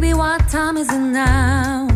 Baby, 0.00 0.14
what 0.14 0.48
time 0.48 0.78
is 0.78 0.90
it 0.90 0.98
now? 0.98 1.86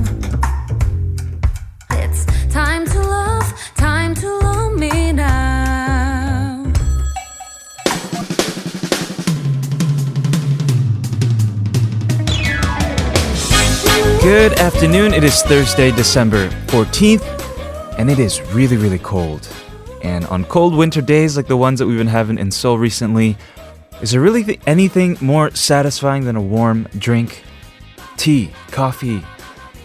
It's 1.93 2.27
time 2.53 2.85
to 2.85 3.01
love, 3.01 3.47
time 3.77 4.15
to 4.17 4.29
love 4.41 4.75
me 4.75 5.11
now. 5.13 6.71
Good 14.21 14.53
afternoon. 14.59 15.15
It 15.15 15.25
is 15.25 15.41
Thursday, 15.41 15.91
December 15.91 16.51
14th, 16.67 17.25
and 17.99 18.11
it 18.11 18.19
is 18.19 18.43
really, 18.53 18.77
really 18.77 18.99
cold. 18.99 19.49
And 20.03 20.27
on 20.27 20.45
cold 20.45 20.75
winter 20.75 21.01
days 21.01 21.39
like 21.39 21.47
the 21.47 21.57
ones 21.57 21.79
that 21.79 21.87
we've 21.87 21.97
been 21.97 22.09
having 22.09 22.37
in 22.37 22.51
Seoul 22.51 22.77
recently, 22.77 23.39
is 24.03 24.11
there 24.11 24.21
really 24.21 24.45
th- 24.45 24.61
anything 24.67 25.17
more 25.23 25.51
satisfying 25.53 26.27
than 26.27 26.37
a 26.37 26.43
warm 26.43 26.87
drink? 26.99 27.43
Tea, 28.17 28.51
coffee, 28.71 29.23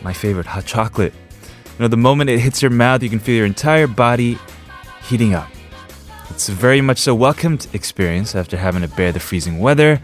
my 0.01 0.13
favorite, 0.13 0.45
hot 0.45 0.65
chocolate. 0.65 1.13
You 1.13 1.83
know, 1.83 1.87
the 1.87 1.97
moment 1.97 2.29
it 2.29 2.39
hits 2.39 2.61
your 2.61 2.71
mouth, 2.71 3.03
you 3.03 3.09
can 3.09 3.19
feel 3.19 3.35
your 3.35 3.45
entire 3.45 3.87
body 3.87 4.37
heating 5.03 5.33
up. 5.33 5.49
It's 6.29 6.49
a 6.49 6.53
very 6.53 6.81
much 6.81 6.99
so 6.99 7.15
welcomed 7.15 7.67
experience 7.73 8.35
after 8.35 8.55
having 8.55 8.81
to 8.81 8.87
bear 8.87 9.11
the 9.11 9.19
freezing 9.19 9.59
weather, 9.59 9.99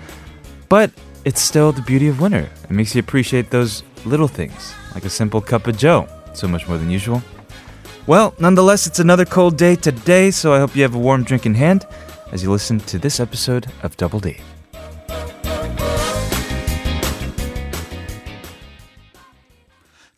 but 0.70 0.92
it's 1.24 1.42
still 1.42 1.72
the 1.72 1.82
beauty 1.82 2.08
of 2.08 2.20
winter. 2.20 2.50
It 2.64 2.72
makes 2.72 2.96
you 2.96 3.00
appreciate 3.00 3.50
those 3.50 3.84
little 4.06 4.28
things, 4.28 4.74
like 4.94 5.06
a 5.06 5.10
simple 5.10 5.42
cup 5.42 5.68
of 5.68 5.78
joe, 5.78 6.08
so 6.34 6.48
much 6.48 6.68
more 6.68 6.78
than 6.78 6.90
usual. 6.90 7.22
Well, 8.08 8.36
nonetheless, 8.40 8.86
it's 8.86 9.00
another 9.00 9.26
cold 9.26 9.58
day 9.58 9.76
today, 9.76 10.32
so 10.32 10.54
I 10.54 10.60
hope 10.60 10.76
you 10.76 10.84
have 10.84 10.96
a 10.96 11.00
warm 11.00 11.24
drink 11.24 11.46
in 11.46 11.56
hand 11.56 11.88
as 12.32 12.44
you 12.44 12.52
listen 12.52 12.80
to 12.82 13.00
this 13.00 13.20
episode 13.20 13.68
of 13.82 13.98
Double 13.98 14.20
Date. 14.20 14.42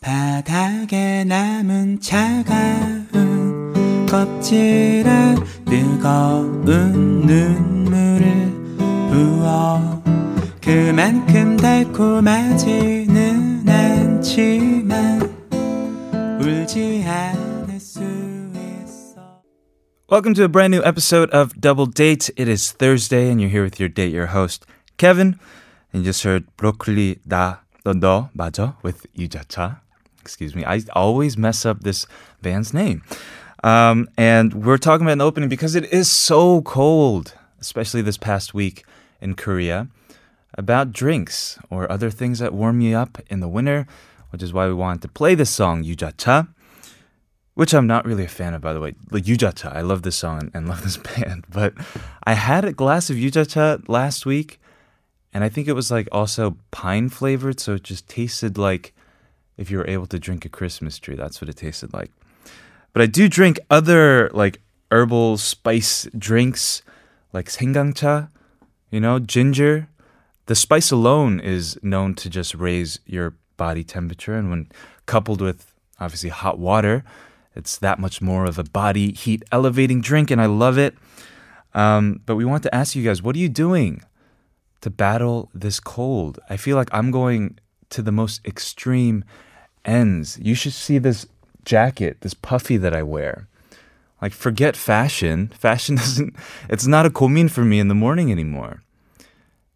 바닥에 0.08 1.26
남은 1.26 2.00
차가운 2.00 4.06
껍질에 4.10 5.36
뜨거운 5.66 7.26
눈물을 7.26 8.54
부어 9.12 10.02
그만큼 10.62 11.58
달콤하지는 11.58 13.68
않지만 13.68 15.20
울지 16.40 17.04
않을 17.06 17.78
수 17.78 18.00
있어 18.00 19.42
Welcome 20.10 20.36
to 20.36 20.46
a 20.46 20.48
brand 20.48 20.74
new 20.74 20.82
episode 20.86 21.30
of 21.34 21.52
Double 21.60 21.86
Date. 21.86 22.32
It 22.38 22.48
is 22.48 22.72
Thursday, 22.72 23.30
and 23.30 23.42
you're 23.42 23.52
here 23.52 23.66
with 23.66 23.78
your 23.78 23.90
date, 23.90 24.14
your 24.14 24.28
host, 24.28 24.66
Kevin. 24.96 25.38
And 25.92 26.06
you 26.06 26.12
just 26.12 26.24
heard 26.24 26.46
Broccoli 26.56 27.20
Da 27.28 27.58
너, 27.84 27.92
너 27.92 28.30
맞아? 28.32 28.78
with 28.86 29.06
유자차. 29.18 29.82
excuse 30.28 30.54
me. 30.54 30.66
I 30.66 30.82
always 30.92 31.38
mess 31.38 31.66
up 31.66 31.84
this 31.84 32.06
band's 32.42 32.74
name. 32.74 33.02
Um, 33.64 34.10
and 34.18 34.66
we're 34.66 34.78
talking 34.78 35.06
about 35.06 35.14
an 35.14 35.22
opening 35.22 35.48
because 35.48 35.74
it 35.74 35.86
is 35.86 36.12
so 36.12 36.62
cold, 36.64 37.34
especially 37.62 38.02
this 38.02 38.18
past 38.18 38.54
week 38.54 38.86
in 39.22 39.36
Korea, 39.36 39.88
about 40.58 40.92
drinks 40.92 41.58
or 41.70 41.90
other 41.90 42.10
things 42.10 42.40
that 42.40 42.54
warm 42.54 42.82
you 42.82 42.98
up 42.98 43.20
in 43.30 43.40
the 43.40 43.48
winter, 43.48 43.88
which 44.32 44.44
is 44.44 44.52
why 44.52 44.68
we 44.68 44.74
wanted 44.74 45.02
to 45.04 45.08
play 45.08 45.34
this 45.34 45.50
song, 45.50 45.86
Yujacha, 45.86 46.50
which 47.54 47.74
I'm 47.74 47.88
not 47.88 48.06
really 48.06 48.26
a 48.26 48.30
fan 48.30 48.54
of, 48.54 48.62
by 48.62 48.74
the 48.74 48.82
way. 48.82 48.96
Like, 49.10 49.24
Yujacha, 49.24 49.74
I 49.74 49.80
love 49.80 50.02
this 50.02 50.18
song 50.18 50.52
and 50.54 50.68
love 50.70 50.84
this 50.84 50.98
band, 50.98 51.46
but 51.50 51.74
I 52.26 52.34
had 52.34 52.66
a 52.66 52.74
glass 52.74 53.10
of 53.10 53.16
Yujacha 53.16 53.88
last 53.88 54.26
week, 54.26 54.60
and 55.34 55.44
I 55.44 55.50
think 55.50 55.70
it 55.70 55.74
was 55.74 55.90
like 55.90 56.10
also 56.12 56.58
pine 56.72 57.08
flavored, 57.08 57.62
so 57.62 57.76
it 57.76 57.84
just 57.84 58.10
tasted 58.10 58.58
like 58.58 58.94
if 59.58 59.72
you 59.72 59.78
were 59.78 59.88
able 59.88 60.08
to 60.08 60.20
drink 60.20 60.46
a 60.46 60.50
Christmas 60.50 61.00
tree. 61.00 61.16
That's 61.16 61.42
what 61.42 61.50
it 61.50 61.58
tasted 61.58 61.94
like. 61.94 62.12
But 62.94 63.02
I 63.02 63.06
do 63.06 63.28
drink 63.28 63.60
other 63.70 64.30
like 64.34 64.62
herbal 64.92 65.38
spice 65.38 66.08
drinks 66.18 66.82
like 67.34 67.48
sengangcha, 67.50 68.30
you 68.90 69.00
know, 69.00 69.20
ginger. 69.20 69.90
The 70.46 70.56
spice 70.56 70.92
alone 70.92 71.40
is 71.40 71.78
known 71.84 72.16
to 72.16 72.30
just 72.30 72.56
raise 72.56 73.00
your 73.06 73.36
body 73.58 73.84
temperature 73.84 74.36
and 74.36 74.50
when 74.50 74.70
coupled 75.06 75.42
with 75.42 75.74
obviously 76.00 76.30
hot 76.30 76.60
water, 76.60 77.04
it's 77.56 77.78
that 77.78 78.00
much 78.00 78.22
more 78.22 78.46
of 78.46 78.60
a 78.60 78.64
body 78.64 79.12
heat 79.12 79.44
elevating 79.52 80.00
drink 80.00 80.32
and 80.32 80.42
I 80.42 80.46
love 80.46 80.78
it. 80.78 80.96
Um, 81.74 82.22
but 82.26 82.36
we 82.36 82.46
want 82.46 82.64
to 82.64 82.74
ask 82.74 82.96
you 82.96 83.04
guys, 83.04 83.22
what 83.22 83.36
are 83.36 83.40
you 83.40 83.50
doing 83.50 84.04
to 84.82 84.90
battle 84.90 85.50
this 85.54 85.80
cold? 85.80 86.40
I 86.50 86.58
feel 86.58 86.78
like 86.78 86.90
I'm 86.92 87.12
going 87.12 87.60
to 87.90 88.02
the 88.02 88.12
most 88.12 88.46
extreme 88.46 89.24
ends. 89.87 90.39
You 90.41 90.55
should 90.55 90.73
see 90.73 90.99
this 90.99 91.27
jacket, 91.65 92.19
this 92.21 92.35
puffy 92.35 92.77
that 92.77 92.95
I 92.95 93.03
wear. 93.03 93.49
Like, 94.21 94.33
forget 94.33 94.77
fashion. 94.77 95.49
Fashion 95.49 95.97
doesn't, 95.97 96.37
it's 96.69 96.87
not 96.87 97.07
a 97.07 97.11
komin 97.11 97.51
for 97.51 97.65
me 97.65 97.81
in 97.81 97.89
the 97.89 97.95
morning 97.95 98.31
anymore. 98.31 98.83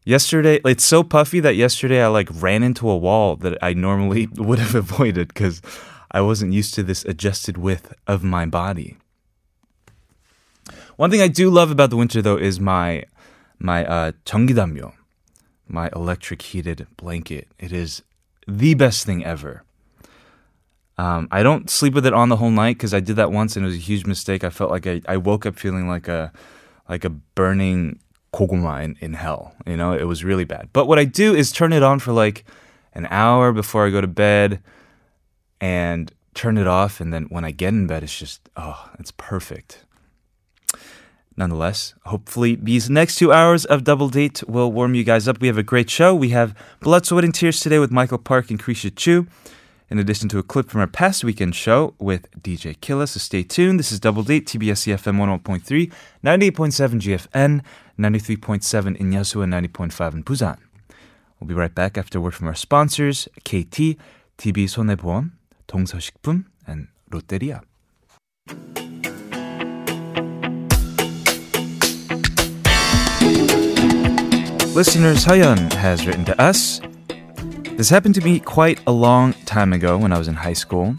Yesterday, 0.05 0.61
it's 0.65 0.85
so 0.85 1.03
puffy 1.03 1.41
that 1.41 1.57
yesterday 1.57 2.01
I 2.01 2.07
like 2.07 2.29
ran 2.33 2.63
into 2.63 2.89
a 2.89 2.97
wall 2.97 3.35
that 3.37 3.59
I 3.61 3.73
normally 3.73 4.29
would 4.37 4.61
have 4.61 4.75
avoided 4.77 5.29
because 5.29 5.61
I 6.13 6.21
wasn't 6.21 6.53
used 6.53 6.75
to 6.75 6.85
this 6.85 7.05
adjusted 7.05 7.59
width 7.59 7.93
of 8.07 8.23
my 8.23 8.47
body. 8.47 8.99
One 10.97 11.11
thing 11.11 11.21
I 11.21 11.29
do 11.29 11.51
love 11.51 11.73
about 11.73 11.91
the 11.91 11.97
winter 11.97 12.23
though 12.23 12.39
is 12.39 12.61
my 12.61 13.05
my 13.59 13.85
uh 13.85 14.13
전기담요, 14.25 14.93
my 15.69 15.91
electric 15.95 16.41
heated 16.41 16.87
blanket. 16.97 17.49
It 17.59 17.73
is 17.73 18.03
the 18.47 18.75
best 18.75 19.05
thing 19.05 19.25
ever. 19.25 19.65
Um, 21.02 21.28
I 21.32 21.42
don't 21.42 21.68
sleep 21.68 21.96
with 21.96 22.06
it 22.06 22.14
on 22.14 22.30
the 22.30 22.36
whole 22.36 22.52
night 22.52 22.78
because 22.78 22.94
I 22.94 23.00
did 23.00 23.16
that 23.16 23.32
once 23.32 23.56
and 23.56 23.66
it 23.66 23.70
was 23.70 23.76
a 23.76 23.80
huge 23.80 24.06
mistake. 24.06 24.44
I 24.44 24.52
felt 24.52 24.70
like 24.70 24.86
I, 24.86 25.02
I 25.08 25.18
woke 25.18 25.48
up 25.48 25.58
feeling 25.58 25.88
like 25.88 26.08
a 26.08 26.32
like 26.88 27.04
a 27.04 27.10
burning 27.10 28.00
koguma 28.32 28.84
in, 28.84 28.96
in 29.00 29.14
hell. 29.16 29.56
You 29.66 29.78
know, 29.78 29.94
it 29.94 30.04
was 30.04 30.24
really 30.24 30.46
bad. 30.46 30.70
But 30.74 30.86
what 30.86 31.00
I 31.00 31.06
do 31.06 31.34
is 31.34 31.52
turn 31.52 31.74
it 31.74 31.82
on 31.82 31.98
for 31.98 32.12
like 32.12 32.46
an 32.94 33.08
hour 33.10 33.52
before 33.52 33.88
I 33.88 33.90
go 33.90 34.00
to 34.00 34.08
bed 34.08 34.62
and 35.60 36.14
turn 36.36 36.56
it 36.56 36.68
off. 36.68 37.02
And 37.02 37.12
then 37.12 37.24
when 37.30 37.46
I 37.46 37.50
get 37.50 37.70
in 37.70 37.88
bed, 37.88 38.04
it's 38.04 38.20
just, 38.20 38.48
oh, 38.56 38.88
it's 39.00 39.12
perfect. 39.12 39.86
Nonetheless, 41.36 41.96
hopefully 42.06 42.56
these 42.62 42.92
next 42.92 43.16
two 43.16 43.34
hours 43.34 43.66
of 43.66 43.84
Double 43.84 44.10
Date 44.10 44.44
will 44.48 44.72
warm 44.72 44.94
you 44.94 45.04
guys 45.04 45.28
up. 45.28 45.42
We 45.42 45.48
have 45.48 45.58
a 45.58 45.64
great 45.64 45.90
show. 45.90 46.14
We 46.14 46.30
have 46.30 46.56
Blood, 46.80 47.08
Sweat, 47.08 47.24
and 47.24 47.34
Tears 47.34 47.60
today 47.60 47.80
with 47.80 47.90
Michael 47.90 48.20
Park 48.20 48.52
and 48.52 48.62
Kriesha 48.62 48.96
Chu, 48.96 49.26
in 49.91 49.99
addition 49.99 50.29
to 50.31 50.39
a 50.39 50.43
clip 50.43 50.69
from 50.69 50.81
our 50.81 50.87
past 50.87 51.25
weekend 51.25 51.55
show 51.55 51.95
with 51.99 52.31
DJ 52.41 52.81
Killa. 52.81 53.07
So 53.07 53.19
stay 53.19 53.43
tuned. 53.43 53.79
This 53.79 53.93
is 53.93 54.01
Double 54.01 54.23
Date, 54.23 54.47
TBS 54.47 54.87
EFM 54.95 55.17
101.3, 55.19 55.93
98.7 56.25 57.01
GFN, 57.01 57.63
93.7 57.99 58.97
in 58.97 59.11
Yasu, 59.11 59.43
and 59.43 59.53
90.5 59.53 60.15
in 60.15 60.25
Busan. 60.25 60.59
We'll 61.39 61.49
be 61.49 61.55
right 61.55 61.75
back 61.75 61.99
after 61.99 62.19
a 62.19 62.21
word 62.21 62.35
from 62.35 62.49
our 62.49 62.55
sponsors, 62.55 63.29
KT, 63.45 63.97
TB 64.39 64.69
손해보험, 64.69 65.33
동서식품, 65.69 66.45
and 66.67 66.89
롯데리아. 67.11 67.61
Listener 74.75 75.15
Sayan 75.15 75.73
has 75.73 76.07
written 76.07 76.27
to 76.27 76.39
us. 76.39 76.83
this 77.78 77.90
happened 77.90 78.16
to 78.16 78.22
me 78.22 78.40
quite 78.40 78.80
a 78.86 78.92
long 78.92 79.34
time 79.46 79.74
ago 79.74 79.98
when 79.98 80.14
I 80.14 80.18
was 80.18 80.28
in 80.28 80.36
high 80.36 80.54
school, 80.54 80.96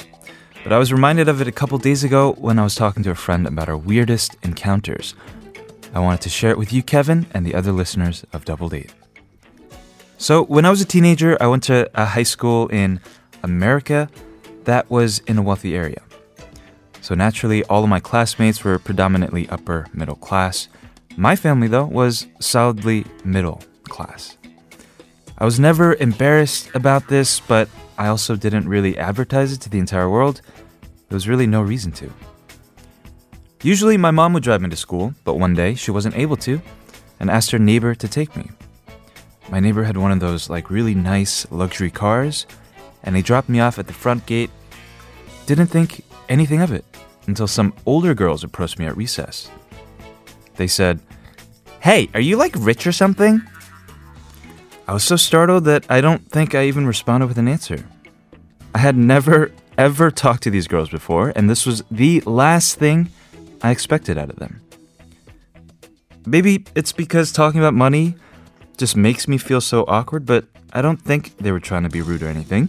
but 0.65 0.73
I 0.73 0.79
was 0.79 0.93
reminded 0.93 1.29
of 1.29 1.41
it 1.41 1.47
a 1.47 1.53
couple 1.53 1.79
days 1.79 2.03
ago 2.03 2.33
when 2.39 2.59
I 2.59 2.65
was 2.65 2.75
talking 2.75 3.03
to 3.05 3.11
a 3.11 3.15
friend 3.15 3.47
about 3.47 3.69
our 3.69 3.77
weirdest 3.77 4.37
encounters. 4.43 5.15
I 5.95 6.01
wanted 6.01 6.23
to 6.23 6.29
share 6.29 6.51
it 6.51 6.59
with 6.59 6.73
you, 6.73 6.83
Kevin, 6.83 7.27
and 7.35 7.47
the 7.47 7.55
other 7.55 7.71
listeners 7.71 8.25
of 8.33 8.45
Double 8.45 8.69
Date. 8.69 8.93
So, 10.19 10.45
when 10.45 10.65
I 10.65 10.71
was 10.71 10.81
a 10.81 10.85
teenager, 10.85 11.37
I 11.41 11.47
went 11.47 11.63
to 11.65 11.91
a 11.95 12.05
high 12.05 12.23
school 12.23 12.69
in 12.69 13.01
America 13.43 14.09
that 14.65 14.91
was 14.91 15.19
in 15.21 15.39
a 15.39 15.43
wealthy 15.43 15.77
area. 15.77 16.03
So, 17.01 17.15
naturally, 17.15 17.63
all 17.65 17.85
of 17.85 17.91
my 17.91 18.01
classmates 18.01 18.65
were 18.65 18.79
predominantly 18.79 19.49
upper 19.51 19.87
middle 19.93 20.17
class. 20.17 20.69
My 21.17 21.37
family, 21.37 21.69
though, 21.69 21.87
was 21.87 22.27
solidly 22.41 23.05
middle 23.25 23.63
class. 23.85 24.37
I 25.43 25.45
was 25.45 25.59
never 25.59 25.95
embarrassed 25.95 26.71
about 26.73 27.09
this, 27.09 27.41
but 27.41 27.69
I 27.99 28.07
also 28.07 28.37
didn't 28.37 28.69
really 28.69 28.97
advertise 28.97 29.53
it 29.53 29.61
to 29.63 29.69
the 29.69 29.81
entire 29.81 30.09
world. 30.09 30.41
There 31.09 31.17
was 31.17 31.27
really 31.27 31.49
no 31.49 31.63
reason 31.63 31.91
to. 31.95 32.13
Usually, 33.61 33.97
my 33.97 34.13
mom 34.13 34.35
would 34.35 34.45
drive 34.45 34.63
me 34.63 34.71
to 34.71 34.77
school, 34.77 35.15
but 35.25 35.41
one 35.41 35.55
day 35.55 35.75
she 35.75 35.91
wasn't 35.91 36.17
able 36.17 36.37
to 36.47 36.63
and 37.19 37.29
asked 37.29 37.51
her 37.51 37.59
neighbor 37.59 37.93
to 37.93 38.07
take 38.07 38.37
me. 38.37 38.51
My 39.51 39.59
neighbor 39.59 39.83
had 39.83 39.97
one 39.97 40.13
of 40.13 40.21
those 40.21 40.49
like 40.49 40.71
really 40.71 40.95
nice 40.95 41.45
luxury 41.51 41.91
cars, 41.91 42.47
and 43.03 43.17
he 43.17 43.21
dropped 43.21 43.49
me 43.49 43.59
off 43.59 43.81
at 43.81 43.89
the 43.89 43.93
front 43.93 44.25
gate. 44.27 44.51
Didn't 45.47 45.67
think 45.67 46.05
anything 46.29 46.61
of 46.61 46.71
it 46.71 46.85
until 47.27 47.49
some 47.49 47.75
older 47.85 48.15
girls 48.15 48.45
approached 48.45 48.79
me 48.79 48.87
at 48.87 48.97
recess. 48.97 49.51
They 50.55 50.69
said, 50.69 51.01
Hey, 51.81 52.09
are 52.15 52.21
you 52.21 52.37
like 52.37 52.55
rich 52.57 52.87
or 52.87 52.93
something? 52.93 53.43
I 54.87 54.95
was 54.95 55.05
so 55.05 55.17
startled 55.17 55.65
that 55.65 55.87
I 55.89 56.01
don't 56.01 56.29
think 56.31 56.55
I 56.55 56.65
even 56.65 56.87
responded 56.87 57.27
with 57.27 57.39
an 57.39 57.49
answer. 57.49 57.85
I 58.75 58.79
had 58.79 58.97
never, 58.97 59.53
ever 59.79 60.11
talked 60.11 60.43
to 60.45 60.51
these 60.51 60.67
girls 60.67 60.89
before, 60.89 61.33
and 61.37 61.49
this 61.49 61.65
was 61.65 61.85
the 61.91 62.21
last 62.23 62.79
thing 62.79 63.11
I 63.63 63.71
expected 63.71 64.19
out 64.19 64.31
of 64.31 64.37
them. 64.37 64.61
Maybe 66.27 66.65
it's 66.75 66.93
because 66.93 67.33
talking 67.33 67.61
about 67.61 67.75
money 67.75 68.17
just 68.77 68.97
makes 68.97 69.29
me 69.29 69.39
feel 69.39 69.61
so 69.61 69.85
awkward, 69.87 70.27
but 70.27 70.47
I 70.73 70.83
don't 70.83 71.01
think 71.01 71.37
they 71.39 71.53
were 71.53 71.61
trying 71.61 71.85
to 71.85 71.89
be 71.89 72.03
rude 72.03 72.23
or 72.23 72.29
anything. 72.29 72.69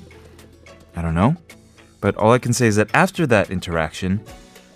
I 0.95 1.01
don't 1.01 1.15
know. 1.15 1.36
But 2.00 2.15
all 2.18 2.31
I 2.31 2.39
can 2.39 2.54
say 2.54 2.68
is 2.68 2.75
that 2.75 2.89
after 2.94 3.25
that 3.27 3.50
interaction, 3.50 4.21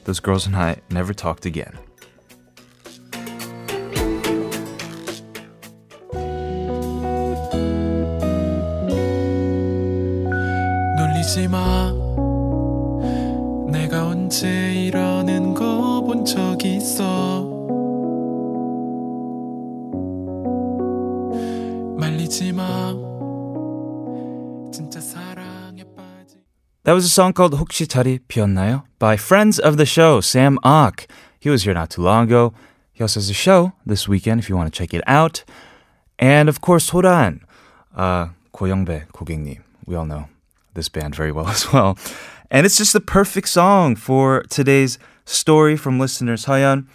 those 0.05 0.19
girls 0.19 0.47
and 0.47 0.55
I 0.55 0.77
never 0.89 1.13
talked 1.13 1.45
again. 1.45 1.77
놀리지 11.37 11.47
마. 11.49 11.93
내가 13.69 14.07
언제 14.07 14.73
이러는 14.73 15.53
거 15.53 16.01
본 16.01 16.25
적 16.25 16.65
있어. 16.65 17.45
말리지 21.99 22.53
마. 22.53 22.93
진짜 24.73 24.99
사랑에 24.99 25.83
빠지. 25.95 26.37
That 26.83 26.95
was 26.95 27.05
a 27.05 27.09
song 27.13 27.33
called 27.35 27.55
혹시 27.55 27.85
자리 27.87 28.17
비었나요? 28.27 28.83
by 28.97 29.13
friends 29.15 29.61
of 29.61 29.77
the 29.77 29.85
show, 29.85 30.17
Sam 30.19 30.57
Ock. 30.63 31.05
He 31.39 31.51
was 31.51 31.63
here 31.63 31.77
not 31.77 31.89
too 31.91 32.01
long 32.03 32.23
ago. 32.25 32.53
He 32.93 33.03
also 33.03 33.19
has 33.19 33.29
a 33.29 33.33
show 33.37 33.73
this 33.85 34.09
weekend 34.09 34.39
if 34.41 34.49
you 34.49 34.57
want 34.57 34.73
to 34.73 34.75
check 34.75 34.91
it 34.91 35.03
out. 35.07 35.43
And 36.17 36.49
of 36.49 36.61
course, 36.61 36.89
소란, 36.89 37.41
uh, 37.95 38.29
고영배 38.51 39.05
고객님. 39.13 39.61
We 39.85 39.95
all 39.95 40.05
know 40.07 40.25
this 40.76 40.88
band 40.88 41.14
very 41.14 41.32
well 41.32 41.48
as 41.48 41.72
well. 41.72 41.98
And 42.50 42.66
it's 42.66 42.76
just 42.76 42.92
the 42.92 43.00
perfect 43.00 43.48
song 43.48 43.96
for 43.96 44.42
today's 44.50 44.98
story 45.24 45.76
from 45.76 45.98
listeners 45.98 46.46
Hayan 46.46 46.86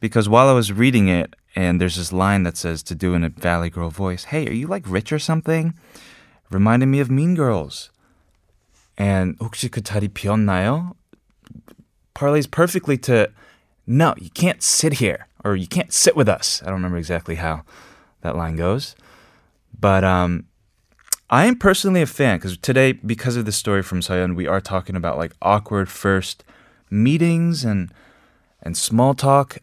because 0.00 0.28
while 0.28 0.48
I 0.48 0.52
was 0.52 0.72
reading 0.72 1.08
it 1.08 1.34
and 1.54 1.80
there's 1.80 1.96
this 1.96 2.12
line 2.12 2.42
that 2.42 2.56
says 2.56 2.82
to 2.84 2.94
do 2.94 3.14
in 3.14 3.24
a 3.24 3.28
Valley 3.30 3.70
Girl 3.70 3.90
voice, 3.90 4.24
"Hey, 4.24 4.46
are 4.46 4.52
you 4.52 4.66
like 4.66 4.84
rich 4.86 5.12
or 5.12 5.18
something?" 5.18 5.74
reminded 6.50 6.86
me 6.86 7.00
of 7.00 7.10
Mean 7.10 7.34
Girls. 7.34 7.90
And 8.98 9.38
혹시 9.38 9.68
그 9.68 9.82
자리 9.82 10.08
비었나요? 10.08 10.94
parlays 12.14 12.50
perfectly 12.50 12.96
to 12.96 13.28
no, 13.86 14.14
you 14.18 14.30
can't 14.30 14.62
sit 14.62 14.94
here 14.94 15.28
or 15.44 15.54
you 15.54 15.66
can't 15.66 15.92
sit 15.92 16.16
with 16.16 16.28
us. 16.28 16.62
I 16.62 16.66
don't 16.66 16.80
remember 16.80 16.98
exactly 16.98 17.36
how 17.36 17.62
that 18.22 18.34
line 18.34 18.56
goes. 18.56 18.96
But 19.78 20.02
um 20.02 20.46
I 21.31 21.45
am 21.45 21.55
personally 21.55 22.01
a 22.01 22.05
fan 22.05 22.37
because 22.37 22.57
today, 22.57 22.91
because 22.91 23.37
of 23.37 23.45
the 23.45 23.53
story 23.53 23.81
from 23.81 24.01
Sayan, 24.01 24.35
we 24.35 24.47
are 24.47 24.59
talking 24.59 24.97
about 24.97 25.17
like 25.17 25.33
awkward 25.41 25.89
first 25.89 26.43
meetings 26.89 27.63
and 27.63 27.89
and 28.61 28.75
small 28.77 29.13
talk. 29.13 29.59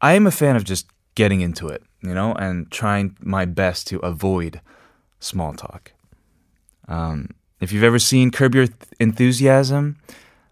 I 0.00 0.12
am 0.12 0.28
a 0.28 0.30
fan 0.30 0.54
of 0.54 0.62
just 0.62 0.86
getting 1.16 1.40
into 1.40 1.66
it, 1.66 1.82
you 2.02 2.14
know, 2.14 2.34
and 2.34 2.70
trying 2.70 3.16
my 3.20 3.44
best 3.44 3.88
to 3.88 3.98
avoid 3.98 4.60
small 5.18 5.54
talk. 5.54 5.92
Um, 6.86 7.30
if 7.60 7.72
you've 7.72 7.82
ever 7.82 7.98
seen 7.98 8.30
Curb 8.30 8.54
Your 8.54 8.66
Enthusiasm, 9.00 9.96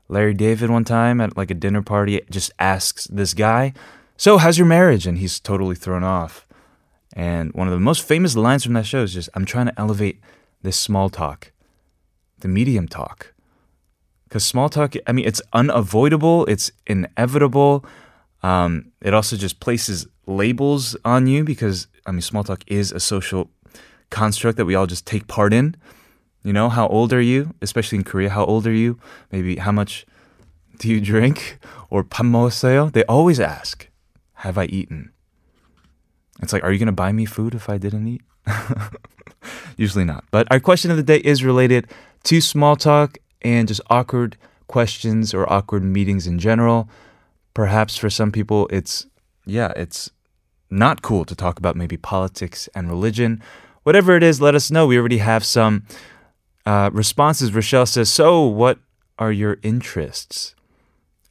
Larry 0.09 0.35
David 0.35 0.69
one 0.69 0.85
time 0.85 1.21
at 1.21 1.37
like 1.37 1.53
a 1.53 1.55
dinner 1.55 1.83
party 1.83 2.23
just 2.29 2.51
asks 2.59 3.05
this 3.05 3.35
guy, 3.35 3.73
"So, 4.17 4.37
how's 4.37 4.59
your 4.59 4.67
marriage?" 4.67 5.07
and 5.07 5.19
he's 5.19 5.39
totally 5.39 5.77
thrown 5.77 6.03
off. 6.03 6.45
And 7.13 7.53
one 7.55 7.69
of 7.69 7.73
the 7.73 7.81
most 7.81 8.03
famous 8.03 8.37
lines 8.37 8.65
from 8.65 8.73
that 8.73 8.87
show 8.87 9.03
is 9.05 9.15
just, 9.15 9.29
"I'm 9.35 9.45
trying 9.45 9.67
to 9.67 9.81
elevate 9.81 10.21
this 10.64 10.78
small 10.78 11.10
talk, 11.10 11.52
the 12.40 12.48
medium 12.48 12.88
talk." 12.88 13.34
Because 14.26 14.44
small 14.46 14.70
talk, 14.70 14.96
I 15.08 15.12
mean, 15.12 15.26
it's 15.26 15.42
unavoidable, 15.54 16.46
it's 16.48 16.72
inevitable. 16.88 17.86
Um, 18.44 18.92
it 19.02 19.14
also 19.14 19.38
just 19.38 19.60
places 19.60 20.08
labels 20.28 20.96
on 21.06 21.28
you 21.28 21.44
because, 21.44 21.88
I 22.06 22.12
mean, 22.12 22.22
small 22.22 22.44
talk 22.44 22.64
is 22.68 22.92
a 22.92 23.00
social 23.00 23.50
construct 24.10 24.58
that 24.58 24.66
we 24.66 24.76
all 24.76 24.88
just 24.88 25.06
take 25.06 25.28
part 25.28 25.54
in. 25.54 25.76
You 26.44 26.54
know, 26.54 26.70
how 26.70 26.88
old 26.88 27.14
are 27.14 27.22
you? 27.22 27.54
Especially 27.62 27.98
in 27.98 28.04
Korea, 28.04 28.30
how 28.30 28.46
old 28.46 28.68
are 28.68 28.74
you? 28.74 29.00
Maybe 29.32 29.56
how 29.56 29.72
much 29.72 30.06
do 30.80 30.90
you 30.90 31.00
drink? 31.00 31.58
Or 31.90 32.04
밥 32.04 32.26
먹었어요? 32.26 32.92
They 32.92 33.04
always 33.06 33.40
ask, 33.40 33.90
have 34.46 34.58
I 34.58 34.66
eaten? 34.66 35.12
It's 36.42 36.52
like, 36.52 36.64
are 36.64 36.72
you 36.72 36.80
going 36.80 36.88
to 36.88 36.92
buy 36.92 37.12
me 37.12 37.26
food 37.26 37.56
if 37.56 37.70
I 37.70 37.78
didn't 37.78 38.08
eat? 38.08 38.22
Usually 39.77 40.05
not. 40.05 40.25
But 40.31 40.47
our 40.51 40.61
question 40.61 40.91
of 40.91 40.97
the 40.97 41.03
day 41.03 41.19
is 41.19 41.45
related 41.45 41.89
to 42.25 42.41
small 42.41 42.77
talk 42.77 43.19
and 43.43 43.67
just 43.69 43.81
awkward 43.89 44.37
questions 44.67 45.33
or 45.35 45.51
awkward 45.51 45.83
meetings 45.83 46.27
in 46.27 46.39
general. 46.39 46.89
Perhaps 47.55 47.97
for 47.97 48.11
some 48.11 48.31
people, 48.31 48.69
it's, 48.71 49.07
yeah, 49.47 49.73
it's 49.77 50.11
not 50.71 51.03
cool 51.03 51.25
to 51.25 51.35
talk 51.35 51.59
about 51.59 51.77
maybe 51.77 51.97
politics 51.97 52.69
and 52.75 52.89
religion. 52.89 53.43
Whatever 53.83 54.17
it 54.17 54.23
is, 54.23 54.41
let 54.41 54.55
us 54.55 54.71
know. 54.71 54.87
We 54.87 54.99
already 54.99 55.19
have 55.19 55.45
some 55.45 55.85
uh, 56.67 56.91
responses. 56.93 57.53
Rochelle 57.53 57.87
says, 57.87 58.11
So, 58.11 58.45
what 58.47 58.79
are 59.19 59.33
your 59.33 59.59
interests? 59.63 60.55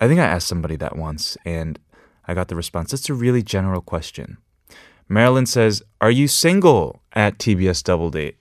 I 0.02 0.08
think 0.08 0.20
I 0.20 0.26
asked 0.26 0.48
somebody 0.48 0.76
that 0.78 0.98
once 0.98 1.38
and 1.46 1.80
I 2.28 2.34
got 2.34 2.48
the 2.48 2.56
response. 2.56 2.92
That's 2.92 3.10
a 3.10 3.14
really 3.14 3.44
general 3.44 3.82
question. 3.82 4.38
Marilyn 5.08 5.46
says, 5.46 5.82
Are 6.02 6.12
you 6.12 6.28
single 6.28 7.02
at 7.20 7.38
TBS 7.38 7.84
Double 7.84 8.10
Date? 8.10 8.38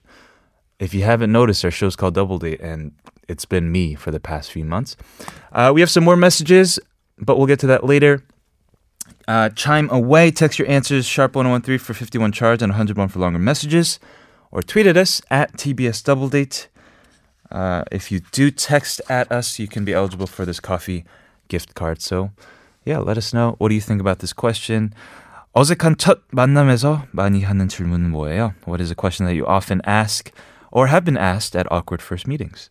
If 0.79 0.93
you 0.93 1.03
haven't 1.03 1.33
noticed, 1.33 1.65
our 1.65 1.71
show's 1.71 1.97
called 1.97 2.15
Double 2.15 2.39
Date, 2.39 2.61
and 2.61 2.93
it's 3.27 3.43
been 3.43 3.69
me 3.71 3.93
for 3.93 4.09
the 4.09 4.21
past 4.21 4.51
few 4.51 4.63
months. 4.63 4.95
Uh, 5.51 5.71
we 5.75 5.81
have 5.81 5.89
some 5.89 6.05
more 6.05 6.15
messages, 6.15 6.79
but 7.17 7.37
we'll 7.37 7.45
get 7.45 7.59
to 7.59 7.67
that 7.67 7.83
later. 7.83 8.23
Uh, 9.27 9.49
chime 9.49 9.89
away, 9.89 10.31
text 10.31 10.57
your 10.57 10.67
answers, 10.69 11.05
sharp 11.05 11.35
1013 11.35 11.77
for 11.77 11.93
51 11.93 12.31
charge 12.31 12.61
and 12.61 12.71
101 12.71 13.09
for 13.09 13.19
longer 13.19 13.37
messages, 13.37 13.99
or 14.49 14.61
tweet 14.61 14.87
at 14.87 14.95
us 14.95 15.21
at 15.29 15.51
TBS 15.57 16.01
Double 16.01 16.29
Date. 16.29 16.69
Uh, 17.51 17.83
if 17.91 18.13
you 18.13 18.21
do 18.31 18.49
text 18.49 19.01
at 19.09 19.29
us, 19.29 19.59
you 19.59 19.67
can 19.67 19.83
be 19.83 19.93
eligible 19.93 20.27
for 20.27 20.45
this 20.45 20.61
coffee 20.61 21.03
gift 21.49 21.75
card. 21.75 22.01
So, 22.01 22.31
yeah, 22.85 22.99
let 22.99 23.17
us 23.17 23.33
know. 23.33 23.55
What 23.57 23.67
do 23.67 23.75
you 23.75 23.81
think 23.81 23.99
about 23.99 24.19
this 24.19 24.31
question? 24.31 24.93
어색한 25.53 25.97
첫 25.97 26.21
만남에서 26.31 27.05
많이 27.11 27.43
하는 27.43 27.67
질문은 27.67 28.11
뭐예요? 28.11 28.53
What 28.67 28.81
is 28.81 28.91
a 28.91 28.95
question 28.95 29.25
that 29.25 29.35
you 29.35 29.45
often 29.47 29.81
ask 29.85 30.31
or 30.71 30.87
have 30.87 31.03
been 31.03 31.17
asked 31.17 31.57
at 31.57 31.65
awkward 31.71 32.01
first 32.01 32.27
meetings? 32.27 32.69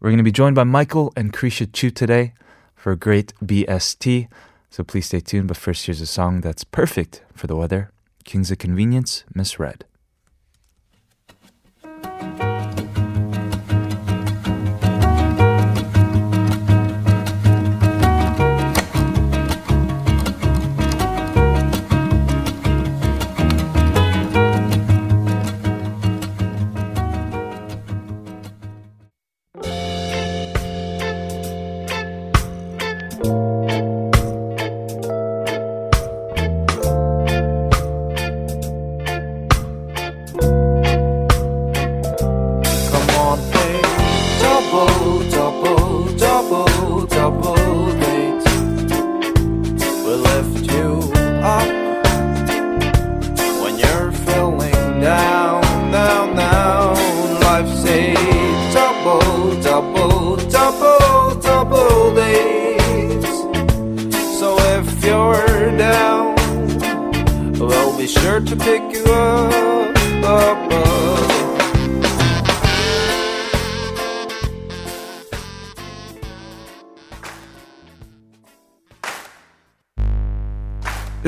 We're 0.00 0.10
going 0.10 0.18
to 0.18 0.24
be 0.24 0.32
joined 0.32 0.56
by 0.56 0.64
Michael 0.64 1.12
and 1.16 1.32
Kriesha 1.32 1.72
Chu 1.72 1.90
today 1.90 2.34
for 2.74 2.92
a 2.92 2.96
great 2.96 3.32
BST. 3.42 4.28
So 4.70 4.84
please 4.84 5.06
stay 5.06 5.20
tuned. 5.20 5.48
But 5.48 5.56
first, 5.56 5.86
here's 5.86 6.00
a 6.00 6.06
song 6.06 6.40
that's 6.42 6.64
perfect 6.64 7.22
for 7.34 7.46
the 7.46 7.56
weather 7.56 7.90
Kings 8.24 8.50
of 8.50 8.58
Convenience, 8.58 9.24
Misread. 9.34 9.84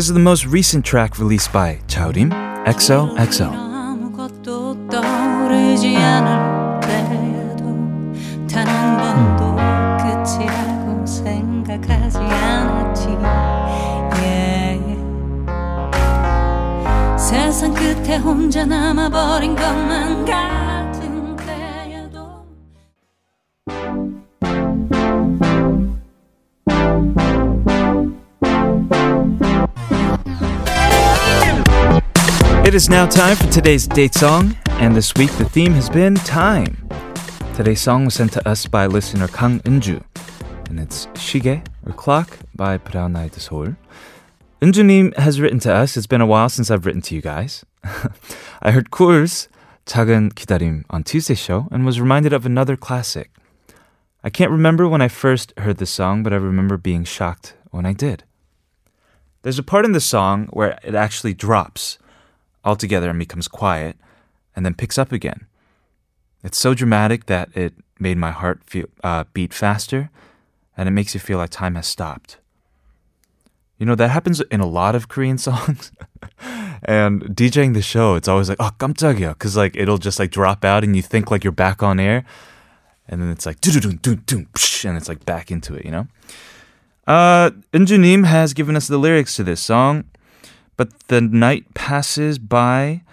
Is 0.09 0.15
the 0.15 0.21
most 0.21 0.47
recent 0.47 0.87
track 0.87 1.19
released 1.19 1.53
by 1.53 1.79
Chaorim, 1.87 2.31
XOXO. 2.65 3.68
It 32.88 32.88
is 32.88 32.88
now 32.88 33.06
time 33.06 33.36
for 33.36 33.48
today's 33.52 33.88
date 33.88 34.16
song, 34.16 34.56
and 34.80 34.96
this 34.96 35.14
week 35.16 35.30
the 35.32 35.44
theme 35.44 35.74
has 35.74 35.90
been 35.90 36.16
time. 36.16 36.88
Today's 37.56 37.82
song 37.82 38.06
was 38.06 38.14
sent 38.14 38.32
to 38.34 38.48
us 38.48 38.66
by 38.68 38.86
listener 38.86 39.28
Kang 39.28 39.60
Unju, 39.64 40.02
and 40.70 40.80
it's 40.80 41.08
Shige 41.08 41.62
or 41.86 41.92
Clock 41.92 42.40
by 42.56 42.78
Brown 42.78 43.18
Eyed 43.18 43.34
Soul. 43.36 43.76
Unju님 44.62 45.14
has 45.18 45.42
written 45.42 45.60
to 45.60 45.74
us. 45.74 45.98
It's 45.98 46.08
been 46.08 46.22
a 46.22 46.26
while 46.26 46.48
since 46.48 46.72
I've 46.72 46.86
written 46.86 47.02
to 47.02 47.16
you 47.16 47.22
guys. 47.22 47.66
I 48.62 48.72
heard 48.72 48.92
Cool's 48.92 49.50
작은 49.86 50.32
기다림 50.32 50.86
on 50.90 51.04
Tuesday's 51.04 51.40
show 51.40 51.68
and 51.70 51.86
was 51.86 52.00
reminded 52.00 52.32
of 52.32 52.46
another 52.46 52.78
classic. 52.78 53.30
I 54.24 54.30
can't 54.30 54.52
remember 54.52 54.88
when 54.88 55.02
I 55.02 55.10
first 55.10 55.52
heard 55.58 55.80
this 55.80 55.92
song, 55.92 56.24
but 56.24 56.32
I 56.32 56.38
remember 56.38 56.78
being 56.78 57.04
shocked 57.04 57.56
when 57.72 57.86
I 57.86 57.92
did. 57.92 58.24
There's 59.42 59.60
a 59.60 59.64
part 59.64 59.84
in 59.84 59.92
the 59.92 60.00
song 60.00 60.48
where 60.52 60.80
it 60.82 60.96
actually 60.96 61.34
drops 61.34 62.00
altogether 62.68 63.10
and 63.10 63.20
becomes 63.20 63.48
quiet 63.48 63.98
and 64.56 64.66
then 64.66 64.74
picks 64.74 64.98
up 64.98 65.12
again. 65.12 65.48
It's 66.44 66.58
so 66.58 66.74
dramatic 66.74 67.26
that 67.28 67.50
it 67.56 67.74
made 68.00 68.18
my 68.18 68.32
heart 68.32 68.62
feel, 68.66 68.88
uh, 69.04 69.26
beat 69.34 69.54
faster 69.54 70.10
and 70.76 70.88
it 70.88 70.92
makes 70.92 71.14
you 71.14 71.20
feel 71.20 71.38
like 71.38 71.50
time 71.50 71.76
has 71.76 71.88
stopped. 71.88 72.38
You 73.78 73.86
know, 73.86 73.96
that 73.96 74.10
happens 74.10 74.40
in 74.40 74.60
a 74.60 74.68
lot 74.68 74.96
of 74.96 75.08
Korean 75.08 75.38
songs. 75.38 75.92
and 76.84 77.24
DJing 77.24 77.74
the 77.74 77.82
show, 77.82 78.16
it's 78.16 78.28
always 78.28 78.50
like, 78.50 78.60
oh, 78.60 78.72
깜짝이야. 78.80 79.30
Because 79.30 79.58
like 79.58 79.76
it'll 79.76 79.98
just 79.98 80.20
like 80.20 80.32
drop 80.32 80.64
out 80.64 80.84
and 80.84 80.96
you 80.96 81.02
think 81.02 81.32
like 81.32 81.44
you're 81.44 81.52
back 81.52 81.84
on 81.84 82.00
air. 82.00 82.24
And 83.08 83.22
then 83.22 83.30
it's 83.30 83.46
like, 83.46 83.58
and 83.66 84.98
it's 84.98 85.10
like 85.10 85.26
back 85.26 85.52
into 85.52 85.76
it, 85.76 85.84
you 85.84 85.92
know? 85.92 86.08
Uh, 87.06 87.52
Unjunim 87.74 88.26
has 88.26 88.54
given 88.54 88.78
us 88.78 88.88
the 88.88 88.98
lyrics 88.98 89.36
to 89.36 89.44
this 89.44 89.62
song. 89.62 90.06
But 90.78 90.90
the 91.08 91.22
night 91.22 91.66
passes 91.74 92.40
by 92.40 93.04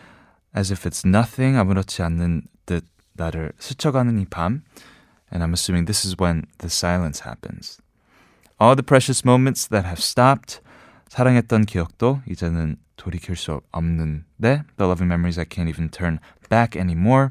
as 0.54 0.72
if 0.72 0.87
it's 0.87 1.06
nothing. 1.06 1.56
아무렇지 1.56 2.02
않는 2.02 2.42
듯 2.66 2.84
나를 3.14 3.52
스쳐가는 3.58 4.18
이 4.18 4.25
밤. 4.26 4.62
And 5.32 5.44
I'm 5.44 5.52
assuming 5.52 5.87
this 5.87 6.04
is 6.06 6.16
when 6.20 6.46
the 6.58 6.70
silence 6.70 7.22
happens. 7.25 7.78
All 8.58 8.75
the 8.75 8.82
precious 8.82 9.25
moments 9.25 9.68
that 9.68 9.87
have 9.87 10.00
stopped. 10.00 10.60
사랑했던 11.08 11.66
기억도 11.66 12.22
이제는 12.28 12.76
돌이킬 12.96 13.37
수 13.37 13.60
없는데. 13.72 14.64
The 14.76 14.88
loving 14.88 15.08
memories 15.08 15.38
I 15.38 15.44
can't 15.44 15.68
even 15.68 15.90
turn 15.90 16.18
back 16.49 16.76
anymore. 16.78 17.30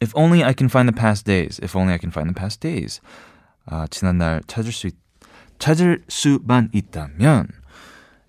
If 0.00 0.12
only 0.16 0.42
I 0.42 0.52
can 0.52 0.68
find 0.68 0.88
the 0.88 0.98
past 0.98 1.24
days. 1.24 1.60
If 1.62 1.76
only 1.76 1.94
I 1.94 1.98
can 1.98 2.10
find 2.10 2.28
the 2.28 2.34
past 2.34 2.60
days. 2.60 3.00
아, 3.66 3.86
지난 3.88 4.18
날 4.18 4.42
찾을 4.48 4.72
수 4.72 4.88
있, 4.88 4.96
찾을 5.58 6.02
수만 6.08 6.70
있다면. 6.72 7.46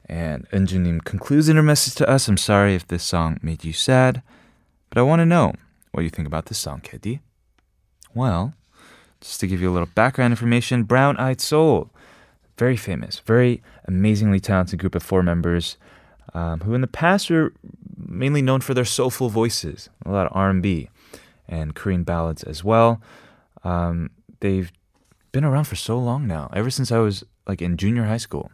and 0.09 0.49
Unjunim 0.51 1.05
concludes 1.05 1.49
in 1.49 1.57
her 1.57 1.63
message 1.63 1.95
to 1.97 2.09
us. 2.09 2.29
I'm 2.29 2.39
sorry 2.39 2.75
if 2.75 2.89
this 2.89 3.03
song 3.03 3.39
made 3.43 3.65
you 3.65 3.73
sad, 3.73 4.23
but 4.89 4.99
I 4.99 5.03
want 5.03 5.21
to 5.21 5.27
know 5.27 5.53
what 5.93 6.03
you 6.03 6.11
think 6.11 6.27
about 6.27 6.47
this 6.47 6.59
song, 6.59 6.81
Kedi. 6.81 7.21
Well, 8.15 8.55
just 9.21 9.41
to 9.41 9.47
give 9.47 9.61
you 9.61 9.71
a 9.71 9.73
little 9.73 9.89
background 9.95 10.33
information, 10.33 10.85
Brown 10.85 11.17
Eyed 11.19 11.41
Soul, 11.41 11.91
very 12.57 12.77
famous, 12.77 13.19
very 13.21 13.63
amazingly 13.87 14.41
talented 14.41 14.79
group 14.79 14.95
of 14.95 15.03
four 15.03 15.23
members 15.23 15.77
um, 16.35 16.61
who 16.61 16.75
in 16.75 16.81
the 16.81 16.87
past 16.87 17.31
were 17.31 17.53
mainly 17.97 18.43
known 18.43 18.61
for 18.61 18.75
their 18.75 18.85
soulful 18.85 19.29
voices, 19.29 19.89
a 20.05 20.11
lot 20.11 20.27
of 20.27 20.33
R&B 20.35 20.89
and 21.49 21.75
Korean 21.75 22.03
ballads 22.03 22.43
as 22.43 22.63
well. 22.63 23.01
Um, 23.65 24.11
they've 24.41 24.71
been 25.33 25.45
around 25.45 25.65
for 25.65 25.77
so 25.77 25.99
long 25.99 26.27
now, 26.27 26.51
ever 26.53 26.71
since 26.71 26.93
I 26.93 26.99
was 26.99 27.25
like 27.47 27.63
in 27.63 27.77
junior 27.77 28.05
high 28.05 28.19
school. 28.19 28.51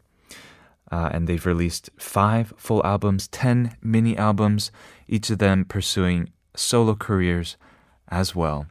Uh, 0.95 1.09
and 1.11 1.27
they've 1.27 1.45
released 1.45 1.91
five 1.99 2.55
full 2.57 2.81
albums, 2.87 3.27
10 3.27 3.77
mini 3.83 4.17
albums, 4.17 4.71
each 5.09 5.29
of 5.29 5.39
them 5.39 5.65
pursuing 5.65 6.31
solo 6.55 6.95
careers 6.95 7.57
as 8.11 8.37
well. 8.37 8.67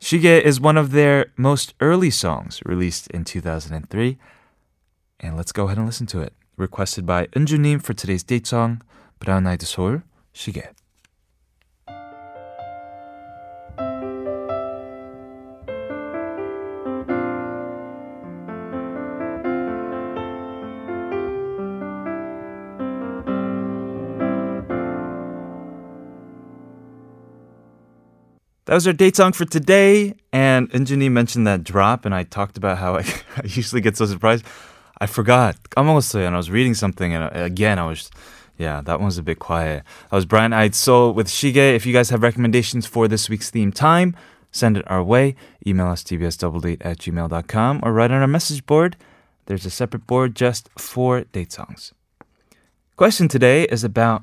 Shige 0.00 0.42
is 0.42 0.60
one 0.60 0.76
of 0.76 0.92
their 0.92 1.32
most 1.36 1.74
early 1.80 2.10
songs, 2.10 2.60
released 2.64 3.08
in 3.08 3.24
2003. 3.24 4.16
And 5.18 5.36
let's 5.36 5.50
go 5.50 5.64
ahead 5.64 5.78
and 5.78 5.86
listen 5.86 6.06
to 6.06 6.20
it. 6.20 6.34
Requested 6.56 7.04
by 7.04 7.26
Unjunim 7.34 7.82
for 7.82 7.94
today's 7.94 8.22
date 8.22 8.46
song, 8.46 8.80
Brown 9.18 9.44
Eyed 9.48 9.62
Soul, 9.62 10.02
Shige. 10.32 10.68
That 28.66 28.74
was 28.74 28.84
our 28.84 28.92
date 28.92 29.14
song 29.14 29.30
for 29.32 29.44
today. 29.44 30.14
And 30.32 30.68
Unjuni 30.72 31.08
mentioned 31.08 31.46
that 31.46 31.62
drop, 31.62 32.04
and 32.04 32.12
I 32.12 32.24
talked 32.24 32.56
about 32.56 32.78
how 32.78 32.96
I, 32.96 33.04
I 33.36 33.42
usually 33.44 33.80
get 33.80 33.96
so 33.96 34.06
surprised. 34.06 34.44
I 35.00 35.06
forgot. 35.06 35.56
까먹었어요. 35.70 36.26
And 36.26 36.34
I 36.34 36.38
was 36.38 36.50
reading 36.50 36.74
something, 36.74 37.14
and 37.14 37.24
uh, 37.24 37.30
again, 37.32 37.78
I 37.78 37.86
was. 37.86 38.10
Yeah, 38.58 38.80
that 38.86 39.00
one's 39.00 39.18
a 39.18 39.22
bit 39.22 39.38
quiet. 39.38 39.82
I 40.10 40.16
was 40.16 40.24
Brown 40.24 40.54
Eyed 40.54 40.74
Soul 40.74 41.12
with 41.12 41.28
Shige. 41.28 41.76
If 41.76 41.84
you 41.84 41.92
guys 41.92 42.08
have 42.08 42.22
recommendations 42.22 42.86
for 42.86 43.06
this 43.06 43.28
week's 43.28 43.50
theme 43.50 43.70
time, 43.70 44.16
send 44.50 44.78
it 44.78 44.90
our 44.90 45.02
way. 45.02 45.36
Email 45.66 45.88
us 45.88 46.02
tbsdoubledate 46.02 46.80
at 46.80 46.96
gmail.com 46.96 47.80
or 47.82 47.92
write 47.92 48.10
on 48.10 48.22
our 48.22 48.26
message 48.26 48.64
board. 48.64 48.96
There's 49.44 49.66
a 49.66 49.70
separate 49.70 50.06
board 50.06 50.34
just 50.34 50.70
for 50.78 51.24
date 51.24 51.52
songs. 51.52 51.92
Question 52.96 53.28
today 53.28 53.64
is 53.64 53.84
about 53.84 54.22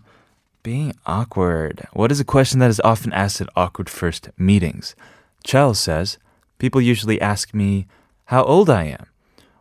being 0.63 0.95
awkward. 1.05 1.85
What 1.93 2.11
is 2.11 2.19
a 2.19 2.25
question 2.25 2.59
that 2.59 2.69
is 2.69 2.79
often 2.79 3.13
asked 3.13 3.41
at 3.41 3.49
awkward 3.55 3.89
first 3.89 4.29
meetings? 4.37 4.95
Chell 5.43 5.73
says, 5.73 6.17
People 6.57 6.81
usually 6.81 7.19
ask 7.19 7.53
me 7.53 7.87
how 8.25 8.43
old 8.43 8.69
I 8.69 8.85
am 8.85 9.07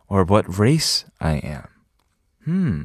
or 0.07 0.23
what 0.23 0.57
race 0.57 1.05
I 1.19 1.33
am. 1.33 1.67
Hmm. 2.45 2.81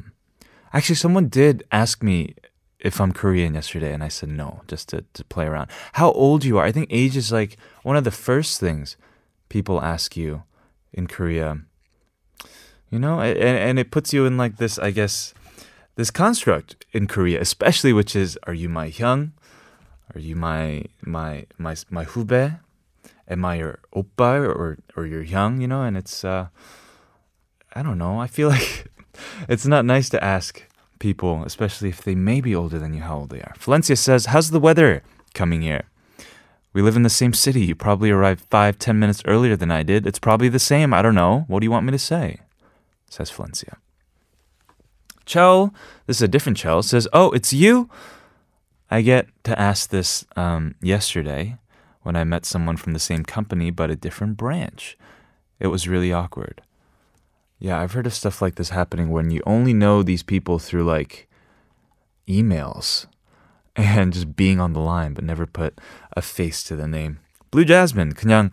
Actually, 0.73 0.95
someone 0.95 1.29
did 1.29 1.63
ask 1.71 2.03
me 2.03 2.35
if 2.79 3.01
I'm 3.01 3.11
Korean 3.11 3.55
yesterday, 3.55 3.93
and 3.93 4.03
I 4.03 4.07
said 4.07 4.29
no, 4.29 4.61
just 4.67 4.89
to, 4.89 5.03
to 5.13 5.23
play 5.25 5.45
around. 5.45 5.69
How 5.93 6.11
old 6.11 6.45
you 6.45 6.57
are? 6.57 6.65
I 6.65 6.71
think 6.71 6.87
age 6.89 7.17
is 7.17 7.31
like 7.31 7.57
one 7.83 7.97
of 7.97 8.03
the 8.03 8.11
first 8.11 8.59
things 8.59 8.97
people 9.49 9.81
ask 9.81 10.15
you 10.15 10.43
in 10.93 11.07
Korea. 11.07 11.59
You 12.89 12.99
know, 12.99 13.19
and, 13.19 13.37
and 13.37 13.79
it 13.79 13.91
puts 13.91 14.13
you 14.13 14.25
in 14.25 14.37
like 14.37 14.57
this, 14.57 14.79
I 14.79 14.91
guess, 14.91 15.33
this 15.99 16.11
construct 16.11 16.85
in 16.93 17.07
Korea, 17.07 17.41
especially 17.41 17.91
which 17.91 18.15
is, 18.15 18.39
are 18.47 18.53
you 18.53 18.69
my 18.69 18.89
hyung? 18.89 19.31
Are 20.15 20.19
you 20.19 20.33
my 20.35 20.85
my 21.01 21.45
my 21.57 21.75
my 21.89 22.05
hube? 22.05 22.59
Am 23.27 23.45
I 23.45 23.55
your 23.55 23.79
oppa 23.93 24.39
or 24.47 24.79
or 24.95 25.05
your 25.05 25.25
hyung? 25.25 25.59
You 25.59 25.67
know, 25.67 25.83
and 25.83 25.97
it's 25.97 26.23
uh, 26.23 26.47
I 27.73 27.83
don't 27.83 27.97
know. 27.97 28.17
I 28.17 28.27
feel 28.27 28.47
like 28.55 28.87
it's 29.49 29.65
not 29.65 29.83
nice 29.83 30.07
to 30.09 30.23
ask 30.23 30.63
people, 30.99 31.43
especially 31.43 31.89
if 31.89 32.01
they 32.01 32.15
may 32.15 32.39
be 32.39 32.55
older 32.55 32.79
than 32.79 32.93
you, 32.93 33.01
how 33.01 33.17
old 33.17 33.29
they 33.29 33.41
are. 33.41 33.53
Valencia 33.59 33.97
says, 33.97 34.27
"How's 34.27 34.51
the 34.51 34.59
weather 34.59 35.03
coming 35.33 35.61
here?" 35.61 35.83
We 36.71 36.81
live 36.81 36.95
in 36.95 37.03
the 37.03 37.09
same 37.21 37.33
city. 37.33 37.65
You 37.65 37.75
probably 37.75 38.09
arrived 38.09 38.45
five, 38.49 38.79
ten 38.79 38.99
minutes 38.99 39.21
earlier 39.25 39.57
than 39.57 39.69
I 39.69 39.83
did. 39.83 40.07
It's 40.07 40.19
probably 40.19 40.49
the 40.49 40.59
same. 40.59 40.93
I 40.93 41.01
don't 41.01 41.21
know. 41.23 41.43
What 41.49 41.59
do 41.59 41.65
you 41.65 41.71
want 41.71 41.85
me 41.85 41.91
to 41.91 41.99
say? 41.99 42.39
Says 43.09 43.29
Valencia. 43.29 43.77
Chell, 45.28 45.72
this 46.06 46.18
is 46.18 46.22
a 46.22 46.28
different 46.28 46.58
Chell, 46.58 46.82
says, 46.82 47.08
Oh, 47.12 47.30
it's 47.30 47.52
you? 47.52 47.88
I 48.90 49.00
get 49.00 49.26
to 49.44 49.58
ask 49.58 49.90
this 49.90 50.24
um, 50.36 50.74
yesterday 50.82 51.56
when 52.02 52.16
I 52.16 52.24
met 52.24 52.44
someone 52.44 52.76
from 52.76 52.92
the 52.92 52.98
same 52.98 53.24
company 53.24 53.70
but 53.70 53.90
a 53.90 53.96
different 53.96 54.36
branch. 54.36 54.96
It 55.58 55.68
was 55.68 55.88
really 55.88 56.12
awkward. 56.12 56.62
Yeah, 57.58 57.80
I've 57.80 57.92
heard 57.92 58.06
of 58.06 58.14
stuff 58.14 58.42
like 58.42 58.56
this 58.56 58.70
happening 58.70 59.08
when 59.10 59.30
you 59.30 59.40
only 59.46 59.72
know 59.72 60.02
these 60.02 60.22
people 60.22 60.58
through 60.58 60.84
like 60.84 61.28
emails 62.28 63.06
and 63.76 64.12
just 64.12 64.36
being 64.36 64.60
on 64.60 64.74
the 64.74 64.80
line 64.80 65.14
but 65.14 65.24
never 65.24 65.46
put 65.46 65.80
a 66.14 66.20
face 66.22 66.62
to 66.64 66.76
the 66.76 66.86
name. 66.86 67.20
Blue 67.50 67.64
Jasmine, 67.64 68.12
그냥 68.12 68.50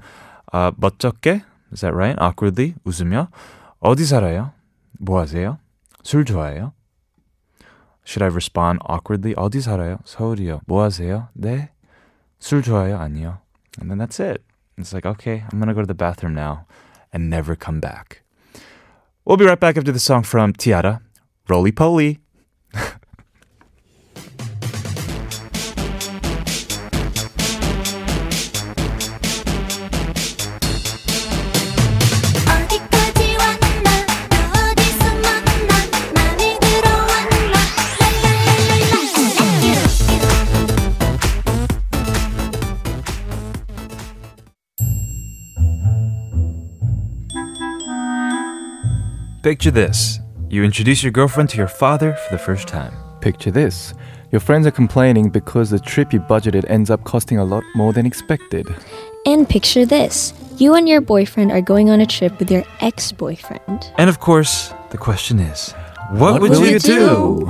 어, 0.53 0.72
멋쩍게, 0.80 1.44
is 1.72 1.82
that 1.82 1.94
right? 1.94 2.18
Awkwardly, 2.20 2.75
웃으며 2.86 3.30
어디 3.82 4.06
살아요? 4.06 4.53
뭐 5.00 5.20
하세요? 5.20 5.58
술 6.07 6.25
좋아해요? 6.25 6.73
Should 8.07 8.23
I 8.23 8.31
respond 8.31 8.79
awkwardly? 8.89 9.35
어디 9.35 9.61
살아요? 9.61 9.99
서울이요. 10.05 10.61
뭐 10.67 10.85
하세요? 10.85 11.29
네. 11.35 11.71
술 12.39 12.63
좋아해요? 12.63 12.97
아니요. 12.97 13.41
And 13.81 13.91
then 13.91 13.99
that's 13.99 14.21
it. 14.21 14.45
It's 14.79 14.95
like, 14.95 15.05
okay, 15.05 15.43
I'm 15.51 15.59
going 15.59 15.67
to 15.67 15.75
go 15.75 15.81
to 15.81 15.87
the 15.87 15.99
bathroom 15.99 16.33
now 16.33 16.67
and 17.13 17.29
never 17.29 17.57
come 17.57 17.81
back. 17.81 18.23
We'll 19.25 19.37
be 19.37 19.47
right 19.47 19.59
back 19.59 19.77
after 19.77 19.91
the 19.91 19.99
song 19.99 20.23
from 20.23 20.53
T-ara, 20.53 21.01
Roly 21.49 21.73
Poly. 21.73 22.21
Picture 49.47 49.71
this. 49.71 50.19
You 50.50 50.65
introduce 50.65 51.05
your 51.05 51.12
girlfriend 51.12 51.50
to 51.50 51.57
your 51.57 51.69
father 51.69 52.15
for 52.15 52.35
the 52.35 52.43
first 52.43 52.67
time. 52.67 52.93
Picture 53.21 53.53
this. 53.53 53.95
Your 54.33 54.41
friends 54.41 54.67
are 54.67 54.73
complaining 54.73 55.31
because 55.31 55.71
the 55.71 55.79
trip 55.79 56.12
you 56.12 56.19
budgeted 56.19 56.69
ends 56.69 56.91
up 56.91 57.05
costing 57.05 57.38
a 57.38 57.45
lot 57.45 57.62
more 57.76 57.93
than 57.93 58.07
expected. 58.07 58.67
And 59.25 59.49
picture 59.49 59.87
this 59.87 60.35
you 60.59 60.75
and 60.75 60.88
your 60.88 61.00
boyfriend 61.00 61.53
are 61.53 61.61
going 61.61 61.91
on 61.91 62.00
a 62.00 62.07
trip 62.07 62.37
with 62.41 62.50
your 62.50 62.65
ex 62.81 63.12
boyfriend. 63.12 63.93
And 63.99 64.11
of 64.11 64.19
course, 64.19 64.75
the 64.91 64.99
question 64.99 65.38
is, 65.38 65.73
what, 66.11 66.43
would 66.43 66.50
will 66.50 66.67
you, 66.67 66.73
you 66.73 66.79
do? 66.81 67.49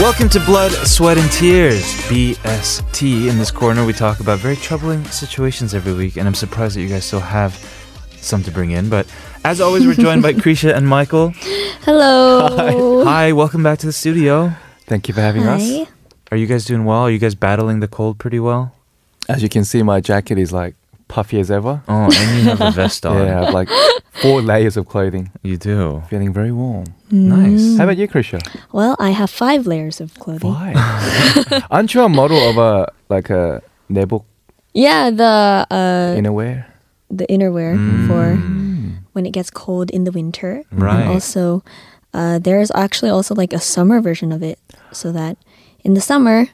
Welcome 0.00 0.28
to 0.30 0.40
Blood, 0.40 0.72
Sweat, 0.72 1.18
and 1.18 1.30
Tears, 1.30 1.84
BST. 2.08 3.28
In 3.28 3.38
this 3.38 3.52
corner, 3.52 3.86
we 3.86 3.92
talk 3.92 4.18
about 4.18 4.40
very 4.40 4.56
troubling 4.56 5.04
situations 5.04 5.72
every 5.72 5.94
week, 5.94 6.16
and 6.16 6.26
I'm 6.26 6.34
surprised 6.34 6.76
that 6.76 6.82
you 6.82 6.88
guys 6.88 7.04
still 7.04 7.20
have 7.20 7.54
some 8.16 8.42
to 8.42 8.50
bring 8.50 8.72
in. 8.72 8.90
But 8.90 9.06
as 9.44 9.60
always, 9.60 9.86
we're 9.86 9.94
joined 9.94 10.22
by 10.22 10.32
Kriesha 10.34 10.74
and 10.74 10.88
Michael. 10.88 11.30
Hello. 11.82 13.04
Hi, 13.04 13.32
welcome 13.32 13.62
back 13.62 13.78
to 13.78 13.86
the 13.86 13.92
studio. 13.92 14.52
Thank 14.86 15.06
you 15.06 15.14
for 15.14 15.20
having 15.20 15.44
us. 15.44 15.62
Hi. 15.62 15.86
Are 16.32 16.36
you 16.36 16.46
guys 16.46 16.64
doing 16.64 16.84
well? 16.84 17.02
Are 17.02 17.10
you 17.10 17.18
guys 17.18 17.36
battling 17.36 17.78
the 17.78 17.88
cold 17.88 18.18
pretty 18.18 18.40
well? 18.40 18.74
As 19.28 19.42
you 19.44 19.48
can 19.48 19.64
see, 19.64 19.82
my 19.84 20.00
jacket 20.00 20.38
is 20.38 20.52
like 20.52 20.74
puffy 21.14 21.38
as 21.38 21.50
ever. 21.50 21.74
Oh, 21.86 22.10
and 22.10 22.28
you 22.36 22.42
have 22.50 22.60
a 22.60 22.70
vest 22.74 23.06
on. 23.10 23.14
Yeah, 23.16 23.22
I 23.40 23.44
have 23.44 23.54
like 23.54 23.70
four 24.22 24.42
layers 24.42 24.76
of 24.76 24.84
clothing. 24.90 25.30
You 25.42 25.56
do. 25.56 26.02
Feeling 26.10 26.32
very 26.34 26.50
warm. 26.50 26.86
Nice. 27.10 27.78
How 27.78 27.84
about 27.86 27.96
you, 27.96 28.08
Kriesha? 28.08 28.40
Well, 28.72 28.96
I 28.98 29.10
have 29.14 29.30
five 29.30 29.66
layers 29.66 30.00
of 30.02 30.14
clothing. 30.18 30.50
Why? 30.50 30.74
Aren't 31.70 31.94
you 31.94 32.02
a 32.02 32.08
model 32.08 32.38
of 32.50 32.56
a 32.58 32.90
like 33.08 33.30
a 33.30 33.62
ne복 33.88 34.24
Yeah, 34.74 35.10
the 35.14 35.66
uh, 35.70 36.18
innerwear? 36.18 36.66
the 37.10 37.26
innerwear 37.30 37.78
Mm. 37.78 38.06
for 38.10 38.24
when 39.14 39.24
it 39.26 39.30
gets 39.30 39.50
cold 39.50 39.90
in 39.94 40.02
the 40.04 40.10
winter. 40.10 40.62
Right. 40.74 40.98
And 41.06 41.14
also, 41.14 41.62
uh, 42.12 42.42
there's 42.42 42.70
actually 42.74 43.10
also 43.14 43.34
like 43.38 43.52
a 43.54 43.60
summer 43.62 44.00
version 44.02 44.32
of 44.34 44.42
it, 44.42 44.58
so 44.90 45.12
that 45.14 45.38
in 45.86 45.94
the 45.94 46.00
summer 46.02 46.50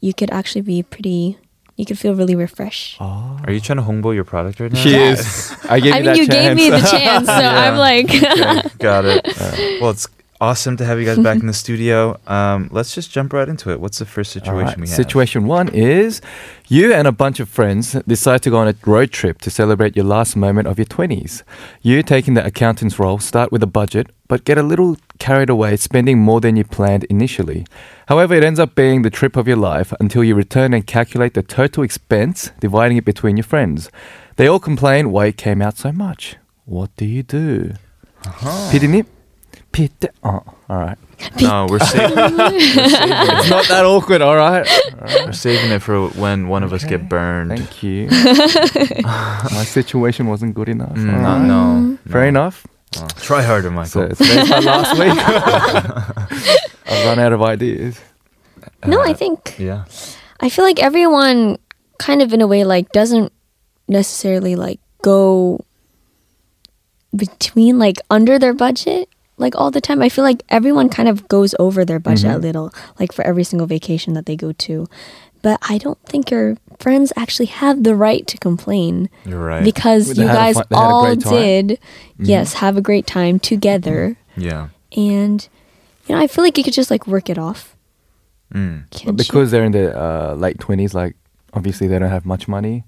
you 0.00 0.14
could 0.14 0.30
actually 0.30 0.62
be 0.62 0.82
pretty. 0.86 1.38
You 1.76 1.84
could 1.84 1.98
feel 1.98 2.14
really 2.14 2.34
refreshed. 2.34 2.98
Are 3.00 3.52
you 3.52 3.60
trying 3.60 3.76
to 3.76 3.82
hongo 3.82 4.14
your 4.14 4.24
product 4.24 4.60
right 4.60 4.72
now? 4.72 4.80
She 4.80 4.94
is. 4.94 5.52
I 5.68 5.78
gave 5.80 5.92
I 5.92 5.98
you 5.98 6.04
mean, 6.04 6.04
that 6.04 6.16
you 6.16 6.26
chance. 6.26 6.30
gave 6.30 6.56
me 6.56 6.70
the 6.70 6.80
chance, 6.86 7.26
so 7.26 7.32
I'm 7.34 7.76
like, 7.76 8.06
Okay, 8.08 8.62
got 8.78 9.04
it. 9.04 9.26
well, 9.82 9.90
it's 9.90 10.08
awesome 10.41 10.75
to 10.75 10.83
have 10.83 10.99
you 10.99 11.05
guys 11.05 11.19
back 11.19 11.39
in 11.39 11.45
the 11.45 11.53
studio. 11.53 12.19
Um, 12.25 12.67
let's 12.71 12.95
just 12.95 13.11
jump 13.11 13.31
right 13.31 13.47
into 13.47 13.69
it. 13.69 13.79
What's 13.79 13.99
the 13.99 14.05
first 14.05 14.35
All 14.35 14.41
situation 14.41 14.65
right, 14.65 14.79
we 14.79 14.87
have? 14.87 14.95
Situation 14.95 15.45
one 15.45 15.69
is 15.69 16.19
you 16.67 16.91
and 16.91 17.07
a 17.07 17.11
bunch 17.11 17.39
of 17.39 17.47
friends 17.47 17.93
decide 18.07 18.41
to 18.41 18.49
go 18.49 18.57
on 18.57 18.67
a 18.67 18.75
road 18.85 19.11
trip 19.11 19.39
to 19.41 19.51
celebrate 19.51 19.95
your 19.95 20.05
last 20.05 20.35
moment 20.35 20.67
of 20.67 20.79
your 20.79 20.87
20s. 20.87 21.43
You, 21.81 22.01
taking 22.01 22.33
the 22.33 22.43
accountant's 22.43 22.97
role, 22.97 23.19
start 23.19 23.51
with 23.51 23.61
a 23.61 23.67
budget, 23.67 24.07
but 24.27 24.43
get 24.43 24.57
a 24.57 24.63
little 24.63 24.97
carried 25.19 25.49
away, 25.49 25.77
spending 25.77 26.17
more 26.17 26.41
than 26.41 26.55
you 26.55 26.63
planned 26.63 27.03
initially. 27.05 27.67
However, 28.07 28.33
it 28.33 28.43
ends 28.43 28.59
up 28.59 28.73
being 28.73 29.03
the 29.03 29.11
trip 29.11 29.37
of 29.37 29.47
your 29.47 29.57
life 29.57 29.93
until 29.99 30.23
you 30.23 30.33
return 30.33 30.73
and 30.73 30.85
calculate 30.87 31.35
the 31.35 31.43
total 31.43 31.83
expense, 31.83 32.51
dividing 32.59 32.97
it 32.97 33.05
between 33.05 33.37
your 33.37 33.43
friends. 33.43 33.91
They 34.37 34.47
all 34.47 34.59
complain 34.59 35.11
why 35.11 35.27
it 35.27 35.37
came 35.37 35.61
out 35.61 35.77
so 35.77 35.91
much. 35.91 36.37
What 36.65 36.89
do 36.97 37.05
you 37.05 37.21
do? 37.21 37.73
피디님? 38.71 39.05
피디, 39.76 40.08
oh, 40.24 40.40
all 40.68 40.78
right. 40.80 40.96
No, 41.40 41.66
we're, 41.68 41.78
sa- 41.80 42.08
It's 42.08 43.50
not 43.50 43.68
that 43.68 43.84
awkward, 43.84 44.22
all 44.22 44.36
right? 44.36 44.64
we're 45.24 45.32
saving 45.32 45.70
it 45.70 45.80
for 45.82 46.08
when 46.16 46.48
one 46.48 46.62
of 46.64 46.72
us 46.72 46.84
get 46.84 47.08
burned. 47.08 47.50
Thank 47.52 47.82
you. 47.82 48.08
My 49.52 49.64
situation 49.68 50.26
wasn't 50.28 50.54
good 50.54 50.68
enough. 50.68 50.96
Mm, 50.96 51.12
All 51.12 51.20
no, 51.20 51.28
right. 51.28 51.44
no, 51.44 51.98
Fair 52.08 52.22
no. 52.22 52.28
enough. 52.28 52.66
Try 53.20 53.42
harder, 53.42 53.68
So 53.68 53.74
Michael. 53.76 54.16
today's 54.16 54.48
my 54.48 54.60
last 54.60 54.96
week. 54.96 55.12
I've 56.88 57.04
run 57.04 57.18
out 57.18 57.32
of 57.34 57.42
ideas. 57.42 58.00
no, 58.86 59.02
I 59.02 59.12
think 59.12 59.56
yeah. 59.58 59.84
I 60.40 60.48
feel 60.48 60.64
like 60.64 60.80
everyone 60.80 61.58
kind 61.98 62.22
of 62.22 62.32
in 62.32 62.40
a 62.40 62.46
way 62.46 62.64
like 62.64 62.92
doesn't 62.92 63.32
necessarily 63.88 64.56
like 64.56 64.80
go 65.02 65.60
between 67.14 67.78
like 67.78 67.96
under 68.10 68.38
their 68.38 68.54
budget 68.54 69.08
like 69.36 69.54
all 69.56 69.70
the 69.70 69.80
time. 69.80 70.02
I 70.02 70.08
feel 70.08 70.24
like 70.24 70.42
everyone 70.48 70.88
kind 70.88 71.08
of 71.08 71.28
goes 71.28 71.54
over 71.58 71.84
their 71.84 71.98
budget 71.98 72.30
a 72.30 72.38
little 72.38 72.72
like 72.98 73.12
for 73.12 73.22
every 73.26 73.44
single 73.44 73.66
vacation 73.66 74.14
that 74.14 74.26
they 74.26 74.36
go 74.36 74.52
to. 74.52 74.86
But 75.42 75.60
I 75.68 75.78
don't 75.78 76.00
think 76.06 76.30
your 76.30 76.56
friends 76.80 77.12
actually 77.16 77.46
have 77.46 77.84
the 77.84 77.94
right 77.94 78.26
to 78.26 78.38
complain 78.38 79.08
You're 79.24 79.44
right. 79.44 79.62
because 79.62 80.14
They 80.14 80.22
you 80.22 80.28
guys 80.28 80.56
fun- 80.56 80.64
they 80.70 80.76
had 80.76 80.82
a 80.82 80.86
all 80.86 81.04
great 81.04 81.20
time. 81.20 81.32
Mm-hmm. 81.32 81.72
did 81.72 81.78
yes, 82.18 82.54
have 82.54 82.76
a 82.76 82.80
great 82.80 83.06
time 83.06 83.38
together 83.38 84.16
yeah. 84.36 84.68
and 84.96 85.46
you 86.06 86.14
know, 86.14 86.20
I 86.20 86.26
feel 86.26 86.44
like 86.44 86.56
you 86.56 86.64
could 86.64 86.74
just 86.74 86.90
like 86.90 87.06
work 87.06 87.28
it 87.28 87.38
off. 87.38 87.76
Mm. 88.54 88.90
Can't 88.90 89.04
you? 89.04 89.12
Because 89.12 89.50
they're 89.50 89.64
in 89.64 89.72
the 89.72 89.96
uh, 89.98 90.34
late 90.34 90.58
20s, 90.58 90.94
like, 90.94 91.16
obviously 91.52 91.88
they 91.88 91.98
don't 91.98 92.10
have 92.10 92.24
much 92.24 92.46
money. 92.46 92.84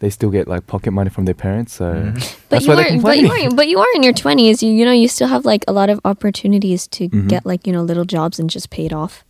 They 0.00 0.10
still 0.10 0.30
get, 0.30 0.46
like, 0.46 0.66
pocket 0.68 0.92
money 0.92 1.10
from 1.10 1.24
their 1.24 1.34
parents. 1.34 1.72
So 1.74 1.92
Mm-hmm. 1.92 2.14
But 2.14 2.48
that's 2.50 2.64
you 2.66 2.70
why 2.70 2.76
they're 2.76 3.00
but 3.02 3.18
you 3.18 3.28
are, 3.30 3.50
but 3.50 3.66
you 3.68 3.78
are 3.80 3.92
in 3.96 4.02
your 4.02 4.12
twenties. 4.12 4.62
You, 4.62 4.70
you 4.72 4.84
know, 4.84 4.92
you 4.92 5.08
still 5.08 5.28
have 5.28 5.44
like 5.44 5.64
a 5.68 5.72
lot 5.72 5.90
of 5.90 6.00
opportunities 6.04 6.86
to 6.88 7.08
Mhm. 7.08 7.28
get 7.28 7.44
like 7.44 7.66
you 7.66 7.72
know 7.72 7.82
little 7.82 8.04
jobs 8.04 8.38
and 8.38 8.48
just 8.48 8.70
pay 8.70 8.86
it 8.86 8.92
off. 8.92 9.24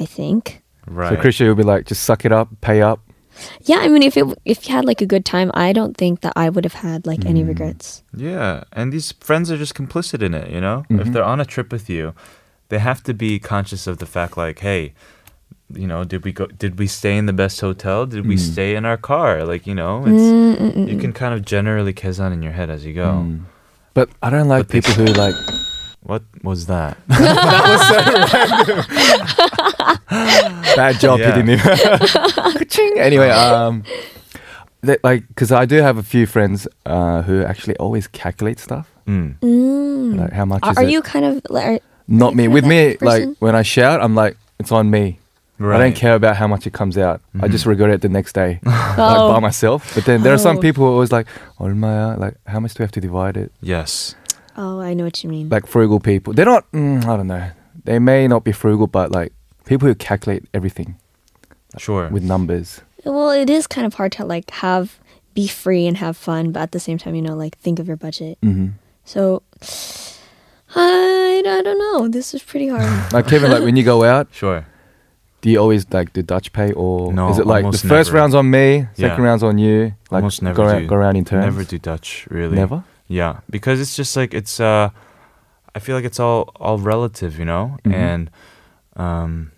I 0.00 0.04
think. 0.06 0.62
Right. 0.86 1.10
So 1.10 1.16
Kriesha 1.22 1.46
will 1.46 1.54
be 1.54 1.62
like, 1.62 1.86
just 1.86 2.02
suck 2.02 2.24
it 2.24 2.32
up, 2.32 2.48
pay 2.60 2.82
up. 2.82 3.00
Yeah, 3.62 3.78
I 3.78 3.88
mean, 3.88 4.02
if 4.02 4.16
it 4.16 4.26
if 4.44 4.68
you 4.68 4.74
had 4.74 4.84
like 4.84 5.00
a 5.00 5.06
good 5.06 5.24
time, 5.24 5.50
I 5.54 5.72
don't 5.72 5.96
think 5.96 6.20
that 6.20 6.32
I 6.36 6.48
would 6.50 6.64
have 6.64 6.74
had 6.82 7.06
like 7.06 7.24
any 7.24 7.42
Mm. 7.44 7.48
regrets. 7.48 8.02
Yeah, 8.16 8.64
and 8.72 8.92
these 8.92 9.12
friends 9.20 9.50
are 9.50 9.56
just 9.56 9.74
complicit 9.74 10.22
in 10.22 10.34
it, 10.34 10.50
you 10.50 10.60
know? 10.60 10.84
If 10.90 11.06
Mhm. 11.06 11.12
they're 11.12 11.24
on 11.34 11.40
a 11.40 11.44
trip 11.46 11.72
with 11.72 11.88
you, 11.88 12.12
they 12.68 12.78
have 12.78 13.02
to 13.04 13.14
be 13.14 13.38
conscious 13.38 13.86
of 13.86 13.98
the 13.98 14.06
fact 14.06 14.36
like, 14.36 14.58
hey, 14.60 14.92
you 15.74 15.86
know, 15.86 16.04
did 16.04 16.24
we 16.24 16.32
go 16.32 16.46
did 16.46 16.78
we 16.78 16.86
stay 16.86 17.16
in 17.16 17.26
the 17.26 17.32
best 17.32 17.60
hotel? 17.60 18.06
Did 18.06 18.26
we 18.26 18.36
Mm. 18.36 18.52
stay 18.52 18.74
in 18.76 18.84
our 18.84 18.96
car? 18.96 19.44
Like, 19.44 19.66
you 19.66 19.74
know, 19.74 20.02
it's 20.06 20.90
you 20.90 20.98
can 20.98 21.12
kind 21.12 21.34
of 21.34 21.44
generally 21.44 21.92
kesan 21.92 22.32
in 22.32 22.42
your 22.42 22.52
head 22.52 22.70
as 22.70 22.84
you 22.84 22.92
go. 22.94 23.22
Mm. 23.24 23.40
But 23.94 24.08
I 24.22 24.30
don't 24.30 24.48
like 24.48 24.66
But 24.68 24.72
people 24.72 24.92
who, 24.94 25.06
like, 25.24 25.34
What 26.02 26.22
was 26.42 26.64
that? 26.66 26.96
that 27.08 27.64
was 27.70 27.82
so 27.90 27.96
random. 28.08 28.80
Bad 30.76 30.98
job, 31.00 31.20
Yeah. 31.20 31.32
PD님. 31.36 31.58
Ka-ching. 32.58 32.98
anyway, 32.98 33.28
um, 33.30 33.84
that, 34.82 35.02
like, 35.04 35.28
because 35.28 35.52
I 35.52 35.66
do 35.66 35.76
have 35.82 35.98
a 35.98 36.02
few 36.02 36.26
friends 36.26 36.66
uh, 36.86 37.22
who 37.22 37.44
actually 37.44 37.76
always 37.76 38.06
calculate 38.08 38.58
stuff. 38.58 38.90
Mm. 39.06 39.36
Mm. 39.40 40.18
Like, 40.18 40.32
how 40.32 40.44
much 40.46 40.62
Are, 40.62 40.72
is 40.72 40.78
are 40.78 40.84
it? 40.84 40.90
you 40.90 41.02
kind 41.02 41.24
of 41.24 41.42
like? 41.50 41.66
Are, 41.66 41.80
Not 42.08 42.34
me. 42.34 42.48
With 42.48 42.64
that 42.64 42.70
me, 42.70 42.96
like, 43.00 43.28
when 43.38 43.54
I 43.54 43.62
shout, 43.62 44.00
I'm 44.02 44.14
like, 44.14 44.36
it's 44.58 44.72
on 44.72 44.90
me. 44.90 45.18
I 45.59 45.77
don't 45.77 45.95
care 45.95 46.15
about 46.15 46.35
how 46.35 46.47
much 46.47 46.67
it 46.67 46.73
comes 46.73 46.97
out. 46.97 47.21
I 47.39 47.47
just 47.47 47.65
regret 47.65 47.89
it 47.89 48.01
the 48.01 48.09
next 48.09 48.33
day, 48.33 48.59
like 48.63 48.97
Oh. 48.99 49.31
by 49.33 49.39
myself. 49.39 49.93
But 49.95 50.03
then 50.05 50.21
there 50.21 50.33
are 50.33 50.37
some 50.37 50.57
Oh. 50.57 50.61
people 50.61 50.83
who 50.83 50.89
are 50.91 50.93
always 50.99 51.13
like, 51.13 51.27
얼마야? 51.59 52.19
Like, 52.19 52.35
how 52.45 52.59
much 52.59 52.73
do 52.73 52.83
we 52.83 52.83
have 52.83 52.91
to 52.91 53.01
divide 53.01 53.37
it? 53.37 53.51
Yes. 53.61 54.15
oh, 54.57 54.79
I 54.79 54.93
know 54.93 55.03
what 55.05 55.23
you 55.23 55.29
mean. 55.29 55.47
Like 55.49 55.65
frugal 55.67 55.99
people. 55.99 56.33
They're 56.33 56.45
not. 56.45 56.63
Mm, 56.71 57.03
I 57.07 57.15
don't 57.17 57.27
know. 57.27 57.51
They 57.83 57.99
may 57.99 58.27
not 58.27 58.43
be 58.43 58.51
frugal, 58.51 58.87
but 58.87 59.11
like 59.11 59.31
people 59.65 59.87
who 59.87 59.95
calculate 59.95 60.43
everything 60.53 60.95
Sure. 61.77 62.07
with 62.09 62.23
numbers. 62.23 62.81
well, 63.05 63.31
it 63.31 63.49
is 63.49 63.67
kind 63.67 63.85
of 63.87 63.93
hard 63.95 64.11
to 64.13 64.25
like 64.25 64.49
have 64.63 64.99
be 65.35 65.47
free 65.47 65.85
and 65.87 65.97
have 65.97 66.15
fun, 66.17 66.51
but 66.51 66.61
at 66.67 66.71
the 66.71 66.79
same 66.79 66.97
time, 66.97 67.15
you 67.15 67.21
know, 67.21 67.35
like 67.35 67.57
think 67.59 67.79
of 67.79 67.87
your 67.87 67.97
budget. 67.99 68.37
hmm 68.43 68.75
So 69.03 69.43
I, 70.75 71.43
I 71.45 71.61
don't 71.61 71.79
know. 71.79 72.07
This 72.07 72.33
is 72.33 72.43
pretty 72.43 72.67
hard. 72.67 73.13
Like 73.13 73.27
Kevin, 73.27 73.51
like 73.51 73.63
when 73.63 73.75
you 73.75 73.83
go 73.83 74.03
out, 74.03 74.27
Sure. 74.31 74.65
do 75.42 75.48
you 75.50 75.58
always 75.58 75.86
like 75.90 76.12
do 76.12 76.22
Dutch 76.22 76.52
pay 76.52 76.72
or 76.72 77.12
No, 77.12 77.30
is 77.30 77.38
it 77.38 77.46
like 77.46 77.64
the 77.64 77.78
first 77.78 78.10
never. 78.10 78.18
round's 78.18 78.34
on 78.34 78.50
me, 78.50 78.86
second 78.94 79.22
Yeah. 79.22 79.28
round's 79.28 79.42
on 79.42 79.56
you? 79.58 79.94
Like 80.10 80.22
Almost 80.22 80.42
never 80.42 80.56
go, 80.56 80.64
around, 80.64 80.82
do. 80.82 80.86
go 80.88 80.94
around 80.96 81.16
in 81.16 81.24
turns. 81.24 81.44
Never 81.44 81.64
do 81.64 81.78
Dutch, 81.78 82.26
really. 82.30 82.56
Never? 82.56 82.84
Yeah, 83.08 83.40
because 83.48 83.80
it's 83.80 83.96
just 83.96 84.16
like 84.16 84.34
it's. 84.34 84.60
uh 84.60 84.90
I 85.74 85.78
feel 85.78 85.94
like 85.96 86.04
it's 86.04 86.18
all 86.20 86.50
all 86.56 86.78
relative, 86.78 87.38
you 87.38 87.44
know, 87.44 87.76
Mhm. 87.86 87.92
and 87.94 88.30
um, 88.96 89.52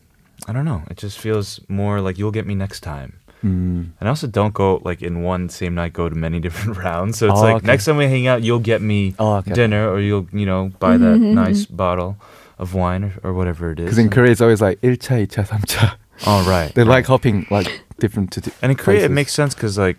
I 0.46 0.52
don't 0.52 0.64
know. 0.64 0.82
It 0.90 0.98
just 0.98 1.18
feels 1.18 1.58
more 1.68 2.00
like 2.00 2.18
you'll 2.18 2.30
get 2.32 2.46
me 2.46 2.54
next 2.54 2.80
time. 2.80 3.14
Mm. 3.44 3.90
And 3.98 4.02
I 4.02 4.08
also 4.08 4.26
don't 4.28 4.54
go 4.54 4.80
like 4.84 5.02
in 5.02 5.22
one 5.22 5.48
same 5.48 5.74
night 5.74 5.92
go 5.94 6.08
to 6.08 6.14
many 6.14 6.38
different 6.46 6.76
rounds. 6.78 7.18
So 7.18 7.26
it's 7.28 7.40
Oh, 7.40 7.42
like 7.42 7.56
okay. 7.56 7.66
next 7.66 7.86
time 7.86 7.96
we 7.96 8.06
hang 8.06 8.26
out, 8.28 8.42
you'll 8.42 8.60
get 8.60 8.80
me 8.82 9.14
Oh, 9.18 9.36
okay. 9.36 9.52
dinner 9.52 9.88
or 9.90 9.98
you'll 10.00 10.26
you 10.32 10.46
know 10.46 10.70
buy 10.78 10.96
that 10.96 11.18
nice 11.18 11.64
bottle 11.66 12.16
of 12.61 12.73
wine 12.73 13.03
or, 13.03 13.13
or 13.29 13.33
whatever 13.33 13.71
it 13.71 13.79
is. 13.79 13.85
Because 13.85 13.97
in 13.97 14.09
Korea 14.09 14.31
it's 14.31 14.41
always 14.41 14.61
like 14.61 14.79
1차, 14.81 15.27
2차, 15.27 15.45
3차. 15.47 15.95
oh 16.25 16.43
right, 16.49 16.73
They 16.73 16.81
right. 16.83 16.89
like 17.01 17.05
hopping 17.05 17.45
like 17.51 17.81
different 17.99 18.31
to 18.31 18.41
di- 18.41 18.51
and 18.61 18.71
in 18.71 18.77
Korea 18.77 18.99
it 19.05 19.13
places. 19.13 19.15
makes 19.15 19.33
sense 19.33 19.53
because 19.53 19.77
like 19.77 19.97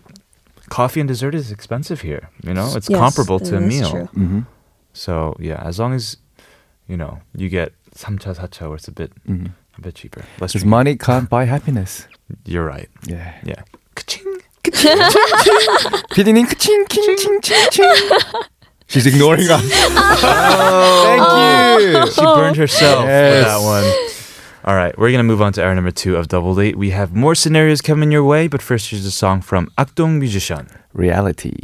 coffee 0.68 1.00
and 1.00 1.08
dessert 1.08 1.34
is 1.34 1.50
expensive 1.50 2.00
here. 2.02 2.28
You 2.42 2.54
know, 2.54 2.66
it's 2.76 2.88
Yes, 2.90 2.98
comparable 2.98 3.38
to 3.40 3.56
a 3.56 3.60
that 3.60 3.66
is 3.66 3.80
meal. 3.80 3.90
true. 3.90 4.08
Mhm. 4.14 4.46
So 4.92 5.34
yeah, 5.38 5.62
as 5.64 5.78
long 5.78 5.94
as 5.94 6.16
you 6.86 6.96
know 6.96 7.20
you 7.34 7.48
get 7.48 7.72
3차, 7.94 8.34
4차 8.36 8.68
where 8.68 8.76
it's 8.76 8.88
a 8.88 8.92
bit 8.92 9.12
Mhm. 9.28 9.52
a 9.78 9.80
bit 9.80 9.94
cheaper. 9.94 10.22
Less 10.42 10.52
Because 10.52 10.62
tricky. 10.66 10.68
money 10.68 10.96
can't 10.96 11.28
buy 11.30 11.44
happiness. 11.44 12.06
You're 12.44 12.66
right. 12.66 12.88
Yeah. 13.06 13.32
Yeah. 13.44 13.62
Ka-ching. 13.94 14.26
피디님 16.12 16.44
크칭 16.46 16.84
킹칭칭칭. 16.92 17.84
She's 18.93 19.07
ignoring 19.07 19.49
us. 19.49 19.61
Thank 21.09 21.25
you. 21.81 22.11
She 22.13 22.21
burned 22.21 22.57
herself 22.57 23.05
Yes. 23.05 23.33
with 23.33 23.45
that 23.47 23.61
one. 23.65 23.85
All 24.65 24.75
right, 24.75 24.95
we're 24.99 25.09
gonna 25.11 25.23
move 25.23 25.41
on 25.41 25.51
to 25.53 25.63
hour 25.63 25.73
number 25.73 25.89
two 25.89 26.15
of 26.15 26.27
Double 26.27 26.53
Date. 26.53 26.75
We 26.77 26.91
have 26.91 27.15
more 27.15 27.33
scenarios 27.33 27.81
coming 27.81 28.11
your 28.11 28.23
way, 28.23 28.47
but 28.47 28.61
first 28.61 28.91
here's 28.91 29.03
a 29.05 29.11
song 29.11 29.41
from 29.41 29.65
Akdong 29.79 30.19
Musician. 30.19 30.67
Reality. 30.93 31.57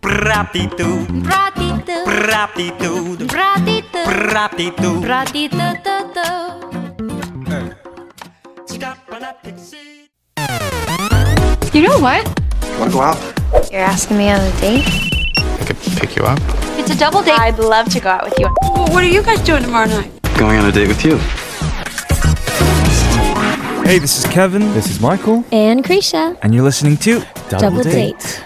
Bratitude, 0.00 1.08
Bratito, 1.24 2.04
bratitude, 2.04 3.26
bratito, 3.28 4.04
bratitude. 4.04 5.02
bratito, 5.02 6.63
You 9.24 9.30
know 11.80 11.98
what? 11.98 12.26
You 12.62 12.78
Want 12.78 12.90
to 12.90 12.96
go 12.96 13.00
out? 13.00 13.16
You're 13.72 13.80
asking 13.80 14.18
me 14.18 14.28
on 14.28 14.38
a 14.38 14.60
date? 14.60 14.84
I 15.38 15.64
could 15.66 15.78
pick 15.96 16.14
you 16.14 16.24
up. 16.24 16.38
It's 16.78 16.90
a 16.90 16.98
double 16.98 17.22
date. 17.22 17.38
I'd 17.38 17.58
love 17.58 17.88
to 17.88 18.00
go 18.00 18.10
out 18.10 18.24
with 18.24 18.38
you. 18.38 18.48
What 18.92 19.02
are 19.02 19.08
you 19.08 19.22
guys 19.22 19.40
doing 19.40 19.62
tomorrow 19.62 19.86
night? 19.86 20.10
Going 20.36 20.58
on 20.58 20.66
a 20.66 20.72
date 20.72 20.88
with 20.88 21.02
you. 21.06 21.16
Hey, 23.88 23.98
this 23.98 24.18
is 24.18 24.26
Kevin, 24.30 24.60
This 24.74 24.90
is 24.90 25.00
Michael. 25.00 25.42
And 25.50 25.82
Kriesha, 25.82 26.36
and 26.42 26.54
you're 26.54 26.64
listening 26.64 26.98
to 26.98 27.24
double 27.48 27.82
date. 27.82 28.22
Hey, 28.22 28.42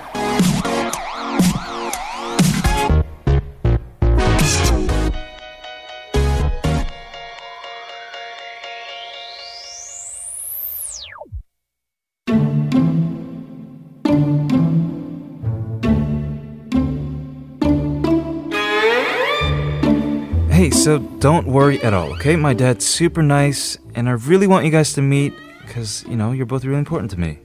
so 20.88 20.98
don't 21.18 21.46
worry 21.46 21.82
at 21.82 21.92
all, 21.92 22.14
okay? 22.14 22.34
My 22.34 22.54
dad's 22.54 22.86
super 22.86 23.22
nice, 23.22 23.76
and 23.94 24.08
I 24.08 24.12
really 24.12 24.46
want 24.46 24.64
you 24.64 24.70
guys 24.70 24.94
to 24.94 25.02
meet 25.02 25.34
because, 25.60 26.02
you 26.08 26.16
know, 26.16 26.32
you're 26.32 26.46
both 26.46 26.64
really 26.64 26.78
important 26.78 27.10
to 27.10 27.20
me. 27.20 27.40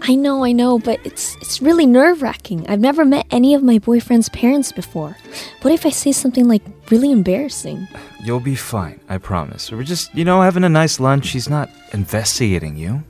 I 0.00 0.14
know, 0.14 0.42
I 0.42 0.52
know, 0.52 0.78
but 0.78 0.98
it's 1.04 1.36
it's 1.42 1.60
really 1.60 1.84
nerve 1.84 2.22
wracking. 2.22 2.66
I've 2.70 2.80
never 2.80 3.04
met 3.04 3.26
any 3.30 3.52
of 3.52 3.62
my 3.62 3.78
boyfriend's 3.78 4.30
parents 4.30 4.72
before. 4.72 5.14
What 5.60 5.74
if 5.74 5.84
I 5.84 5.90
say 5.90 6.10
something 6.10 6.48
like 6.48 6.62
really 6.90 7.12
embarrassing? 7.12 7.86
You'll 8.24 8.40
be 8.40 8.54
fine, 8.54 8.98
I 9.10 9.18
promise. 9.18 9.70
We're 9.70 9.82
just, 9.82 10.14
you 10.14 10.24
know, 10.24 10.40
having 10.40 10.64
a 10.64 10.70
nice 10.70 10.98
lunch. 10.98 11.32
He's 11.32 11.50
not 11.50 11.68
investigating 11.92 12.78
you. 12.78 13.04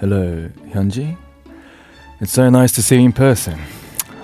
Hello, 0.00 0.50
Hyunji. 0.72 1.16
It's 2.18 2.32
so 2.32 2.50
nice 2.50 2.72
to 2.72 2.82
see 2.82 2.96
you 2.96 3.04
in 3.04 3.12
person. 3.12 3.60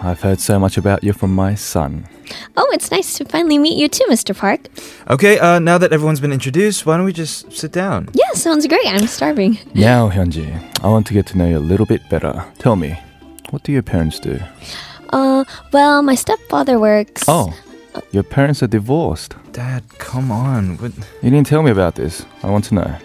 I've 0.02 0.22
heard 0.22 0.40
so 0.40 0.58
much 0.58 0.76
about 0.76 1.04
you 1.04 1.12
from 1.12 1.32
my 1.36 1.54
son. 1.54 2.08
Oh, 2.56 2.68
it's 2.72 2.90
nice 2.90 3.16
to 3.18 3.24
finally 3.24 3.58
meet 3.58 3.76
you 3.78 3.88
too, 3.88 4.04
Mr. 4.10 4.36
Park. 4.36 4.68
Okay, 5.08 5.38
uh, 5.38 5.58
now 5.58 5.78
that 5.78 5.92
everyone's 5.92 6.20
been 6.20 6.32
introduced, 6.32 6.86
why 6.86 6.96
don't 6.96 7.06
we 7.06 7.12
just 7.12 7.52
sit 7.52 7.72
down? 7.72 8.08
Yeah, 8.12 8.32
sounds 8.34 8.66
great. 8.66 8.86
I'm 8.86 9.06
starving. 9.06 9.58
Now, 9.74 10.10
Hyunji, 10.10 10.48
I 10.82 10.88
want 10.88 11.06
to 11.06 11.14
get 11.14 11.26
to 11.28 11.38
know 11.38 11.48
you 11.48 11.58
a 11.58 11.60
little 11.70 11.86
bit 11.86 12.02
better. 12.10 12.44
Tell 12.58 12.76
me, 12.76 12.98
what 13.50 13.62
do 13.62 13.72
your 13.72 13.82
parents 13.82 14.18
do? 14.20 14.38
Uh, 15.10 15.44
well, 15.72 16.02
my 16.02 16.14
stepfather 16.14 16.78
works. 16.78 17.24
Oh, 17.28 17.54
your 18.12 18.22
parents 18.24 18.62
are 18.62 18.66
divorced. 18.68 19.34
Dad, 19.52 19.82
come 19.98 20.30
on. 20.30 20.76
What? 20.78 20.92
You 21.22 21.30
didn't 21.30 21.46
tell 21.46 21.62
me 21.62 21.70
about 21.70 21.94
this. 21.94 22.24
I 22.42 22.50
want 22.50 22.64
to 22.66 22.74
know. 22.74 22.96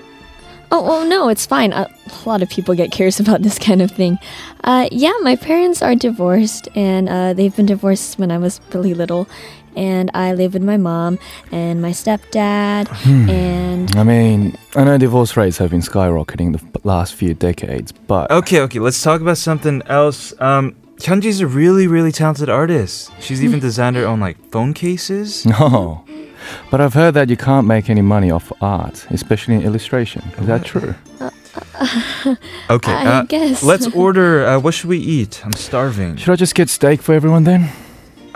Oh, 0.75 0.83
oh 0.89 1.07
no, 1.07 1.29
it's 1.29 1.45
fine. 1.45 1.71
A 1.71 1.87
lot 2.25 2.41
of 2.41 2.49
people 2.49 2.73
get 2.73 2.91
curious 2.91 3.19
about 3.25 3.43
this 3.43 3.59
kind 3.59 3.81
of 3.81 3.91
thing. 3.91 4.17
Uh, 4.63 4.89
yeah, 4.91 5.13
my 5.21 5.35
parents 5.35 5.81
are 5.83 5.93
divorced, 5.95 6.67
and 6.75 7.07
uh, 7.07 7.33
they've 7.33 7.55
been 7.55 7.67
divorced 7.67 8.17
when 8.17 8.31
I 8.31 8.39
was 8.39 8.59
really 8.73 8.93
little. 8.95 9.27
And 9.75 10.11
I 10.13 10.33
live 10.33 10.53
with 10.53 10.61
my 10.63 10.77
mom 10.77 11.17
and 11.51 11.81
my 11.81 11.91
stepdad, 11.91 12.87
and 13.27 13.95
I 13.95 14.03
mean, 14.03 14.55
I 14.75 14.83
know 14.83 14.99
divorce 14.99 15.35
rates 15.35 15.57
have 15.57 15.71
been 15.71 15.81
skyrocketing 15.81 16.53
the 16.53 16.79
last 16.87 17.15
few 17.15 17.33
decades, 17.33 17.91
but 17.91 18.29
Okay, 18.29 18.59
okay, 18.61 18.77
let's 18.77 19.01
talk 19.01 19.19
about 19.21 19.39
something 19.39 19.81
else. 19.87 20.31
Um, 20.39 20.75
Hyunji's 20.97 21.41
a 21.41 21.47
really, 21.47 21.87
really 21.87 22.11
talented 22.11 22.49
artist. 22.49 23.11
She's 23.19 23.43
even 23.43 23.59
designed 23.59 23.95
her 23.95 24.05
own 24.05 24.19
like 24.19 24.37
phone 24.51 24.73
cases. 24.75 25.43
no. 25.45 26.05
But 26.71 26.81
I've 26.81 26.93
heard 26.93 27.13
that 27.13 27.29
you 27.29 27.37
can't 27.37 27.67
make 27.67 27.89
any 27.89 28.01
money 28.01 28.31
off 28.31 28.51
art, 28.61 29.05
especially 29.11 29.55
in 29.55 29.61
illustration. 29.63 30.21
Is 30.39 30.47
that 30.47 30.63
true? 30.65 30.95
Okay, 32.69 32.91
I 32.91 33.05
uh, 33.05 33.23
guess. 33.23 33.61
let's 33.63 33.87
order. 33.95 34.45
Uh, 34.45 34.59
what 34.59 34.73
should 34.73 34.89
we 34.89 34.97
eat? 34.97 35.41
I'm 35.45 35.51
starving. 35.53 36.15
Should 36.15 36.31
I 36.31 36.35
just 36.35 36.55
get 36.55 36.69
steak 36.69 37.01
for 37.01 37.13
everyone 37.13 37.43
then? 37.43 37.69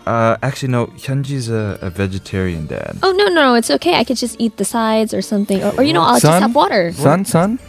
Uh, 0.06 0.38
actually, 0.44 0.70
no. 0.72 0.88
Hyunji's 0.88 1.50
a, 1.50 1.80
a 1.82 1.90
vegetarian 1.90 2.68
dad. 2.68 2.98
Oh 3.02 3.12
no, 3.12 3.26
no, 3.26 3.34
no, 3.34 3.56
it's 3.56 3.72
okay. 3.72 3.96
I 3.96 4.04
could 4.04 4.18
just 4.18 4.36
eat 4.40 4.58
the 4.58 4.66
sides 4.66 5.14
or 5.14 5.22
something, 5.22 5.64
or, 5.64 5.74
or 5.78 5.84
you 5.84 5.94
know, 5.94 6.02
I'll 6.04 6.20
Son? 6.20 6.32
just 6.32 6.42
have 6.42 6.56
water. 6.56 6.92
Son, 6.94 7.26
son? 7.26 7.60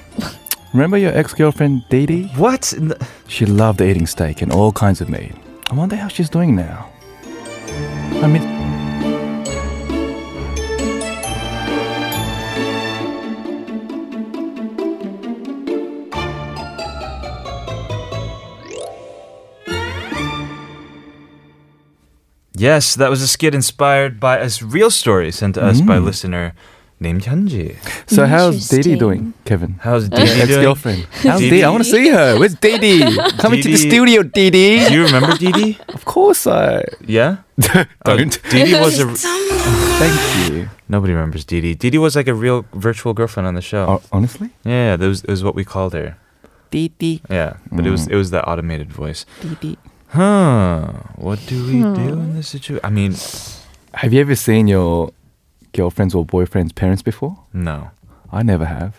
Remember 0.74 0.98
your 0.98 1.16
ex-girlfriend 1.16 1.84
Dee 1.88 2.24
What? 2.36 2.72
in 2.74 2.88
the- 2.88 3.06
She 3.26 3.46
loved 3.46 3.80
eating 3.80 4.06
steak 4.06 4.42
and 4.42 4.52
all 4.52 4.70
kinds 4.72 5.00
of 5.00 5.08
meat. 5.08 5.32
I 5.70 5.74
wonder 5.74 5.96
how 5.96 6.08
she's 6.08 6.28
doing 6.28 6.54
now. 6.54 6.90
I 8.22 8.26
mean, 8.26 8.42
Yes, 22.58 22.94
that 22.96 23.10
was 23.10 23.22
a 23.22 23.28
skit 23.28 23.54
inspired 23.54 24.18
by 24.20 24.38
a 24.38 24.48
real 24.62 24.90
story 24.90 25.30
sent 25.32 25.54
to 25.54 25.62
us 25.64 25.80
by 25.80 25.96
a 25.96 26.00
Mm. 26.00 26.04
listener 26.04 26.52
named 27.00 27.22
Hyunji. 27.24 27.76
so 28.06 28.26
how's 28.26 28.68
Dee 28.68 28.76
Interesting. 28.76 28.98
doing, 28.98 29.34
Kevin? 29.44 29.76
How's 29.82 30.08
Your 30.10 30.18
Dee 30.18 30.26
doing? 30.26 30.66
ex-girlriend. 30.66 31.06
How's 31.22 31.40
Dee 31.40 31.50
Dee? 31.50 31.62
I 31.64 31.70
want 31.70 31.84
to 31.84 31.90
see 31.90 32.08
her. 32.08 32.38
Where's 32.38 32.54
Dee 32.54 32.78
Dee? 32.78 33.00
Coming 33.38 33.62
to 33.62 33.68
the 33.68 33.76
Dee 33.76 33.82
Dee. 33.82 33.90
studio, 33.90 34.22
Dee 34.22 34.50
Dee. 34.50 34.88
Do 34.88 34.94
you 34.94 35.04
remember 35.06 35.36
Dee 35.36 35.52
Dee? 35.52 35.78
Of 35.94 36.04
course 36.04 36.46
I 36.46 36.82
Yeah? 37.06 37.36
don't. 37.60 37.86
Uh, 38.04 38.50
Dee 38.50 38.64
Dee 38.64 38.74
was 38.80 38.98
a. 38.98 39.06
Thank 40.02 40.52
you. 40.52 40.68
Nobody 40.88 41.12
remembers 41.12 41.44
Dee 41.44 41.60
Dee. 41.60 41.74
Dee 41.74 41.90
Dee 41.90 41.98
was 41.98 42.16
like 42.16 42.28
a 42.28 42.34
real 42.34 42.64
virtual 42.74 43.12
girlfriend 43.14 43.46
on 43.46 43.54
the 43.54 43.60
show. 43.62 43.84
Oh, 43.86 44.02
honestly? 44.10 44.50
Yeah, 44.64 44.96
that 44.96 45.06
was, 45.06 45.22
that 45.22 45.30
was 45.30 45.42
what 45.44 45.54
we 45.54 45.64
called 45.64 45.92
her. 45.92 46.16
Dee 46.70 46.88
Dee. 46.98 47.20
Yeah, 47.30 47.54
but 47.72 47.86
it 47.86 47.90
was 47.90 48.06
Mm. 48.06 48.12
it 48.12 48.16
was 48.16 48.30
that 48.30 48.44
automated 48.48 48.92
voice. 48.92 49.24
Dee 49.40 49.56
Dee. 49.60 49.78
Huh? 50.08 50.92
What 51.16 51.38
do 51.46 51.66
we 51.66 51.80
do 51.82 52.14
in 52.14 52.34
this 52.34 52.48
situation? 52.48 52.84
I 52.84 52.90
mean, 52.90 53.14
Have 53.94 54.12
you 54.12 54.20
ever 54.20 54.34
seen 54.34 54.66
your 54.68 55.10
girlfriend's 55.72 56.14
or 56.14 56.24
boyfriend's 56.24 56.72
parents 56.72 57.02
before? 57.02 57.38
no. 57.52 57.90
I 58.30 58.42
never 58.42 58.66
have. 58.66 58.92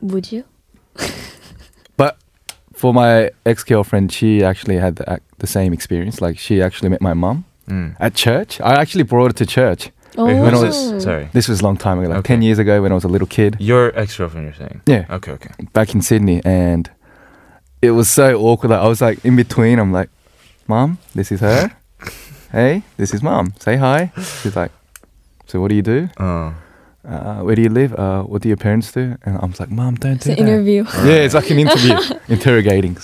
Would 0.00 0.30
you? 0.32 0.44
But 1.96 2.16
for 2.72 2.94
my 2.94 3.30
ex 3.44 3.64
girlfriend, 3.64 4.12
she 4.12 4.42
actually 4.44 4.76
had 4.78 4.96
the, 4.96 5.12
ac- 5.12 5.22
the 5.38 5.46
same 5.46 5.72
experience. 5.72 6.20
Like 6.22 6.38
she 6.38 6.62
actually 6.62 6.88
met 6.90 7.00
my 7.00 7.14
mum 7.14 7.44
Mm. 7.68 7.94
at 8.00 8.14
church. 8.14 8.60
I 8.60 8.74
actually 8.80 9.04
brought 9.04 9.26
her 9.32 9.44
to 9.44 9.46
church. 9.46 9.90
Wait, 10.16 10.34
who 10.36 10.44
I 10.44 10.50
this? 10.66 11.02
Sorry, 11.04 11.28
This 11.32 11.46
was 11.48 11.60
a 11.60 11.64
long 11.64 11.76
time 11.76 11.98
ago, 12.00 12.08
like 12.08 12.18
Okay. 12.18 12.34
10 12.34 12.42
years 12.42 12.58
ago 12.58 12.82
when 12.82 12.90
I 12.90 12.94
was 12.96 13.04
a 13.04 13.08
little 13.08 13.28
kid. 13.28 13.56
your 13.60 13.92
ex 13.98 14.16
girlfriend. 14.16 14.46
You're 14.46 14.54
saying? 14.68 14.80
Yeah. 14.86 15.04
Okay. 15.16 15.32
Okay. 15.32 15.50
Back 15.72 15.94
in 15.94 16.02
Sydney. 16.02 16.40
And 16.44 16.90
it 17.82 17.90
was 17.92 18.10
so 18.10 18.40
awkward. 18.40 18.70
Like, 18.70 18.80
I 18.80 18.88
was 18.88 19.00
like 19.00 19.24
in 19.24 19.36
between. 19.36 19.78
I'm 19.78 19.92
like, 19.92 20.10
Mom, 20.66 20.98
this 21.14 21.32
is 21.32 21.40
her. 21.40 21.70
hey, 22.52 22.82
this 22.96 23.12
is 23.14 23.22
mom. 23.22 23.54
Say 23.58 23.76
hi. 23.76 24.12
She's 24.42 24.54
like, 24.56 24.70
so 25.46 25.60
what 25.60 25.68
do 25.68 25.74
you 25.76 25.82
do? 25.82 26.08
Uh, 26.16 26.52
Uh, 27.02 27.40
where 27.40 27.56
do 27.56 27.62
you 27.62 27.70
live? 27.72 27.94
Uh, 27.98 28.22
what 28.24 28.42
do 28.42 28.48
your 28.48 28.58
parents 28.58 28.92
do? 28.92 29.16
And 29.24 29.38
I 29.40 29.46
was 29.46 29.58
like, 29.58 29.70
Mom, 29.70 29.94
don't 29.96 30.16
It's 30.20 30.26
do 30.26 30.32
an 30.32 30.36
that. 30.36 30.42
interview. 30.48 30.84
Yeah, 31.08 31.24
it's 31.24 31.34
like 31.34 31.50
an 31.50 31.58
interview, 31.64 31.96
interrogating. 32.28 32.96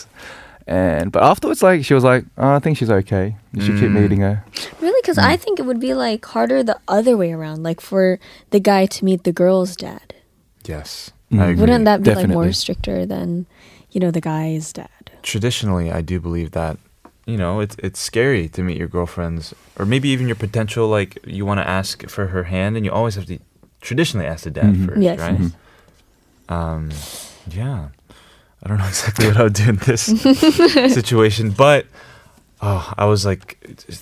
And 0.66 1.10
but 1.12 1.22
afterwards, 1.22 1.62
like 1.62 1.84
she 1.84 1.94
was 1.94 2.04
like, 2.04 2.24
oh, 2.36 2.54
I 2.56 2.58
think 2.58 2.76
she's 2.76 2.90
okay. 2.90 3.36
You 3.54 3.62
should 3.62 3.78
keep 3.80 3.88
Mm. 3.90 4.00
meeting 4.02 4.20
her. 4.20 4.44
Really? 4.82 5.00
Because 5.00 5.16
Mm. 5.16 5.32
I 5.32 5.36
think 5.38 5.58
it 5.58 5.64
would 5.64 5.80
be 5.80 5.94
like 5.94 6.26
harder 6.26 6.62
the 6.62 6.76
other 6.88 7.16
way 7.16 7.32
around, 7.32 7.62
like 7.62 7.80
for 7.80 8.18
the 8.50 8.60
guy 8.60 8.84
to 8.86 9.04
meet 9.04 9.22
the 9.24 9.32
girl's 9.32 9.76
dad. 9.76 10.14
yes. 10.68 11.10
Mm. 11.32 11.40
I 11.40 11.44
agree. 11.50 11.60
Wouldn't 11.60 11.84
that 11.86 12.02
be 12.02 12.14
like 12.14 12.28
more 12.28 12.52
stricter 12.52 13.06
than, 13.06 13.46
you 13.96 14.00
know, 14.00 14.10
the 14.10 14.20
guy 14.20 14.48
is 14.48 14.74
dead. 14.74 15.10
traditionally 15.22 15.90
I 15.90 16.02
do 16.02 16.20
believe 16.20 16.50
that 16.50 16.76
you 17.32 17.38
know 17.42 17.60
it's 17.64 17.76
it's 17.86 17.98
scary 18.10 18.46
to 18.56 18.60
meet 18.62 18.76
your 18.82 18.88
girlfriends 18.96 19.54
or 19.78 19.86
maybe 19.86 20.08
even 20.14 20.26
your 20.28 20.36
potential 20.46 20.84
like 20.98 21.12
you 21.36 21.46
want 21.48 21.60
to 21.62 21.66
ask 21.80 22.06
for 22.14 22.24
her 22.34 22.44
hand 22.54 22.76
and 22.76 22.84
you 22.84 22.92
always 22.92 23.14
have 23.18 23.24
to 23.32 23.38
traditionally 23.80 24.26
ask 24.32 24.44
the 24.44 24.50
dad 24.60 24.74
Mhm. 24.74 24.86
first, 24.86 25.00
Yes. 25.08 25.18
right? 25.18 25.40
Mhm. 25.40 25.52
Um, 26.56 26.82
yeah, 27.60 27.88
I 28.62 28.68
don't 28.68 28.78
know 28.82 28.86
exactly 28.94 29.26
what 29.28 29.36
I 29.40 29.42
would 29.44 29.54
do 29.64 29.68
in 29.70 29.76
this 29.90 30.02
situation, 31.00 31.50
but 31.50 31.86
oh, 32.60 32.84
I 33.02 33.06
was 33.06 33.24
like 33.24 33.48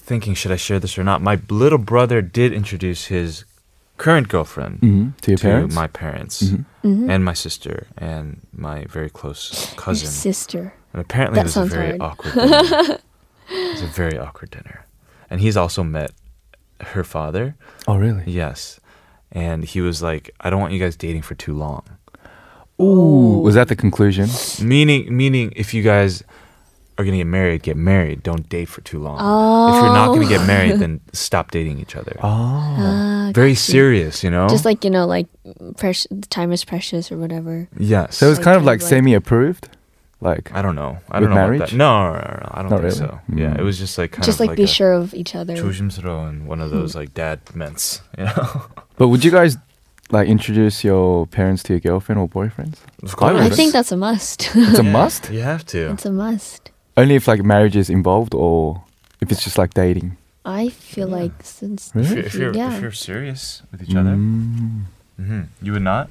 thinking, 0.08 0.34
should 0.34 0.52
I 0.52 0.56
share 0.66 0.80
this 0.80 0.98
or 0.98 1.04
not? 1.04 1.22
My 1.22 1.36
little 1.62 1.78
brother 1.92 2.18
did 2.20 2.52
introduce 2.52 3.06
his 3.16 3.44
current 3.96 4.28
girlfriend 4.28 4.80
Mhm. 4.80 5.16
To 5.22 5.30
your 5.30 5.38
to 5.38 5.42
parents. 5.42 5.74
my 5.74 5.86
parents 5.86 6.42
Mhm. 6.42 6.64
Mm-hmm. 6.84 7.10
and 7.10 7.24
my 7.24 7.34
sister 7.34 7.86
and 7.96 8.40
my 8.52 8.84
very 8.90 9.08
close 9.10 9.68
Your 9.70 9.80
cousin. 9.80 10.08
sister. 10.08 10.74
And 10.92 11.00
apparently 11.00 11.36
That 11.36 11.46
it 11.46 11.56
was 11.56 11.56
a 11.56 11.64
very 11.76 11.98
hard. 11.98 12.00
awkward 12.02 12.34
dinner. 12.34 12.98
it 13.50 13.72
was 13.72 13.82
a 13.82 13.86
very 13.86 14.18
awkward 14.18 14.50
dinner. 14.50 14.86
And 15.30 15.40
he's 15.40 15.56
also 15.56 15.82
met 15.82 16.10
her 16.80 17.04
father. 17.04 17.54
Oh, 17.88 17.96
really? 17.96 18.22
Yes. 18.26 18.80
And 19.32 19.64
he 19.64 19.80
was 19.80 20.02
like, 20.02 20.30
I 20.40 20.50
don't 20.50 20.60
want 20.60 20.72
you 20.72 20.78
guys 20.78 20.96
dating 20.96 21.22
for 21.22 21.34
too 21.34 21.54
long. 21.54 21.82
Ooh, 22.80 23.40
was 23.42 23.54
that 23.54 23.68
the 23.68 23.76
conclusion? 23.76 24.28
Meaning 24.60 25.16
meaning 25.16 25.52
if 25.56 25.72
you 25.74 25.82
guys 25.82 26.22
are 26.97 27.05
gonna 27.05 27.17
get 27.17 27.27
married, 27.27 27.63
get 27.63 27.77
married. 27.77 28.23
Don't 28.23 28.49
date 28.49 28.67
for 28.67 28.81
too 28.81 28.99
long. 28.99 29.17
Oh. 29.21 29.69
If 29.69 29.75
you're 29.83 29.93
not 29.93 30.07
gonna 30.13 30.27
get 30.27 30.45
married, 30.45 30.79
then 30.79 30.99
stop 31.13 31.51
dating 31.51 31.79
each 31.79 31.95
other. 31.95 32.17
Oh, 32.21 32.27
Ah, 32.27 33.31
Very 33.33 33.51
got 33.55 33.55
you. 33.55 33.55
serious, 33.55 34.23
you 34.23 34.29
know? 34.29 34.49
Just 34.49 34.65
like, 34.65 34.83
you 34.83 34.89
know, 34.91 35.05
like 35.07 35.27
precious, 35.77 36.07
time 36.29 36.51
is 36.51 36.65
precious 36.65 37.09
or 37.11 37.17
whatever. 37.17 37.69
Yes. 37.77 38.17
so 38.17 38.29
it's 38.29 38.39
Like 38.39 38.43
kind 38.43 38.57
of 38.57 38.61
kind 38.61 38.65
like 38.67 38.79
of 38.79 38.83
like- 38.83 38.89
semi-approved, 38.89 39.69
like. 40.19 40.51
I 40.53 40.61
don't 40.61 40.75
know. 40.75 40.97
I 41.09 41.19
With 41.21 41.29
don't 41.29 41.35
know 41.35 41.35
marriage? 41.35 41.57
about 41.61 41.69
that. 41.71 41.75
No, 41.77 41.91
no, 42.03 42.11
no, 42.11 42.19
no, 42.19 42.49
I 42.51 42.61
don't 42.63 42.71
Not 42.71 42.81
think 42.81 42.99
really? 42.99 42.99
so. 42.99 43.19
Yeah, 43.33 43.53
Mm. 43.55 43.59
it 43.59 43.63
was 43.63 43.77
just 43.79 43.97
like 43.97 44.11
kind 44.11 44.25
Just 44.25 44.41
of 44.41 44.47
like, 44.47 44.57
be 44.57 44.63
a 44.63 44.67
sure 44.67 44.91
of 44.91 45.13
each 45.13 45.35
other. 45.39 45.55
조심스러운 45.55 46.45
one 46.51 46.59
of 46.59 46.69
those 46.71 46.95
like 46.99 47.13
dad 47.13 47.39
mints, 47.55 48.01
you 48.17 48.25
know? 48.25 48.67
But 48.99 49.07
would 49.07 49.23
you 49.23 49.31
guys 49.31 49.55
like 50.11 50.27
introduce 50.27 50.83
your 50.83 51.27
parents 51.27 51.63
to 51.63 51.73
your 51.73 51.79
girlfriend 51.79 52.19
or 52.19 52.27
boyfriends? 52.27 52.75
Of 53.03 53.15
course. 53.15 53.39
I 53.39 53.47
course. 53.47 53.55
think 53.55 53.71
that's 53.71 53.93
a 53.93 53.97
must. 53.97 54.51
It's 54.53 54.79
a 54.79 54.83
Yeah, 54.83 54.91
must. 54.91 55.31
You 55.31 55.41
have 55.47 55.63
to. 55.67 55.91
it's 55.95 56.05
a 56.05 56.11
must. 56.11 56.71
Only 56.96 57.14
if 57.16 57.26
like 57.28 57.42
marriage 57.42 57.76
is 57.76 57.90
involved, 57.90 58.34
or 58.34 58.82
if 59.20 59.30
it's 59.32 59.42
just 59.44 59.58
like 59.58 59.74
dating. 59.74 60.16
I 60.44 60.68
feel 60.68 61.08
like 61.08 61.32
since 61.42 61.90
If 61.94 62.10
you're, 62.10 62.18
if, 62.18 62.34
you're, 62.34 62.54
yeah. 62.54 62.76
if 62.76 62.82
you're 62.82 62.92
serious 62.92 63.62
with 63.72 63.82
each 63.82 63.94
other, 63.96 64.10
Mm. 64.14 64.84
hmm 65.16 65.42
you 65.62 65.72
would 65.72 65.82
not? 65.82 66.08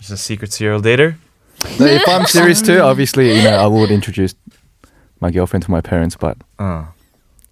Just 0.00 0.10
a 0.12 0.16
secret 0.16 0.52
serial 0.52 0.80
dater? 0.82 1.14
No, 1.78 1.86
if 1.86 2.02
I'm 2.08 2.26
serious 2.26 2.60
too, 2.60 2.80
obviously, 2.80 3.36
you 3.36 3.42
know, 3.44 3.56
I 3.56 3.66
would 3.68 3.90
introduce 3.92 4.34
my 5.20 5.30
girlfriend 5.30 5.62
to 5.64 5.70
my 5.70 5.80
parents, 5.80 6.16
but 6.16 6.36
Uh, 6.58 6.86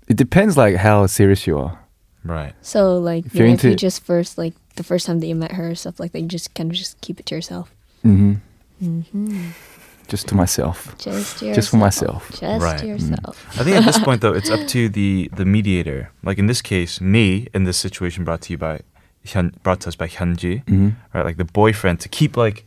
it 0.09 0.17
depends 0.17 0.57
like 0.57 0.77
how 0.77 1.07
serious 1.07 1.47
you 1.47 1.57
are. 1.59 1.79
right. 2.25 2.55
so 2.61 2.99
like 2.99 3.27
If 3.27 3.35
you 3.35 3.39
you're 3.41 3.49
know, 3.49 3.55
if 3.55 3.65
you 3.65 3.77
just 3.77 4.03
first 4.03 4.37
like 4.37 4.55
the 4.75 4.83
first 4.83 5.07
time 5.07 5.21
that 5.21 5.27
you 5.29 5.37
met 5.37 5.53
her 5.53 5.71
or 5.71 5.75
stuff 5.77 6.01
like 6.01 6.11
that, 6.13 6.21
you 6.21 6.27
just 6.29 6.55
kind 6.55 6.71
of 6.71 6.77
just 6.77 7.01
keep 7.01 7.21
it 7.21 7.27
to 7.27 7.35
yourself. 7.37 7.71
hmm 8.03 8.35
Mm-hmm. 8.83 9.51
Just 10.11 10.29
to 10.29 10.35
myself. 10.35 10.77
Just 10.99 11.39
to 11.39 11.45
yourself. 11.47 11.55
Just 11.55 11.71
for 11.71 11.77
myself. 11.77 12.31
Just 12.39 12.63
Right. 12.63 12.79
to 12.81 12.87
yourself. 12.87 13.35
I 13.61 13.65
think 13.65 13.77
at 13.77 13.85
this 13.85 13.99
point, 13.99 14.21
though, 14.21 14.35
it's 14.35 14.51
up 14.51 14.67
to 14.75 14.89
the, 14.89 15.31
the 15.37 15.45
mediator. 15.45 16.11
Like 16.23 16.37
in 16.39 16.47
this 16.47 16.61
case, 16.61 17.01
me, 17.01 17.47
in 17.55 17.65
this 17.65 17.79
situation 17.79 18.25
brought 18.25 18.43
to 18.43 18.53
you 18.53 18.59
by, 18.59 18.81
Hyun, 19.25 19.55
brought 19.63 19.81
to 19.83 19.89
us 19.89 19.97
by 19.97 20.09
Hyunji, 20.09 20.67
hmm 20.69 20.89
right? 21.15 21.25
Like 21.25 21.37
the 21.37 21.45
boyfriend 21.45 22.01
to 22.01 22.09
keep 22.09 22.37
like 22.37 22.67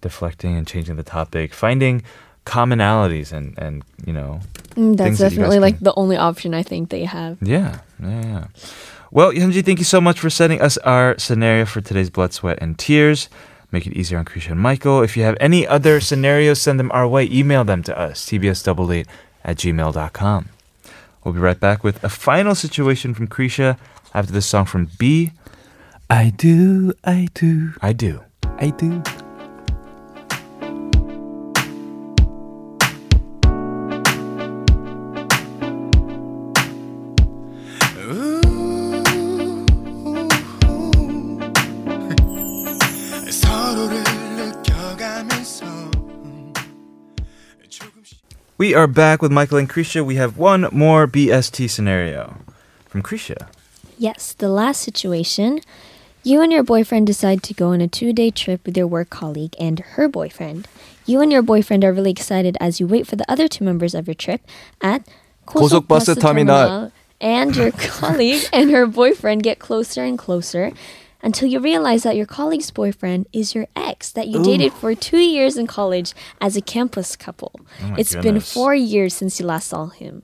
deflecting 0.00 0.56
and 0.56 0.66
changing 0.66 0.96
the 0.96 1.02
topic, 1.02 1.52
finding 1.52 2.02
commonalities 2.44 3.32
and, 3.32 3.58
and 3.58 3.82
you 4.06 4.12
know, 4.12 4.40
Mm, 4.76 4.94
Things 4.98 4.98
that's 4.98 5.18
that 5.20 5.30
definitely 5.30 5.58
like 5.58 5.76
can- 5.78 5.84
the 5.84 5.94
only 5.96 6.18
option 6.18 6.52
I 6.52 6.62
think 6.62 6.90
they 6.90 7.04
have. 7.04 7.38
Yeah, 7.40 7.78
yeah, 7.98 8.22
yeah. 8.24 8.44
Well, 9.10 9.32
Hyunji, 9.32 9.64
thank 9.64 9.78
you 9.78 9.86
so 9.86 10.02
much 10.02 10.20
for 10.20 10.28
sending 10.28 10.60
us 10.60 10.76
our 10.78 11.16
scenario 11.18 11.64
for 11.64 11.80
today's 11.80 12.10
Blood, 12.10 12.34
Sweat, 12.34 12.58
and 12.60 12.78
Tears. 12.78 13.30
Make 13.76 13.86
it 13.86 13.92
easier 13.92 14.16
on 14.18 14.24
and 14.24 14.58
Michael. 14.58 15.02
If 15.02 15.18
you 15.18 15.24
have 15.24 15.36
any 15.38 15.66
other 15.66 16.00
scenarios, 16.00 16.62
send 16.62 16.80
them 16.80 16.90
our 16.94 17.06
way. 17.06 17.28
Email 17.30 17.62
them 17.62 17.82
to 17.82 17.98
us, 17.98 18.24
tbs88 18.24 19.06
at 19.44 19.58
gmail.com. 19.58 20.48
We'll 21.22 21.34
be 21.34 21.40
right 21.40 21.60
back 21.60 21.84
with 21.84 22.02
a 22.02 22.08
final 22.08 22.54
situation 22.54 23.12
from 23.12 23.28
Kriesha 23.28 23.76
after 24.14 24.32
this 24.32 24.46
song 24.46 24.64
from 24.64 24.88
B, 24.98 25.32
I 26.08 26.32
do, 26.34 26.94
I 27.04 27.28
do, 27.34 27.74
I 27.82 27.92
Do. 27.92 28.24
I 28.58 28.70
do. 28.70 29.02
We 48.66 48.74
are 48.74 48.88
back 48.88 49.22
with 49.22 49.30
Michael 49.30 49.58
and 49.58 49.70
Kriesha. 49.70 50.04
We 50.04 50.16
have 50.16 50.38
one 50.38 50.66
more 50.72 51.06
BST 51.06 51.70
scenario 51.70 52.38
from 52.88 53.00
Kriesha. 53.00 53.46
Yes, 53.96 54.32
the 54.32 54.48
last 54.48 54.80
situation. 54.80 55.60
You 56.24 56.40
and 56.42 56.50
your 56.50 56.64
boyfriend 56.64 57.06
decide 57.06 57.44
to 57.44 57.54
go 57.54 57.68
on 57.68 57.80
a 57.80 57.86
two 57.86 58.12
day 58.12 58.32
trip 58.32 58.66
with 58.66 58.76
your 58.76 58.88
work 58.88 59.08
colleague 59.08 59.54
and 59.60 59.78
her 59.78 60.08
boyfriend. 60.08 60.66
You 61.06 61.20
and 61.20 61.30
your 61.30 61.42
boyfriend 61.42 61.84
are 61.84 61.92
really 61.92 62.10
excited 62.10 62.56
as 62.58 62.80
you 62.80 62.88
wait 62.88 63.06
for 63.06 63.14
the 63.14 63.30
other 63.30 63.46
two 63.46 63.62
members 63.62 63.94
of 63.94 64.08
your 64.08 64.16
trip 64.16 64.40
at 64.80 65.06
Kosok 65.46 65.86
Bus 65.86 66.12
Terminal. 66.16 66.90
And 67.20 67.54
your 67.54 67.70
colleague 67.78 68.48
and 68.52 68.72
her 68.72 68.84
boyfriend 68.84 69.44
get 69.44 69.60
closer 69.60 70.02
and 70.02 70.18
closer 70.18 70.72
until 71.26 71.48
you 71.48 71.58
realize 71.58 72.04
that 72.04 72.14
your 72.14 72.24
colleague's 72.24 72.70
boyfriend 72.70 73.26
is 73.32 73.52
your 73.52 73.66
ex 73.74 74.12
that 74.12 74.28
you 74.28 74.38
Ooh. 74.38 74.44
dated 74.44 74.72
for 74.72 74.94
two 74.94 75.18
years 75.18 75.56
in 75.56 75.66
college 75.66 76.14
as 76.40 76.56
a 76.56 76.60
campus 76.60 77.16
couple. 77.16 77.50
Oh 77.82 77.94
it's 77.98 78.14
goodness. 78.14 78.32
been 78.32 78.40
four 78.40 78.76
years 78.76 79.12
since 79.12 79.40
you 79.40 79.44
last 79.44 79.66
saw 79.66 79.88
him. 79.88 80.22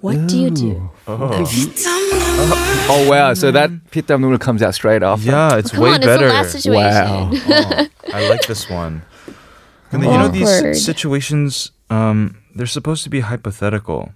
What 0.00 0.16
Ooh. 0.16 0.26
do 0.26 0.38
you 0.38 0.50
do? 0.50 0.90
Oh. 1.06 1.44
oh. 1.44 2.86
oh 2.88 3.10
wow! 3.10 3.34
So 3.34 3.52
that 3.52 3.68
pitdamnul 3.90 4.40
comes 4.40 4.62
out 4.62 4.74
straight 4.74 5.02
off. 5.02 5.22
Yeah, 5.22 5.58
it's 5.58 5.74
well, 5.74 5.82
way 5.82 5.90
on, 5.90 6.00
better. 6.00 6.30
It's 6.32 6.66
wow! 6.66 7.30
oh, 7.30 7.86
I 8.14 8.28
like 8.30 8.46
this 8.46 8.70
one. 8.70 9.02
And 9.92 10.02
then, 10.02 10.10
you 10.10 10.18
know 10.18 10.28
these 10.28 10.82
situations, 10.82 11.72
um, 11.90 12.38
they're 12.54 12.64
supposed 12.64 13.04
to 13.04 13.10
be 13.10 13.20
hypothetical. 13.20 14.14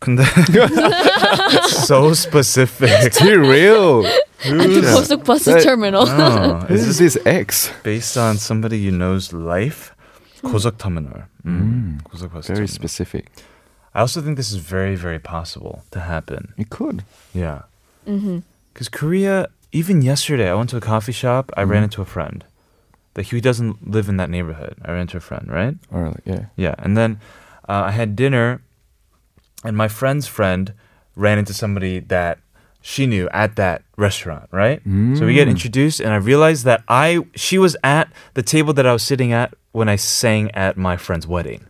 근데 0.00 0.22
so 1.68 2.12
specific. 2.12 3.12
Too 3.12 3.40
real. 3.40 4.06
At 4.06 5.08
the 5.08 5.60
terminal. 5.62 6.04
Oh, 6.06 6.64
this 6.68 6.86
is 6.86 6.98
his 6.98 7.18
ex. 7.26 7.70
Based 7.82 8.16
on 8.16 8.38
somebody 8.38 8.78
you 8.78 8.92
know's 8.92 9.32
life, 9.32 9.94
Kozak 10.42 10.78
terminal. 10.78 11.24
Mm. 11.44 12.00
Mm. 12.02 12.32
Bus 12.32 12.46
very 12.46 12.68
specific. 12.68 13.30
I 13.94 14.00
also 14.00 14.20
think 14.20 14.36
this 14.36 14.52
is 14.52 14.58
very, 14.58 14.94
very 14.94 15.18
possible 15.18 15.82
to 15.90 16.00
happen. 16.00 16.54
It 16.56 16.70
could. 16.70 17.02
Yeah. 17.34 17.62
Because 18.04 18.22
mm-hmm. 18.22 18.96
Korea, 18.96 19.48
even 19.72 20.02
yesterday, 20.02 20.50
I 20.50 20.54
went 20.54 20.70
to 20.70 20.76
a 20.76 20.80
coffee 20.80 21.12
shop. 21.12 21.50
I 21.56 21.62
mm-hmm. 21.62 21.70
ran 21.70 21.82
into 21.84 22.02
a 22.02 22.04
friend. 22.04 22.44
Like 23.16 23.26
he 23.26 23.40
doesn't 23.40 23.90
live 23.90 24.08
in 24.08 24.16
that 24.18 24.30
neighborhood. 24.30 24.76
I 24.84 24.92
ran 24.92 25.02
into 25.02 25.16
a 25.16 25.20
friend, 25.20 25.48
right? 25.50 25.74
Or 25.90 26.14
yeah. 26.24 26.46
Yeah, 26.54 26.76
and 26.78 26.96
then 26.96 27.18
uh, 27.68 27.82
I 27.86 27.90
had 27.90 28.14
dinner 28.14 28.62
and 29.64 29.76
my 29.76 29.88
friend's 29.88 30.26
friend 30.26 30.72
ran 31.16 31.38
into 31.38 31.52
somebody 31.52 31.98
that 32.00 32.38
she 32.80 33.06
knew 33.06 33.28
at 33.32 33.56
that 33.56 33.82
restaurant, 33.96 34.48
right? 34.52 34.80
So 34.84 35.26
we 35.26 35.34
get 35.34 35.48
Mm. 35.48 35.52
introduced, 35.52 36.00
and 36.00 36.12
I 36.12 36.16
realized 36.16 36.64
that 36.64 36.82
I 36.88 37.20
she 37.34 37.58
was 37.58 37.76
at 37.82 38.08
the 38.34 38.42
table 38.42 38.72
that 38.74 38.86
I 38.86 38.92
was 38.92 39.02
sitting 39.02 39.32
at 39.32 39.52
when 39.72 39.88
I 39.88 39.96
sang 39.96 40.50
at 40.52 40.76
my 40.76 40.96
friend's 40.96 41.26
wedding. 41.26 41.62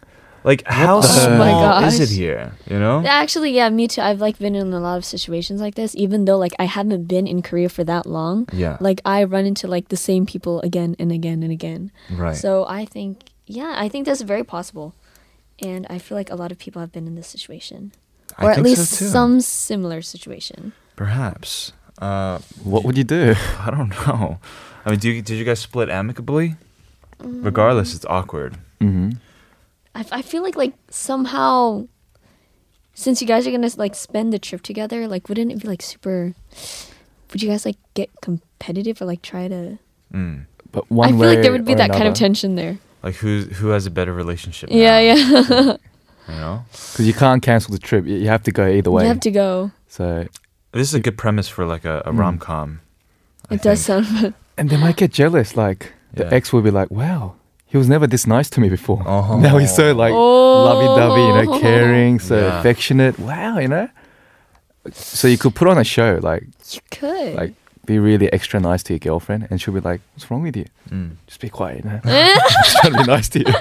Like, 0.44 0.62
how 0.66 1.00
the- 1.00 1.08
small 1.08 1.64
Oh 1.64 1.80
my 1.80 1.86
is 1.88 1.98
it 1.98 2.10
here? 2.10 2.52
You 2.70 2.78
know? 2.78 3.02
Actually, 3.04 3.50
yeah, 3.52 3.68
me 3.70 3.88
too. 3.88 4.00
I've 4.00 4.20
like 4.20 4.38
been 4.38 4.54
in 4.54 4.72
a 4.72 4.80
lot 4.80 4.96
of 4.96 5.04
situations 5.04 5.60
like 5.60 5.74
this, 5.74 5.94
even 5.96 6.26
though 6.26 6.38
like 6.38 6.52
I 6.58 6.64
haven't 6.64 7.04
been 7.08 7.26
in 7.26 7.42
Korea 7.42 7.68
for 7.68 7.84
that 7.84 8.06
long. 8.06 8.46
Yeah. 8.52 8.76
Like 8.80 9.00
I 9.04 9.24
run 9.24 9.44
into 9.46 9.66
like 9.66 9.88
the 9.88 9.96
same 9.96 10.26
people 10.26 10.60
again 10.60 10.94
and 10.98 11.10
again 11.10 11.42
and 11.42 11.50
again. 11.52 11.90
Right. 12.10 12.36
So 12.36 12.64
I 12.68 12.84
think, 12.84 13.24
yeah, 13.46 13.74
I 13.76 13.88
think 13.88 14.06
that's 14.06 14.20
very 14.22 14.44
possible. 14.44 14.94
And 15.60 15.86
I 15.90 15.98
feel 15.98 16.16
like 16.16 16.30
a 16.30 16.36
lot 16.36 16.52
of 16.52 16.58
people 16.58 16.80
have 16.80 16.92
been 16.92 17.06
in 17.06 17.14
this 17.14 17.26
situation. 17.26 17.92
I 18.36 18.44
Or 18.46 18.50
at 18.52 18.62
least 18.62 18.90
so 18.92 18.96
too. 19.04 19.10
some 19.10 19.40
similar 19.40 20.02
situation. 20.02 20.72
Perhaps. 20.96 21.72
Uh, 22.00 22.38
What 22.62 22.84
would 22.84 22.96
you 22.96 23.04
do? 23.04 23.34
I 23.58 23.70
don't 23.70 23.90
know. 24.06 24.38
I 24.86 24.90
mean, 24.90 24.98
do 25.00 25.10
you, 25.10 25.22
did 25.22 25.34
you 25.36 25.44
guys 25.44 25.58
split 25.58 25.88
amicably? 25.90 26.54
Regardless, 27.20 27.94
it's 27.94 28.04
awkward. 28.06 28.56
hmm 28.80 29.10
I, 29.94 30.04
I 30.12 30.22
feel 30.22 30.42
like 30.44 30.54
like 30.54 30.74
somehow 30.90 31.88
since 32.94 33.20
you 33.20 33.26
guys 33.26 33.46
are 33.46 33.50
gonna 33.50 33.70
like 33.76 33.94
spend 33.96 34.32
the 34.32 34.38
trip 34.38 34.62
together, 34.62 35.08
like 35.08 35.28
wouldn't 35.28 35.50
it 35.50 35.60
be 35.60 35.66
like 35.66 35.82
super 35.82 36.34
would 37.32 37.42
you 37.42 37.48
guys 37.48 37.64
like 37.66 37.76
get 37.94 38.08
competitive 38.22 39.02
or 39.02 39.06
like 39.06 39.22
try 39.22 39.48
to 39.48 39.78
Mm. 40.14 40.46
But 40.70 40.88
one 40.90 41.08
I 41.08 41.10
feel 41.10 41.18
way 41.18 41.26
like 41.34 41.42
there 41.42 41.50
would 41.52 41.64
be 41.64 41.72
or 41.72 41.76
that 41.82 41.90
kind 41.90 42.06
of 42.06 42.14
tension 42.14 42.54
there. 42.54 42.78
Like 43.08 43.16
who 43.24 43.32
who 43.58 43.68
has 43.76 43.86
a 43.86 43.90
better 43.90 44.12
relationship? 44.12 44.68
Yeah, 44.70 45.00
now, 45.00 45.00
yeah. 45.00 45.76
You 46.28 46.34
know, 46.34 46.64
Because 46.92 47.06
you 47.06 47.14
can't 47.14 47.42
cancel 47.42 47.72
the 47.72 47.78
trip. 47.88 48.04
You 48.04 48.16
you 48.24 48.28
have 48.28 48.42
to 48.42 48.52
go 48.52 48.64
either 48.68 48.90
way. 48.90 49.02
you 49.04 49.08
have 49.08 49.20
to 49.30 49.30
go. 49.44 49.70
So, 49.88 50.04
this 50.72 50.86
is 50.88 50.94
a 50.94 51.00
good 51.00 51.16
premise 51.16 51.48
for 51.54 51.64
like 51.74 51.84
a, 51.88 51.96
a 52.04 52.12
Mm. 52.12 52.18
rom 52.20 52.36
com. 52.38 52.68
It 53.50 53.62
does 53.62 53.80
sound 53.80 54.06
fun. 54.06 54.34
and 54.58 54.68
they 54.70 54.76
might 54.76 54.96
get 55.02 55.10
jealous. 55.20 55.56
Like 55.56 55.80
the 56.12 56.24
Yeah. 56.24 56.36
ex 56.36 56.52
will 56.52 56.60
be 56.70 56.74
like, 56.80 56.90
"Wow, 56.90 57.22
he 57.70 57.78
was 57.78 57.88
never 57.88 58.06
this 58.06 58.26
nice 58.26 58.50
to 58.50 58.60
me 58.60 58.68
before. 58.68 59.00
Oh. 59.06 59.38
Now 59.40 59.56
he's 59.62 59.74
so 59.74 59.86
like 60.04 60.12
Oh. 60.14 60.64
lovey-dovey, 60.68 61.24
you 61.28 61.34
know, 61.38 61.58
caring, 61.66 62.20
so 62.20 62.34
Yeah. 62.36 62.58
affectionate. 62.60 63.14
Wow, 63.18 63.58
you 63.64 63.68
know." 63.68 63.88
So 64.92 65.28
you 65.32 65.38
could 65.42 65.54
put 65.54 65.66
on 65.72 65.78
a 65.78 65.84
show, 65.96 66.10
like 66.30 66.44
You 66.74 66.80
could. 66.98 67.34
like 67.40 67.52
be 67.88 67.98
really 67.98 68.28
extra 68.32 68.60
nice 68.60 68.82
to 68.84 68.92
your 68.94 69.00
girlfriend, 69.00 69.48
and 69.50 69.60
she'll 69.60 69.74
be 69.74 69.80
like, 69.80 70.00
"What's 70.14 70.30
wrong 70.30 70.42
with 70.42 70.56
you? 70.56 70.66
Mm. 70.90 71.16
Just 71.26 71.40
be 71.40 71.48
quiet." 71.48 71.84
You 71.84 71.90
know? 71.90 72.00
Just 72.64 72.76
trying 72.78 72.92
to 72.92 72.98
be 72.98 73.06
nice 73.14 73.28
to 73.34 73.38
you. 73.40 73.52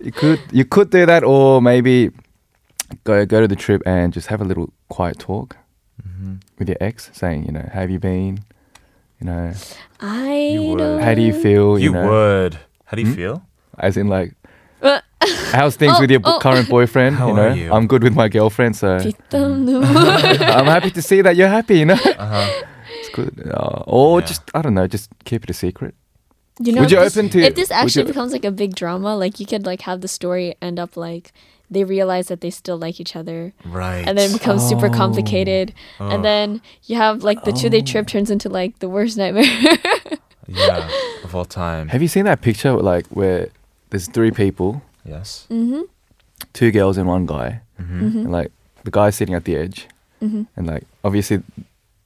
you 0.06 0.12
could 0.12 0.40
you 0.52 0.64
could 0.64 0.90
do 0.90 1.06
that, 1.06 1.22
or 1.24 1.60
maybe 1.62 2.10
go 3.04 3.24
go 3.26 3.40
to 3.40 3.48
the 3.48 3.56
trip 3.56 3.82
and 3.86 4.12
just 4.12 4.26
have 4.28 4.40
a 4.40 4.44
little 4.44 4.68
quiet 4.88 5.18
talk 5.18 5.56
Mhm. 6.02 6.40
with 6.58 6.68
your 6.68 6.78
ex, 6.80 7.10
saying, 7.12 7.44
you 7.46 7.52
know, 7.52 7.66
"How 7.72 7.80
have 7.80 7.90
you 7.90 7.98
been? 7.98 8.40
You 9.20 9.26
know, 9.26 9.52
I 10.00 10.34
You 10.54 10.62
would. 10.76 11.00
how 11.02 11.14
do 11.14 11.22
you 11.22 11.32
feel? 11.34 11.78
You 11.78 11.90
know, 11.92 12.06
would. 12.08 12.54
How 12.86 12.94
do 12.96 13.02
you 13.02 13.08
Hmm? 13.08 13.14
feel? 13.20 13.42
As 13.78 13.96
in, 13.96 14.06
like, 14.08 14.34
How's 15.52 15.76
things 15.76 15.94
oh, 15.96 16.00
with 16.00 16.10
your 16.10 16.20
oh, 16.24 16.36
oh. 16.36 16.38
current 16.40 16.68
boyfriend? 16.68 17.16
How 17.16 17.28
you 17.28 17.34
know, 17.34 17.48
are 17.48 17.54
you? 17.54 17.72
I'm 17.72 17.86
good 17.86 18.02
with 18.02 18.14
my 18.14 18.28
girlfriend, 18.28 18.76
so 18.76 18.96
I'm 19.32 20.66
happy 20.66 20.90
to 20.90 21.02
see 21.02 21.20
that 21.22 21.36
you're 21.36 21.48
happy. 21.48 21.78
You 21.78 21.86
know, 21.86 21.94
uh-huh. 21.94 22.64
it's 23.00 23.08
good. 23.10 23.50
Uh, 23.52 23.82
or 23.86 24.20
yeah. 24.20 24.26
just 24.26 24.42
I 24.54 24.62
don't 24.62 24.74
know, 24.74 24.86
just 24.86 25.10
keep 25.24 25.44
it 25.44 25.50
a 25.50 25.54
secret. 25.54 25.94
You 26.60 26.72
know, 26.72 26.80
would 26.82 26.90
you 26.90 26.98
this, 26.98 27.16
open 27.16 27.30
to 27.30 27.40
if 27.40 27.54
this 27.54 27.70
actually 27.70 28.04
becomes 28.04 28.32
like 28.32 28.44
a 28.44 28.50
big 28.50 28.74
drama? 28.74 29.16
Like 29.16 29.40
you 29.40 29.46
could 29.46 29.66
like 29.66 29.82
have 29.82 30.00
the 30.00 30.08
story 30.08 30.56
end 30.60 30.78
up 30.78 30.96
like 30.96 31.32
they 31.70 31.84
realize 31.84 32.28
that 32.28 32.40
they 32.40 32.50
still 32.50 32.78
like 32.78 33.00
each 33.00 33.14
other. 33.14 33.52
Right. 33.64 34.06
And 34.06 34.16
then 34.16 34.30
it 34.30 34.32
becomes 34.32 34.62
oh. 34.64 34.68
super 34.68 34.88
complicated. 34.88 35.74
Oh. 36.00 36.08
And 36.08 36.24
then 36.24 36.62
you 36.84 36.96
have 36.96 37.22
like 37.22 37.44
the 37.44 37.52
two 37.52 37.68
day 37.68 37.80
oh. 37.80 37.84
trip 37.84 38.06
turns 38.06 38.30
into 38.30 38.48
like 38.48 38.78
the 38.78 38.88
worst 38.88 39.16
nightmare. 39.16 39.44
yeah, 40.48 40.90
of 41.24 41.34
all 41.34 41.44
time. 41.44 41.88
Have 41.88 42.02
you 42.02 42.08
seen 42.08 42.24
that 42.24 42.40
picture 42.40 42.72
like 42.72 43.06
where 43.08 43.48
there's 43.89 44.07
three 44.07 44.31
people, 44.31 44.81
Yes. 45.05 45.45
mm-hmm. 45.49 45.81
two 46.53 46.71
girls 46.71 46.97
and 46.97 47.07
one 47.07 47.25
guy, 47.25 47.61
Mm-hmm. 47.81 48.17
and 48.25 48.31
like 48.31 48.51
the 48.83 48.91
guy's 48.91 49.15
sitting 49.15 49.35
at 49.35 49.45
the 49.45 49.55
edge, 49.55 49.87
Mm-hmm. 50.21 50.43
and 50.55 50.67
like 50.67 50.83
obviously 51.03 51.37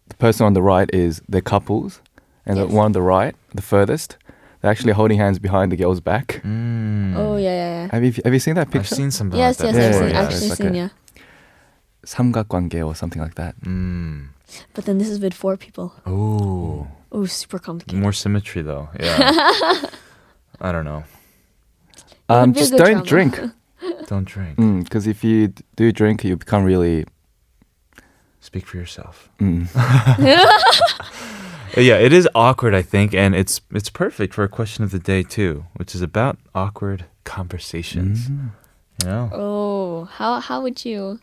the 0.10 0.16
person 0.18 0.46
on 0.46 0.54
the 0.54 0.62
right 0.62 0.90
is 0.94 1.22
the 1.30 1.42
couples, 1.42 2.02
and 2.46 2.58
the 2.58 2.64
Yes. 2.66 2.74
one 2.74 2.86
on 2.86 2.92
the 2.94 3.02
right, 3.02 3.36
the 3.54 3.62
furthest, 3.62 4.18
they're 4.62 4.72
actually 4.72 4.94
holding 4.94 5.20
hands 5.20 5.38
behind 5.40 5.72
the 5.72 5.76
girl's 5.78 6.00
back. 6.02 6.42
Mm. 6.44 7.14
Oh 7.16 7.38
yeah, 7.38 7.54
yeah, 7.54 7.72
yeah. 7.84 7.88
Have 7.92 8.04
you 8.04 8.14
have 8.26 8.34
you 8.34 8.40
seen 8.40 8.56
that 8.56 8.68
I've 8.68 8.74
picture? 8.74 8.96
seen 8.96 9.12
some. 9.12 9.32
Yes, 9.34 9.60
about 9.60 9.76
yes, 9.76 9.76
that 9.76 9.86
I've 9.86 9.94
Yeah, 9.94 10.00
seen, 10.00 10.10
yeah, 10.10 10.22
actually 10.24 10.48
it's 10.48 10.50
like 10.50 10.58
seen, 10.58 10.76
a- 10.76 10.78
yeah. 10.78 10.90
삼각관계 12.06 12.82
or 12.86 12.96
something 12.96 13.22
like 13.22 13.36
that. 13.36 13.54
Mm. 13.62 14.30
But 14.74 14.86
then 14.86 14.98
this 14.98 15.10
is 15.10 15.20
with 15.20 15.34
four 15.34 15.58
people. 15.58 15.94
Ooh. 16.08 16.88
Oh, 17.12 17.26
super 17.26 17.60
complicated. 17.60 18.00
More 18.02 18.14
symmetry 18.14 18.62
though. 18.62 18.90
Yeah. 19.00 19.32
I 20.62 20.72
don't 20.72 20.86
know. 20.86 21.04
Um, 22.29 22.51
would 22.51 22.59
just 22.59 22.73
don't 22.73 23.05
drama. 23.07 23.31
drink. 23.31 23.41
Don't 24.07 24.25
drink. 24.25 24.57
Because 24.85 25.07
if 25.09 25.25
you 25.25 25.49
d- 25.49 25.65
do 25.77 25.91
drink, 25.91 26.23
you 26.23 26.37
become 26.37 26.63
really. 26.65 27.05
Speak 28.41 28.67
for 28.67 28.77
yourself. 28.77 29.29
Mm. 29.41 29.69
Yeah, 31.75 31.97
it 31.97 32.13
is 32.13 32.29
awkward, 32.35 32.75
I 32.75 32.83
think, 32.83 33.15
and 33.15 33.35
it's 33.35 33.63
it's 33.73 33.89
perfect 33.89 34.35
for 34.35 34.45
a 34.45 34.49
question 34.49 34.85
of 34.85 34.91
the 34.91 34.99
day 34.99 35.23
too, 35.23 35.65
which 35.77 35.95
is 35.95 36.03
about 36.03 36.37
awkward 36.55 37.07
conversations. 37.25 38.29
Mm. 38.29 38.51
You 39.03 39.09
know, 39.09 39.31
Oh, 39.33 40.05
how 40.05 40.39
how 40.41 40.61
would 40.61 40.85
you 40.85 41.19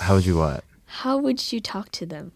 how 0.00 0.16
would 0.16 0.26
you 0.26 0.36
what? 0.36 0.64
how 0.86 1.16
would 1.18 1.52
you 1.52 1.60
talk 1.60 1.90
to 1.92 2.04
them? 2.06 2.32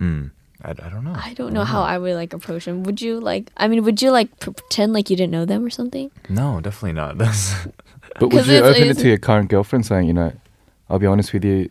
Mm. 0.00 0.30
I, 0.64 0.70
I 0.70 0.88
don't 0.88 1.04
know. 1.04 1.14
I 1.16 1.34
don't 1.34 1.52
know 1.52 1.64
how 1.64 1.82
I 1.82 1.98
would 1.98 2.14
like 2.14 2.32
approach 2.32 2.66
him. 2.66 2.82
Would 2.84 3.00
you 3.00 3.20
like? 3.20 3.50
I 3.56 3.68
mean, 3.68 3.82
would 3.84 4.00
you 4.02 4.10
like 4.10 4.38
pretend 4.40 4.92
like 4.92 5.10
you 5.10 5.16
didn't 5.16 5.32
know 5.32 5.44
them 5.44 5.64
or 5.64 5.70
something? 5.70 6.10
No, 6.28 6.60
definitely 6.60 6.92
not. 6.92 7.18
That's 7.22 7.54
But 8.18 8.28
would 8.28 8.32
'Cause 8.44 8.48
you 8.48 8.54
it's- 8.56 8.70
open 8.70 8.82
it 8.82 8.90
it's- 8.90 9.02
to 9.02 9.08
your 9.08 9.18
current 9.18 9.48
girlfriend, 9.50 9.86
saying, 9.86 10.06
you 10.06 10.12
know, 10.14 10.32
I'll 10.88 10.98
be 10.98 11.06
honest 11.06 11.32
with 11.32 11.44
you, 11.44 11.70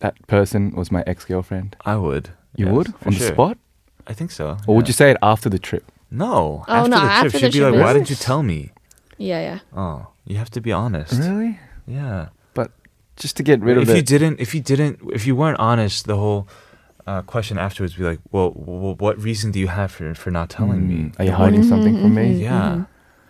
that 0.00 0.14
person 0.26 0.72
was 0.74 0.90
my 0.90 1.04
ex 1.06 1.24
girlfriend? 1.24 1.76
I 1.84 1.96
would. 1.96 2.30
You 2.56 2.66
Yes, 2.66 2.74
would 2.74 2.86
for 2.94 3.08
on 3.08 3.12
the 3.14 3.18
sure. 3.20 3.28
spot, 3.28 3.58
I 4.06 4.12
think 4.14 4.30
so. 4.32 4.56
or 4.66 4.74
would 4.76 4.88
you 4.88 4.94
say 4.94 5.10
it 5.12 5.16
after 5.22 5.48
the 5.48 5.58
trip? 5.58 5.84
No. 6.10 6.64
Oh, 6.66 6.72
after 6.72 6.90
no, 6.90 6.96
the 6.96 7.00
trip, 7.02 7.10
after 7.12 7.30
the 7.30 7.38
she'd 7.38 7.52
be 7.52 7.58
trip, 7.60 7.72
like, 7.72 7.80
"Why 7.80 7.86
yes. 7.88 7.94
didn't 7.94 8.10
you 8.10 8.16
tell 8.16 8.42
me?" 8.42 8.70
Yeah, 9.18 9.40
yeah. 9.40 9.58
Oh, 9.76 10.08
you 10.24 10.36
have 10.38 10.50
to 10.50 10.60
be 10.60 10.72
honest. 10.72 11.12
Really? 11.12 11.60
Yeah. 11.86 12.28
But 12.54 12.72
just 13.16 13.36
to 13.36 13.42
get 13.44 13.60
rid 13.60 13.76
of 13.76 13.84
if 13.84 13.90
you 13.90 13.96
it. 13.96 14.06
didn't, 14.06 14.40
if 14.40 14.52
you 14.54 14.60
didn't, 14.62 14.98
if 15.12 15.26
you 15.26 15.36
weren't 15.36 15.60
honest, 15.60 16.06
the 16.06 16.16
whole 16.16 16.48
uh, 17.06 17.22
question 17.22 17.58
afterwards 17.58 17.94
be 17.94 18.04
like, 18.04 18.20
well, 18.30 18.50
what 18.50 19.18
reason 19.18 19.50
do 19.50 19.58
you 19.58 19.68
have 19.68 19.92
for, 19.92 20.14
for 20.14 20.30
not 20.30 20.50
telling 20.50 20.82
mm. 20.82 20.88
me? 20.88 21.12
Are 21.18 21.24
you 21.24 21.32
hiding 21.32 21.60
mm-hmm, 21.60 21.68
something 21.68 21.94
from 21.94 22.14
mm-hmm, 22.14 22.34
me? 22.36 22.42
Yeah. 22.42 22.84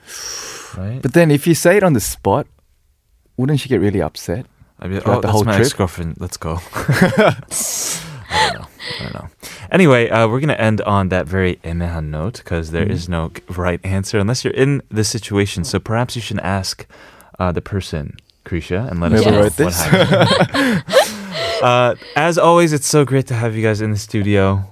Mm-hmm. 0.07 0.81
Right. 0.81 1.03
But 1.03 1.15
then 1.15 1.31
if 1.31 1.47
you 1.47 1.55
say 1.55 1.77
it 1.77 1.83
on 1.83 1.95
the 1.95 2.01
spot, 2.01 2.47
wouldn't 3.37 3.61
she 3.61 3.69
get 3.69 3.81
really 3.81 4.03
upset? 4.03 4.47
I'd 4.79 4.89
be 4.89 4.95
like, 4.95 5.09
oh, 5.09 5.21
the 5.21 5.29
whole 5.29 5.45
my 5.45 5.59
ex-girlfriend. 5.59 6.17
Let's 6.19 6.37
go. 6.37 6.59
I 8.31 8.51
don't 8.53 8.61
know. 8.61 8.69
I 8.99 9.03
don't 9.03 9.15
know. 9.15 9.29
Anyway, 9.71 10.09
uh, 10.09 10.27
we're 10.29 10.41
going 10.41 10.49
to 10.49 10.61
end 10.61 10.81
on 10.83 11.09
that 11.11 11.27
very 11.27 11.57
emehan 11.57 12.07
note 12.11 12.39
because 12.39 12.71
there 12.71 12.87
mm. 12.87 12.91
is 12.91 13.09
no 13.09 13.33
right 13.49 13.81
answer 13.85 14.19
unless 14.19 14.45
you're 14.45 14.55
in 14.55 14.83
the 14.89 15.05
situation. 15.05 15.65
So 15.65 15.79
perhaps 15.79 16.17
you 16.17 16.23
should 16.23 16.41
ask 16.41 16.87
uh, 17.39 17.53
the 17.53 17.61
person, 17.61 18.17
Kriesha, 18.45 18.91
and 18.91 19.01
let 19.01 19.13
us 19.13 19.25
know 19.25 19.41
what 19.41 19.53
happened. 19.55 20.85
uh, 21.63 21.95
as 22.17 22.39
always, 22.39 22.73
it's 22.73 22.87
so 22.87 23.05
great 23.05 23.27
to 23.29 23.35
have 23.35 23.57
you 23.57 23.63
guys 23.63 23.81
in 23.81 23.91
the 23.91 23.99
studio. 23.99 24.65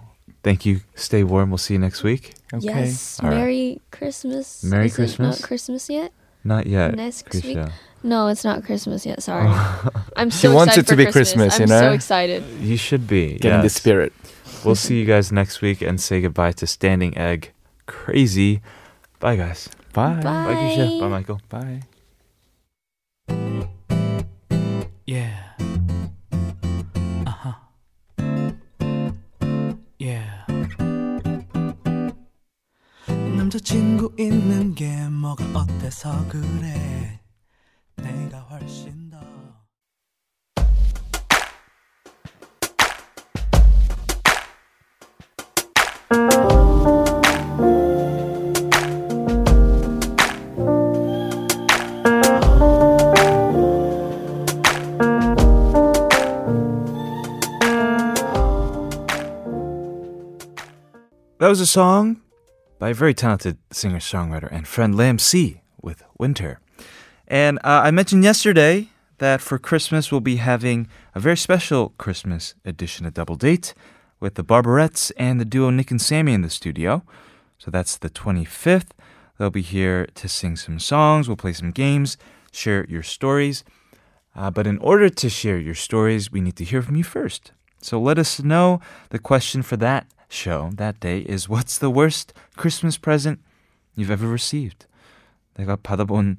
Thank 0.42 0.64
you. 0.64 0.80
Stay 0.94 1.24
warm. 1.24 1.50
We'll 1.50 1.58
see 1.58 1.74
you 1.74 1.80
next 1.80 2.02
week. 2.02 2.34
Okay. 2.52 2.66
Yes. 2.66 3.20
All 3.22 3.28
right. 3.28 3.36
Merry 3.36 3.80
Christmas. 3.90 4.64
Merry 4.64 4.86
Is 4.86 4.92
it 4.92 4.96
Christmas? 4.96 5.40
Not 5.40 5.46
Christmas 5.46 5.90
yet? 5.90 6.12
Not 6.44 6.66
yet, 6.66 6.94
Next 6.94 7.34
week? 7.44 7.58
No, 8.02 8.28
it's 8.28 8.44
not 8.44 8.64
Christmas 8.64 9.04
yet. 9.04 9.22
Sorry. 9.22 9.48
I'm 10.16 10.30
so. 10.30 10.38
She 10.38 10.46
so 10.46 10.54
wants 10.54 10.76
excited 10.76 10.88
it 10.88 10.96
to 10.96 10.96
be 10.96 11.12
Christmas, 11.12 11.58
you 11.58 11.64
I'm 11.64 11.68
so 11.68 11.92
excited. 11.92 12.44
You 12.60 12.76
should 12.76 13.06
be. 13.06 13.38
Get 13.38 13.52
in 13.52 13.60
the 13.62 13.70
spirit. 13.70 14.12
We'll 14.64 14.74
see 14.74 14.98
you 14.98 15.04
guys 15.04 15.30
next 15.30 15.62
week 15.62 15.82
and 15.82 16.00
say 16.00 16.20
goodbye 16.20 16.50
to 16.52 16.66
Standing 16.66 17.16
Egg. 17.16 17.52
Crazy. 17.86 18.60
Bye, 19.20 19.36
guys. 19.36 19.68
Bye. 19.92 20.14
Bye. 20.14 20.22
Bye, 20.22 20.54
Kriesha. 20.54 21.00
Bye, 21.00 21.08
Michael. 21.08 21.40
Bye. 21.48 21.82
친구 33.68 34.10
있는 34.18 34.74
게 34.74 34.86
뭐가 35.10 35.44
어때서 35.54 36.26
그래? 36.28 37.20
내가 37.96 38.38
훨씬 38.40 39.10
더 39.10 39.18
That 61.38 61.50
was 61.50 61.60
a 61.60 61.66
song 61.66 62.27
by 62.78 62.90
a 62.90 62.94
very 62.94 63.14
talented 63.14 63.58
singer 63.70 63.98
songwriter 63.98 64.48
and 64.50 64.66
friend 64.66 64.94
Lam 64.94 65.18
C 65.18 65.60
with 65.82 66.02
Winter. 66.18 66.60
And 67.26 67.58
uh, 67.58 67.82
I 67.84 67.90
mentioned 67.90 68.24
yesterday 68.24 68.88
that 69.18 69.40
for 69.40 69.58
Christmas 69.58 70.12
we'll 70.12 70.20
be 70.20 70.36
having 70.36 70.88
a 71.14 71.20
very 71.20 71.36
special 71.36 71.90
Christmas 71.98 72.54
edition 72.64 73.04
of 73.04 73.14
Double 73.14 73.34
Date 73.34 73.74
with 74.20 74.36
the 74.36 74.44
Barberettes 74.44 75.12
and 75.16 75.40
the 75.40 75.44
duo 75.44 75.70
Nick 75.70 75.90
and 75.90 76.00
Sammy 76.00 76.32
in 76.32 76.42
the 76.42 76.50
studio. 76.50 77.02
So 77.58 77.70
that's 77.70 77.96
the 77.96 78.10
25th. 78.10 78.90
They'll 79.38 79.50
be 79.50 79.62
here 79.62 80.06
to 80.14 80.28
sing 80.28 80.56
some 80.56 80.78
songs, 80.78 81.28
we'll 81.28 81.36
play 81.36 81.52
some 81.52 81.70
games, 81.70 82.16
share 82.52 82.86
your 82.88 83.02
stories. 83.02 83.64
Uh, 84.34 84.50
but 84.50 84.66
in 84.66 84.78
order 84.78 85.08
to 85.08 85.28
share 85.28 85.58
your 85.58 85.74
stories, 85.74 86.30
we 86.30 86.40
need 86.40 86.56
to 86.56 86.64
hear 86.64 86.82
from 86.82 86.96
you 86.96 87.04
first. 87.04 87.52
So 87.80 88.00
let 88.00 88.18
us 88.18 88.40
know. 88.40 88.80
The 89.10 89.18
question 89.18 89.62
for 89.62 89.76
that 89.78 90.06
show 90.28 90.70
that 90.74 91.00
day 91.00 91.20
is 91.20 91.48
what's 91.48 91.78
the 91.78 91.90
worst 91.90 92.32
Christmas 92.56 92.96
present 92.98 93.40
you've 93.94 94.10
ever 94.10 94.28
received? 94.28 94.86
내가 95.56 95.76
받아본 95.76 96.38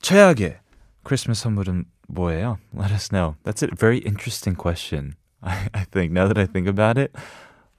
최악의 0.00 0.60
Christmas 1.04 1.42
선물은 1.42 1.84
뭐예요? 2.08 2.58
Let 2.74 2.92
us 2.92 3.10
know. 3.10 3.36
That's 3.44 3.62
a 3.62 3.68
very 3.74 3.98
interesting 3.98 4.54
question. 4.54 5.14
I, 5.42 5.68
I 5.74 5.84
think 5.84 6.12
now 6.12 6.26
that 6.26 6.38
I 6.38 6.46
think 6.46 6.68
about 6.68 6.98
it, 6.98 7.14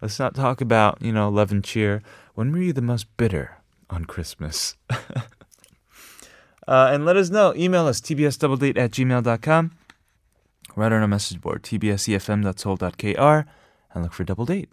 let's 0.01 0.19
not 0.19 0.33
talk 0.33 0.61
about 0.61 1.01
you 1.01 1.11
know 1.11 1.29
love 1.29 1.51
and 1.51 1.63
cheer. 1.63 2.01
When 2.35 2.51
were 2.51 2.61
you 2.61 2.73
the 2.73 2.81
most 2.81 3.05
bitter 3.17 3.57
on 3.89 4.05
Christmas? 4.05 4.75
Uh, 6.69 6.91
and 6.93 7.03
let 7.03 7.17
us 7.17 7.31
know. 7.31 7.51
Email 7.55 7.87
us, 7.87 7.99
tbsdoubledate 7.99 8.77
at 8.77 8.91
gmail.com. 8.91 9.71
Write 10.75 10.93
on 10.93 11.01
our 11.01 11.07
message 11.07 11.41
board, 11.41 11.63
tbsefm.seoul.kr, 11.63 13.49
and 13.91 14.03
look 14.03 14.13
for 14.13 14.23
Double 14.23 14.45
Date. 14.45 14.69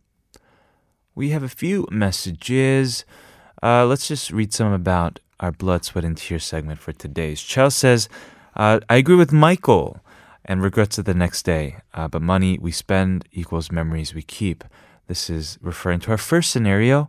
We 1.16 1.30
have 1.30 1.42
a 1.42 1.48
few 1.48 1.88
messages. 1.90 3.06
Uh, 3.62 3.86
let's 3.86 4.06
just 4.06 4.30
read 4.30 4.52
some 4.52 4.70
about 4.70 5.18
our 5.40 5.50
blood, 5.50 5.82
sweat, 5.82 6.04
and 6.04 6.14
tears 6.14 6.44
segment 6.44 6.78
for 6.78 6.92
today's. 6.92 7.40
Chell 7.40 7.70
says, 7.70 8.10
uh, 8.54 8.80
I 8.90 8.96
agree 8.96 9.16
with 9.16 9.32
Michael 9.32 10.00
and 10.44 10.62
regrets 10.62 10.98
it 10.98 11.06
the 11.06 11.14
next 11.14 11.44
day. 11.44 11.78
Uh, 11.94 12.06
but 12.06 12.20
money 12.20 12.58
we 12.58 12.70
spend 12.70 13.26
equals 13.32 13.72
memories 13.72 14.14
we 14.14 14.20
keep. 14.20 14.62
This 15.06 15.30
is 15.30 15.58
referring 15.62 16.00
to 16.00 16.10
our 16.10 16.18
first 16.18 16.50
scenario 16.50 17.08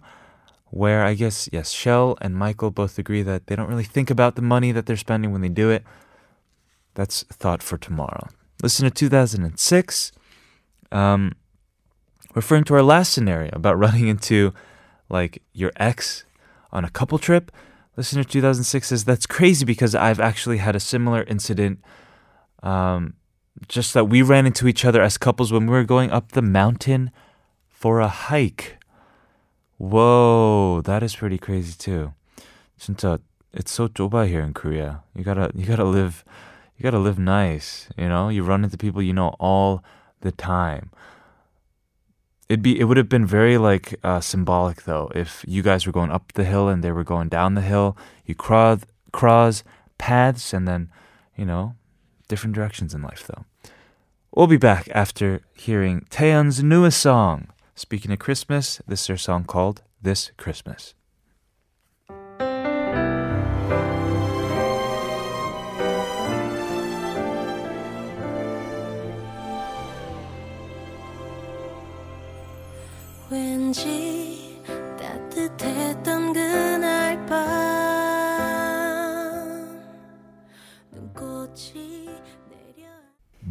where 0.70 1.03
I 1.03 1.14
guess, 1.14 1.49
yes, 1.51 1.72
Shell 1.72 2.18
and 2.22 2.34
Michael 2.34 2.72
both 2.72 2.97
agree 2.97 3.24
that 3.24 3.47
they 3.47 3.58
don't 3.58 3.70
really 3.70 3.84
think 3.84 4.10
about 4.10 4.38
the 4.38 4.41
money 4.41 4.72
that 4.72 4.86
they're 4.86 4.95
spending 4.95 5.34
when 5.34 5.41
they 5.41 5.49
do 5.49 5.70
it. 5.70 5.84
That's 6.93 7.24
thought 7.24 7.62
for 7.62 7.78
tomorrow. 7.78 8.30
Listen 8.64 8.86
to 8.86 8.91
2006. 8.91 10.14
Um, 10.93 11.34
referring 12.35 12.64
to 12.64 12.75
our 12.75 12.83
last 12.83 13.12
scenario 13.12 13.51
about 13.53 13.79
running 13.79 14.09
into 14.09 14.53
like 15.09 15.43
your 15.53 15.73
ex 15.77 16.25
on 16.73 16.85
a 16.85 16.91
couple 16.91 17.18
trip. 17.18 17.53
Listener 17.97 18.25
2006 18.25 18.89
says 18.89 19.05
that's 19.05 19.27
crazy 19.27 19.64
because 19.64 19.95
I've 19.95 20.20
actually 20.20 20.59
had 20.59 20.75
a 20.75 20.81
similar 20.81 21.25
incident. 21.25 21.81
Um, 22.62 23.14
just 23.68 23.93
that 23.95 24.07
we 24.07 24.23
ran 24.23 24.47
into 24.47 24.66
each 24.66 24.85
other 24.85 25.03
as 25.03 25.18
couples 25.18 25.53
when 25.53 25.66
we 25.66 25.73
were 25.73 25.85
going 25.85 26.11
up 26.11 26.33
the 26.33 26.43
mountain 26.43 27.11
for 27.68 28.01
a 28.01 28.09
hike. 28.09 28.79
Whoa, 29.77 30.81
that 30.83 31.03
is 31.03 31.16
pretty 31.16 31.39
crazy 31.39 31.75
too. 31.77 32.14
진짜, 32.79 33.20
it's 33.53 33.70
so 33.70 33.89
좁아 33.89 34.27
here 34.27 34.41
in 34.41 34.55
Korea. 34.55 35.03
You 35.14 35.23
gotta, 35.23 35.51
you 35.55 35.66
gotta 35.66 35.85
live, 35.85 36.25
you 36.77 36.83
gotta 36.83 36.99
live 36.99 37.18
nice. 37.18 37.89
You 37.97 38.09
know, 38.09 38.29
you 38.29 38.43
run 38.43 38.64
into 38.64 38.79
people 38.79 39.03
you 39.03 39.12
know 39.12 39.35
all 39.39 39.85
the 40.20 40.33
time. 40.33 40.91
It'd 42.50 42.62
be, 42.62 42.80
it 42.80 42.86
would 42.86 42.98
have 42.98 43.10
been 43.10 43.26
very 43.26 43.58
like 43.58 43.95
uh, 44.04 44.22
symbolic 44.22 44.84
though 44.84 45.12
if 45.14 45.43
you 45.48 45.62
guys 45.62 45.86
were 45.86 45.91
going 45.91 46.12
up 46.12 46.32
the 46.34 46.45
hill 46.45 46.70
and 46.70 46.84
they 46.84 46.91
were 46.91 47.04
going 47.04 47.30
down 47.30 47.56
the 47.56 47.62
hill. 47.62 47.98
You 48.26 48.36
cross, 48.36 48.82
cross 49.12 49.64
paths 49.98 50.54
and 50.54 50.68
then, 50.68 50.89
you 51.36 51.45
know, 51.45 51.76
different 52.28 52.56
directions 52.56 52.93
in 52.93 53.02
life 53.02 53.28
though. 53.28 53.45
We'll 54.34 54.48
be 54.48 54.58
back 54.58 54.88
after 54.93 55.41
hearing 55.56 56.06
Taeyeon's 56.10 56.62
newest 56.64 57.02
song. 57.02 57.48
Speaking 57.76 58.12
of 58.12 58.20
Christmas, 58.20 58.82
this 58.88 59.02
is 59.02 59.08
their 59.08 59.18
song 59.18 59.43
called 59.43 59.82
This 60.02 60.32
Christmas. 60.38 60.93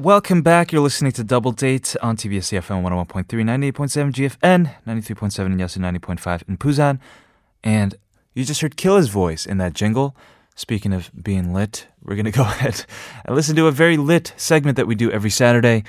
Welcome 0.00 0.40
back. 0.40 0.72
You're 0.72 0.80
listening 0.80 1.12
to 1.12 1.22
Double 1.22 1.52
Date 1.52 1.94
on 2.00 2.16
TBS 2.16 2.58
EFM 2.58 2.82
101.3, 2.82 3.26
98.7 3.26 4.12
GFN, 4.12 4.74
93.7 4.86 5.44
in 5.44 5.58
Yasu, 5.58 5.76
90.5 5.76 6.48
in 6.48 6.56
Busan. 6.56 6.98
And 7.62 7.94
you 8.32 8.46
just 8.46 8.62
heard 8.62 8.78
Killa's 8.78 9.10
voice 9.10 9.44
in 9.44 9.58
that 9.58 9.74
jingle. 9.74 10.16
Speaking 10.54 10.94
of 10.94 11.10
being 11.22 11.52
lit, 11.52 11.86
we're 12.02 12.14
going 12.14 12.24
to 12.24 12.30
go 12.30 12.44
ahead 12.44 12.86
and 13.26 13.36
listen 13.36 13.54
to 13.56 13.66
a 13.66 13.70
very 13.70 13.98
lit 13.98 14.32
segment 14.38 14.76
that 14.78 14.86
we 14.86 14.94
do 14.94 15.10
every 15.10 15.28
Saturday. 15.28 15.84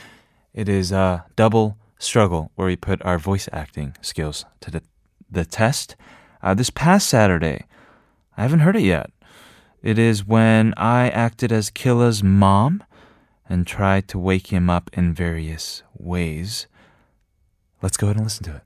It 0.53 0.67
is 0.67 0.91
uh, 0.91 1.21
Double 1.37 1.77
Struggle, 1.97 2.51
where 2.55 2.67
we 2.67 2.75
put 2.75 3.01
our 3.05 3.17
voice 3.17 3.47
acting 3.53 3.95
skills 4.01 4.43
to 4.59 4.71
the, 4.71 4.83
the 5.31 5.45
test. 5.45 5.95
Uh, 6.43 6.53
this 6.53 6.69
past 6.69 7.07
Saturday, 7.07 7.63
I 8.35 8.41
haven't 8.41 8.59
heard 8.59 8.75
it 8.75 8.83
yet. 8.83 9.09
It 9.81 9.97
is 9.97 10.27
when 10.27 10.73
I 10.75 11.07
acted 11.07 11.53
as 11.53 11.69
Killa's 11.69 12.21
mom 12.21 12.83
and 13.51 13.67
tried 13.67 14.07
to 14.07 14.17
wake 14.17 14.47
him 14.47 14.69
up 14.69 14.89
in 14.93 15.13
various 15.13 15.83
ways. 15.93 16.67
Let's 17.81 17.97
go 17.97 18.07
ahead 18.07 18.15
and 18.15 18.25
listen 18.25 18.45
to 18.45 18.55
it. 18.55 18.63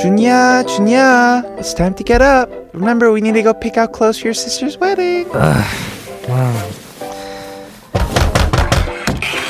Junya, 0.00 0.64
Junya, 0.64 1.58
it's 1.58 1.74
time 1.74 1.92
to 1.94 2.02
get 2.02 2.22
up. 2.22 2.48
Remember, 2.72 3.12
we 3.12 3.20
need 3.20 3.34
to 3.34 3.42
go 3.42 3.52
pick 3.52 3.76
out 3.76 3.92
clothes 3.92 4.18
for 4.18 4.28
your 4.28 4.34
sister's 4.34 4.78
wedding. 4.78 5.28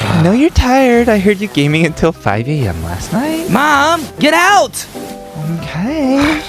I 0.03 0.23
know 0.25 0.33
you're 0.33 0.51
tired. 0.51 1.09
I 1.09 1.21
heard 1.21 1.41
you 1.41 1.47
gaming 1.47 1.87
until 1.87 2.11
5 2.11 2.49
a.m. 2.49 2.83
last 2.83 3.13
night. 3.13 3.49
Mom, 3.51 4.03
get 4.19 4.35
out! 4.35 4.85
Okay. 5.61 6.43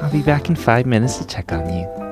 I'll 0.00 0.12
be 0.12 0.22
back 0.22 0.48
in 0.48 0.54
five 0.54 0.86
minutes 0.86 1.18
to 1.18 1.26
check 1.26 1.50
on 1.50 1.68
you. 1.74 2.03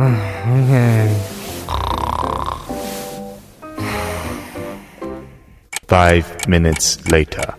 Five 5.88 6.48
minutes 6.48 7.06
later. 7.10 7.54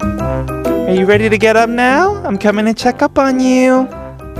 Are 0.00 0.94
you 0.94 1.04
ready 1.04 1.28
to 1.28 1.36
get 1.36 1.54
up 1.54 1.68
now? 1.68 2.14
I'm 2.24 2.38
coming 2.38 2.64
to 2.64 2.72
check 2.72 3.02
up 3.02 3.18
on 3.18 3.40
you. 3.40 3.82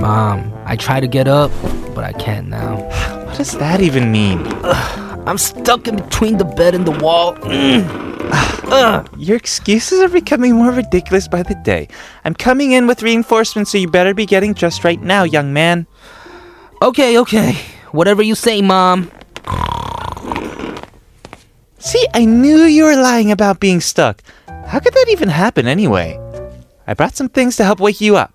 Mom, 0.01 0.51
I 0.65 0.75
try 0.77 0.99
to 0.99 1.05
get 1.05 1.27
up, 1.27 1.51
but 1.93 2.03
I 2.03 2.13
can't 2.13 2.47
now. 2.47 2.77
What 3.29 3.37
does 3.37 3.51
that 3.59 3.81
even 3.81 4.11
mean? 4.11 4.41
I'm 5.27 5.37
stuck 5.37 5.87
in 5.87 5.97
between 5.97 6.37
the 6.37 6.45
bed 6.45 6.73
and 6.73 6.87
the 6.87 6.97
wall. 7.05 7.37
Your 9.15 9.37
excuses 9.37 10.01
are 10.01 10.09
becoming 10.09 10.55
more 10.55 10.71
ridiculous 10.71 11.27
by 11.27 11.43
the 11.43 11.53
day. 11.53 11.87
I'm 12.25 12.33
coming 12.33 12.71
in 12.71 12.87
with 12.87 13.03
reinforcements, 13.03 13.71
so 13.71 13.77
you 13.77 13.87
better 13.87 14.15
be 14.15 14.25
getting 14.25 14.53
dressed 14.53 14.83
right 14.83 14.99
now, 14.99 15.21
young 15.21 15.53
man. 15.53 15.85
Okay, 16.81 17.17
okay. 17.19 17.53
Whatever 17.91 18.21
you 18.21 18.35
say, 18.35 18.61
Mom. 18.61 19.11
See, 21.79 22.05
I 22.13 22.25
knew 22.25 22.63
you 22.63 22.85
were 22.85 22.95
lying 22.95 23.31
about 23.31 23.59
being 23.59 23.81
stuck. 23.81 24.21
How 24.65 24.79
could 24.79 24.93
that 24.93 25.07
even 25.09 25.29
happen 25.29 25.67
anyway? 25.67 26.17
I 26.87 26.93
brought 26.93 27.15
some 27.15 27.29
things 27.29 27.55
to 27.57 27.63
help 27.63 27.79
wake 27.79 27.99
you 27.99 28.15
up. 28.15 28.33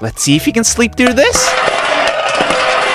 Let's 0.00 0.22
see 0.22 0.36
if 0.36 0.46
you 0.46 0.52
can 0.52 0.64
sleep 0.64 0.96
through 0.96 1.14
this. 1.14 1.50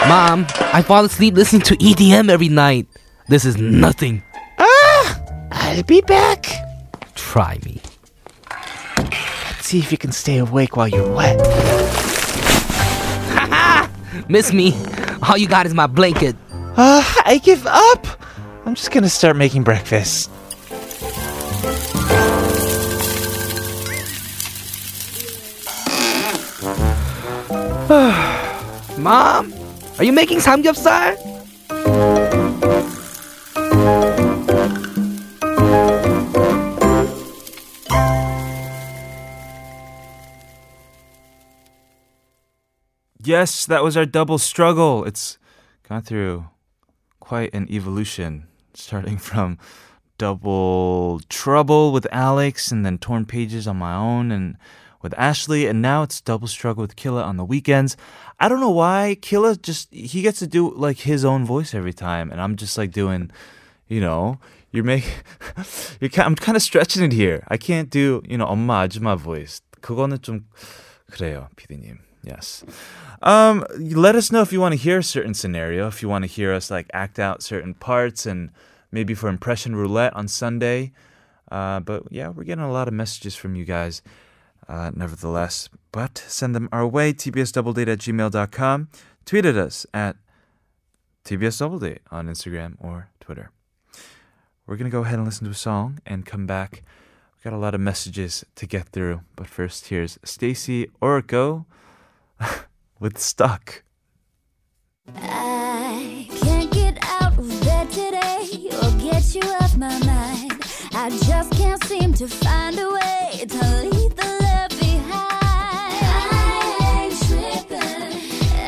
Mom, 0.08 0.46
I 0.74 0.84
fall 0.86 1.04
asleep 1.04 1.34
listening 1.34 1.64
to 1.64 1.76
EDM 1.78 2.30
every 2.30 2.50
night. 2.50 2.88
This 3.28 3.44
is 3.44 3.58
nothing. 3.58 4.24
Ah! 4.58 5.22
I'll 5.52 5.84
be 5.84 6.02
back. 6.02 6.46
Try 7.16 7.60
me. 7.66 7.82
Let's 8.50 9.66
see 9.66 9.80
if 9.80 9.92
you 9.92 9.98
can 9.98 10.12
stay 10.14 10.38
awake 10.38 10.78
while 10.78 10.88
you're 10.88 11.14
wet. 11.14 11.38
Miss 14.28 14.54
me? 14.54 14.74
All 15.22 15.38
you 15.38 15.48
got 15.48 15.66
is 15.66 15.74
my 15.74 15.88
blanket. 15.88 16.36
Uh, 16.52 17.04
I 17.26 17.40
give 17.44 17.66
up. 17.66 18.06
I'm 18.66 18.76
just 18.76 18.92
gonna 18.92 19.10
start 19.10 19.36
making 19.36 19.64
breakfast. 19.64 20.30
Mom, 28.98 29.54
are 29.98 30.04
you 30.04 30.12
making 30.12 30.40
samgyeopsal? 30.40 31.37
Yes, 43.27 43.67
that 43.67 43.85
was 43.85 43.97
our 43.97 44.07
double 44.07 44.39
struggle. 44.39 45.05
It's 45.05 45.39
gone 45.89 46.03
through 46.03 46.47
quite 47.21 47.55
an 47.55 47.69
evolution, 47.71 48.49
starting 48.75 49.17
from 49.19 49.59
double 50.19 51.21
trouble 51.29 51.93
with 51.93 52.07
Alex 52.13 52.71
and 52.71 52.85
then 52.85 52.99
torn 52.99 53.25
pages 53.25 53.67
on 53.67 53.77
my 53.77 53.95
own 53.95 54.31
and 54.31 54.57
with 55.03 55.15
Ashley 55.19 55.67
and 55.67 55.83
now 55.83 56.03
it's 56.03 56.21
double 56.21 56.47
struggle 56.47 56.83
with 56.83 56.95
Killa 56.95 57.23
on 57.23 57.37
the 57.37 57.45
weekends. 57.45 57.97
I 58.39 58.49
don't 58.49 58.61
know 58.61 58.71
why 58.71 59.17
Killa 59.21 59.57
just 59.57 59.93
he 59.93 60.23
gets 60.23 60.39
to 60.39 60.47
do 60.47 60.71
like 60.75 60.99
his 60.99 61.25
own 61.25 61.45
voice 61.45 61.75
every 61.75 61.93
time 61.93 62.31
and 62.31 62.41
I'm 62.41 62.57
just 62.57 62.79
like 62.79 62.93
doing 62.93 63.31
you 63.89 64.01
know, 64.01 64.39
you're 64.71 64.85
making 64.85 65.11
you're 66.01 66.11
kind, 66.11 66.27
I'm 66.27 66.37
kind 66.37 66.57
of 66.57 66.63
stretching 66.63 67.03
it 67.03 67.13
here. 67.13 67.45
I 67.49 67.57
can't 67.57 67.91
do, 67.91 68.23
you 68.27 68.39
know, 68.39 68.47
엄마 68.47 68.87
아줌마 68.87 69.17
voice. 69.19 69.61
그거는 69.81 70.23
좀 70.23 70.47
그래요, 71.11 71.49
피디님. 71.57 71.99
Yes. 72.28 72.66
Um, 73.22 73.66
let 73.80 74.16
us 74.16 74.32
know 74.32 74.42
if 74.42 74.52
you 74.52 74.60
want 74.60 74.74
to 74.74 74.78
hear 74.78 75.00
a 75.00 75.04
certain 75.04 75.34
scenario, 75.34 75.88
if 75.88 76.02
you 76.02 76.10
want 76.10 76.24
to 76.24 76.28
hear 76.28 76.54
us 76.54 76.70
like 76.70 76.88
act 76.94 77.20
out 77.20 77.42
certain 77.42 77.74
parts 77.74 78.26
and 78.26 78.52
maybe 78.92 79.14
for 79.14 79.30
impression 79.30 79.76
roulette 79.76 80.14
on 80.14 80.28
Sunday. 80.28 80.92
Uh, 81.50 81.80
but 81.80 82.04
yeah, 82.12 82.28
we're 82.28 82.44
getting 82.44 82.66
a 82.66 82.72
lot 82.72 82.90
of 82.90 82.94
messages 82.94 83.34
from 83.36 83.56
you 83.56 83.64
guys, 83.64 84.02
uh, 84.68 84.92
nevertheless. 84.94 85.70
But 85.94 86.18
send 86.28 86.54
them 86.54 86.68
our 86.74 86.86
way, 86.86 87.14
tbsdoubledate 87.14 87.88
at 87.88 88.00
gmail.com. 88.00 88.90
Tweet 89.26 89.46
at 89.46 89.56
us 89.56 89.86
at 89.94 90.18
tbsdoubledate 91.24 92.00
on 92.12 92.28
Instagram 92.28 92.76
or 92.80 93.10
Twitter. 93.22 93.52
We're 94.66 94.76
going 94.76 94.92
to 94.92 94.96
go 94.96 95.04
ahead 95.04 95.16
and 95.16 95.26
listen 95.26 95.46
to 95.46 95.52
a 95.52 95.56
song 95.56 96.00
and 96.06 96.26
come 96.26 96.46
back. 96.46 96.84
We've 97.38 97.44
got 97.44 97.56
a 97.56 97.58
lot 97.58 97.74
of 97.74 97.80
messages 97.80 98.46
to 98.56 98.66
get 98.66 98.90
through. 98.90 99.22
But 99.38 99.48
first, 99.48 99.88
here's 99.88 100.18
Stacie 100.26 100.92
Orrico 101.02 101.66
with 103.00 103.18
Stuck. 103.18 103.84
I 105.16 106.28
can't 106.42 106.72
get 106.72 106.98
out 107.22 107.38
of 107.38 107.48
bed 107.62 107.90
today 107.92 108.70
or 108.82 108.92
get 109.00 109.34
you 109.36 109.42
off 109.62 109.78
my 109.78 109.98
mind. 110.00 110.54
I 110.94 111.10
just 111.24 111.52
can't 111.54 111.84
seem 111.86 112.14
to 112.16 112.28
find 112.28 112.78
a 112.78 112.90
way 112.92 113.46
to 113.48 113.82
leave 113.84 114.16
the 114.16 114.38
love 114.42 114.70
behind. 114.80 115.38
I 116.30 117.06
ain't 117.06 117.18
tripping, 117.28 117.82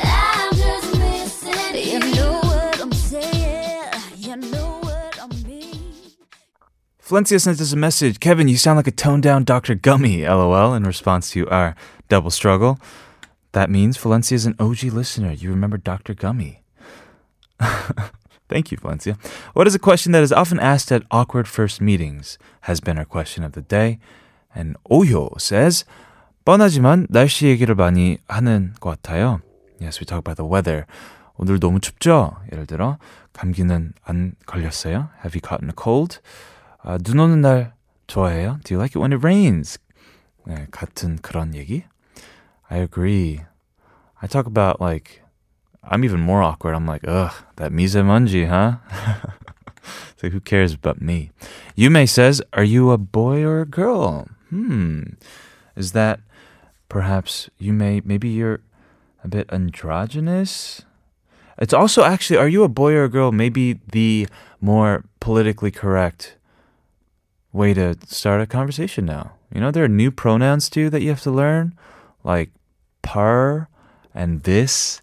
I'm 0.03 0.53
just 0.55 0.99
missing 0.99 1.75
you. 1.75 1.91
You 1.91 2.15
know 2.15 2.39
what 2.41 2.81
I'm 2.81 2.93
saying, 2.93 3.91
you 4.17 4.35
know 4.37 4.79
what 4.81 5.19
I 5.21 5.27
mean. 5.45 5.91
Valencia 7.01 7.39
sent 7.39 7.59
us 7.59 7.73
a 7.73 7.77
message. 7.77 8.19
Kevin, 8.19 8.47
you 8.47 8.57
sound 8.57 8.77
like 8.77 8.87
a 8.87 8.91
toned 8.91 9.23
down 9.23 9.43
Dr. 9.43 9.75
Gummy, 9.75 10.25
lol, 10.25 10.73
in 10.73 10.83
response 10.83 11.31
to 11.31 11.49
our 11.49 11.75
double 12.07 12.29
struggle. 12.31 12.79
That 13.52 13.70
means 13.70 13.96
Valencia 13.96 14.34
is 14.34 14.46
an 14.46 14.56
OG 14.58 14.92
listener. 14.92 15.32
You 15.32 15.50
remember 15.50 15.78
Dr. 15.78 16.14
Gummy. 16.14 16.62
Thank 18.48 18.70
you, 18.70 18.78
Valencia. 18.78 19.16
What 19.54 19.66
is 19.66 19.74
a 19.74 19.78
question 19.78 20.12
that 20.12 20.22
is 20.22 20.32
often 20.32 20.60
asked 20.60 20.92
at 20.92 21.02
awkward 21.10 21.48
first 21.48 21.80
meetings? 21.80 22.36
Has 22.62 22.80
been 22.80 22.98
our 22.98 23.04
question 23.04 23.44
of 23.44 23.52
the 23.52 23.62
day. 23.62 23.98
And 24.54 24.76
Oyo 24.90 25.40
says, 25.40 25.84
뻔하지만 26.44 27.06
날씨 27.10 27.46
얘기를 27.46 27.74
많이 27.74 28.18
하는 28.28 28.74
것 28.80 29.00
같아요. 29.02 29.40
Yes, 29.80 30.00
we 30.00 30.04
talk 30.06 30.18
about 30.18 30.36
the 30.36 30.46
weather. 30.48 30.86
오늘 31.36 31.58
너무 31.58 31.80
춥죠? 31.80 32.36
예를 32.52 32.66
들어, 32.66 32.98
감기는 33.32 33.92
안 34.04 34.34
걸렸어요? 34.46 35.10
Have 35.24 35.34
you 35.34 35.40
caught 35.40 35.64
a 35.64 35.72
cold? 35.76 36.20
아, 36.82 36.98
눈 36.98 37.18
오는 37.18 37.40
날 37.40 37.72
좋아해요? 38.06 38.60
Do 38.62 38.74
you 38.74 38.78
like 38.78 38.94
it 38.94 38.98
when 38.98 39.12
it 39.12 39.26
rains? 39.26 39.78
네, 40.46 40.66
같은 40.70 41.18
그런 41.22 41.54
얘기? 41.54 41.84
I 42.69 42.77
agree. 42.77 43.41
I 44.21 44.27
talk 44.27 44.45
about 44.45 44.79
like 44.79 45.23
I'm 45.83 46.03
even 46.03 46.19
more 46.19 46.43
awkward. 46.43 46.75
I'm 46.75 46.85
like, 46.85 47.07
ugh, 47.07 47.33
that 47.55 47.71
misemanji, 47.71 48.47
huh? 48.47 48.77
it's 50.13 50.23
like, 50.23 50.31
who 50.31 50.39
cares 50.39 50.73
about 50.73 51.01
me? 51.01 51.31
Yume 51.77 52.07
says, 52.07 52.41
Are 52.53 52.63
you 52.63 52.91
a 52.91 52.97
boy 52.97 53.43
or 53.43 53.61
a 53.61 53.65
girl? 53.65 54.27
Hmm. 54.49 55.03
Is 55.75 55.93
that 55.93 56.19
perhaps 56.89 57.49
you 57.57 57.71
may 57.71 58.01
maybe 58.03 58.29
you're 58.29 58.61
a 59.23 59.27
bit 59.27 59.51
androgynous? 59.51 60.83
It's 61.57 61.73
also 61.73 62.03
actually, 62.03 62.37
are 62.37 62.47
you 62.47 62.63
a 62.63 62.69
boy 62.69 62.93
or 62.93 63.05
a 63.05 63.09
girl? 63.09 63.31
Maybe 63.31 63.79
the 63.91 64.27
more 64.61 65.03
politically 65.19 65.71
correct 65.71 66.35
way 67.51 67.73
to 67.73 67.95
start 68.05 68.41
a 68.41 68.47
conversation 68.47 69.05
now. 69.05 69.33
You 69.53 69.61
know, 69.61 69.71
there 69.71 69.83
are 69.83 69.89
new 69.89 70.11
pronouns 70.11 70.69
too 70.69 70.89
that 70.89 71.01
you 71.01 71.09
have 71.09 71.21
to 71.21 71.31
learn, 71.31 71.75
like 72.23 72.51
per 73.02 73.68
and 74.14 74.42
this 74.42 75.00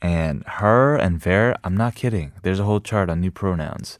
and 0.00 0.44
her 0.46 0.96
and 0.96 1.20
ver. 1.20 1.56
I'm 1.64 1.76
not 1.76 1.94
kidding. 1.94 2.32
There's 2.42 2.60
a 2.60 2.64
whole 2.64 2.80
chart 2.80 3.10
on 3.10 3.20
new 3.20 3.30
pronouns. 3.30 3.98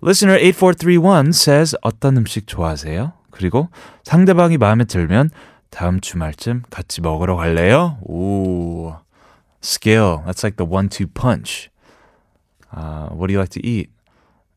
Listener 0.00 0.36
8431 0.36 1.32
says 1.32 1.74
어떤 1.82 2.16
음식 2.16 2.46
좋아하세요? 2.46 3.12
그리고 3.30 3.68
상대방이 4.04 4.58
마음에 4.58 4.84
들면 4.84 5.30
다음 5.70 6.00
주말쯤 6.00 6.62
같이 6.70 7.00
먹으러 7.00 7.36
갈래요? 7.36 7.98
오, 8.02 8.96
skill. 9.62 10.22
That's 10.26 10.44
like 10.44 10.56
the 10.56 10.64
one-two 10.64 11.08
punch. 11.08 11.70
Uh, 12.72 13.08
what 13.08 13.28
do 13.28 13.32
you 13.32 13.38
like 13.38 13.50
to 13.50 13.66
eat? 13.66 13.90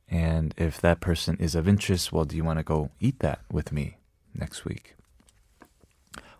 And 0.10 0.54
if 0.58 0.82
that 0.82 1.00
person 1.00 1.38
is 1.40 1.56
of 1.56 1.68
interest, 1.68 2.12
well, 2.12 2.26
do 2.26 2.36
you 2.36 2.44
want 2.44 2.60
to 2.60 2.64
go 2.64 2.90
eat 3.00 3.20
that 3.20 3.40
with 3.52 3.72
me 3.72 3.98
next 4.34 4.66
week? 4.66 4.96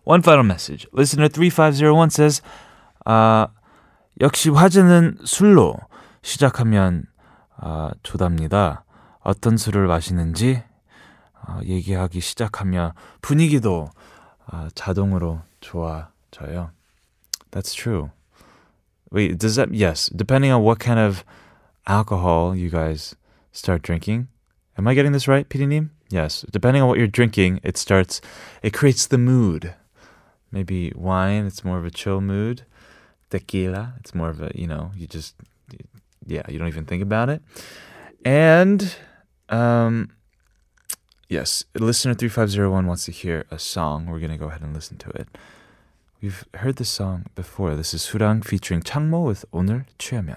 One 0.04 0.22
final 0.22 0.44
message. 0.44 0.86
Listener 0.92 1.28
3501 1.28 2.10
says, 2.10 2.42
아, 3.04 3.48
역시 4.20 4.50
화제는 4.50 5.18
술로 5.24 5.76
시작하면 6.22 7.06
아, 7.56 7.90
좋답니다. 8.02 8.84
어떤 9.20 9.56
술을 9.56 9.86
마시는지 9.86 10.62
아, 11.42 11.60
얘기하기 11.64 12.20
시작하면 12.20 12.92
분위기도 13.20 13.90
아, 14.46 14.68
자동으로 14.74 15.42
좋아져요. 15.60 16.70
That's 17.50 17.74
true. 17.74 18.10
Wait, 19.12 19.38
does 19.38 19.56
that 19.56 19.74
yes, 19.74 20.08
depending 20.14 20.52
on 20.52 20.62
what 20.62 20.78
kind 20.78 21.00
of 21.00 21.24
alcohol 21.86 22.54
you 22.54 22.70
guys 22.70 23.16
start 23.52 23.82
drinking. 23.82 24.28
Am 24.78 24.86
I 24.86 24.94
getting 24.94 25.12
this 25.12 25.26
right, 25.28 25.48
PD님? 25.48 25.90
Yes, 26.10 26.44
depending 26.50 26.82
on 26.82 26.88
what 26.88 26.98
you're 26.98 27.06
drinking, 27.06 27.60
it 27.62 27.76
starts 27.76 28.20
it 28.62 28.72
creates 28.72 29.06
the 29.06 29.18
mood. 29.18 29.74
Maybe 30.54 30.92
wine, 30.96 31.46
it's 31.46 31.64
more 31.64 31.78
of 31.78 31.84
a 31.84 31.90
chill 31.90 32.20
mood. 32.20 32.64
Tequila, 33.30 33.94
it's 34.00 34.14
more 34.14 34.28
of 34.28 34.42
a, 34.42 34.50
you 34.54 34.66
know, 34.66 34.90
you 34.96 35.06
just 35.06 35.36
yeah, 36.26 36.42
you 36.48 36.58
don't 36.58 36.68
even 36.68 36.84
think 36.84 37.02
about 37.02 37.28
it. 37.30 37.42
And 38.24 38.94
um 39.48 40.10
yes, 41.28 41.64
listener 41.74 42.14
3501 42.14 42.86
wants 42.86 43.04
to 43.06 43.12
hear 43.12 43.46
a 43.50 43.58
song. 43.58 44.06
We're 44.06 44.18
going 44.18 44.32
to 44.32 44.36
go 44.36 44.48
ahead 44.48 44.62
and 44.62 44.74
listen 44.74 44.98
to 44.98 45.10
it. 45.10 45.28
We've 46.20 46.44
heard 46.54 46.76
this 46.76 46.90
song 46.90 47.26
before. 47.34 47.76
This 47.76 47.94
is 47.94 48.02
수랑 48.02 48.44
featuring 48.44 48.82
창모 48.82 49.24
with 49.24 49.44
오늘 49.52 49.86
취하면. 49.98 50.36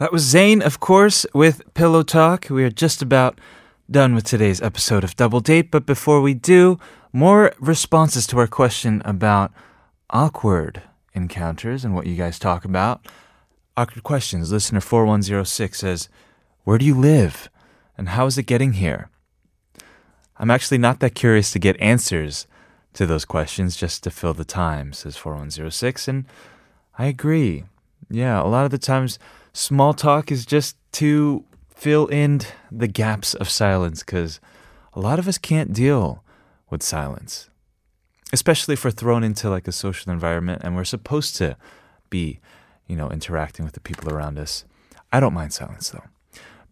That 0.00 0.12
was 0.12 0.24
Zayn, 0.24 0.62
of 0.62 0.80
course, 0.80 1.26
with 1.34 1.74
Pillow 1.74 2.02
Talk. 2.02 2.46
We 2.48 2.64
are 2.64 2.70
just 2.70 3.02
about 3.02 3.38
done 3.90 4.14
with 4.14 4.24
today's 4.24 4.62
episode 4.62 5.04
of 5.04 5.14
Double 5.14 5.40
Date, 5.40 5.70
but 5.70 5.84
before 5.84 6.22
we 6.22 6.32
do, 6.32 6.78
more 7.12 7.52
responses 7.60 8.26
to 8.28 8.38
our 8.38 8.46
question 8.46 9.02
about 9.04 9.52
awkward 10.08 10.80
encounters 11.12 11.84
and 11.84 11.94
what 11.94 12.06
you 12.06 12.16
guys 12.16 12.38
talk 12.38 12.64
about. 12.64 13.08
Awkward 13.76 14.02
questions. 14.02 14.50
Listener 14.50 14.80
4106 14.80 15.78
says, 15.78 16.08
Where 16.64 16.78
do 16.78 16.86
you 16.86 16.98
live? 16.98 17.50
And 17.98 18.08
how 18.08 18.24
is 18.24 18.38
it 18.38 18.44
getting 18.44 18.72
here? 18.72 19.10
I'm 20.38 20.50
actually 20.50 20.78
not 20.78 21.00
that 21.00 21.14
curious 21.14 21.52
to 21.52 21.58
get 21.58 21.78
answers 21.78 22.46
to 22.94 23.04
those 23.04 23.26
questions 23.26 23.76
just 23.76 24.02
to 24.04 24.10
fill 24.10 24.32
the 24.32 24.46
time, 24.46 24.94
says 24.94 25.18
4106. 25.18 26.08
And 26.08 26.24
I 26.96 27.04
agree. 27.04 27.64
Yeah, 28.08 28.42
a 28.42 28.48
lot 28.48 28.64
of 28.64 28.70
the 28.70 28.78
times 28.78 29.18
small 29.52 29.94
talk 29.94 30.30
is 30.30 30.46
just 30.46 30.76
to 30.92 31.44
fill 31.74 32.06
in 32.06 32.40
the 32.70 32.88
gaps 32.88 33.34
of 33.34 33.48
silence 33.48 34.00
because 34.00 34.40
a 34.92 35.00
lot 35.00 35.18
of 35.18 35.26
us 35.28 35.38
can't 35.38 35.72
deal 35.72 36.22
with 36.68 36.82
silence, 36.82 37.48
especially 38.32 38.74
if 38.74 38.84
we're 38.84 38.90
thrown 38.90 39.24
into 39.24 39.48
like 39.48 39.66
a 39.66 39.72
social 39.72 40.12
environment 40.12 40.62
and 40.62 40.76
we're 40.76 40.84
supposed 40.84 41.36
to 41.36 41.56
be, 42.10 42.40
you 42.86 42.96
know, 42.96 43.08
interacting 43.10 43.64
with 43.64 43.74
the 43.74 43.80
people 43.80 44.12
around 44.12 44.38
us. 44.38 44.64
I 45.12 45.20
don't 45.20 45.34
mind 45.34 45.52
silence 45.52 45.90
though. 45.90 46.04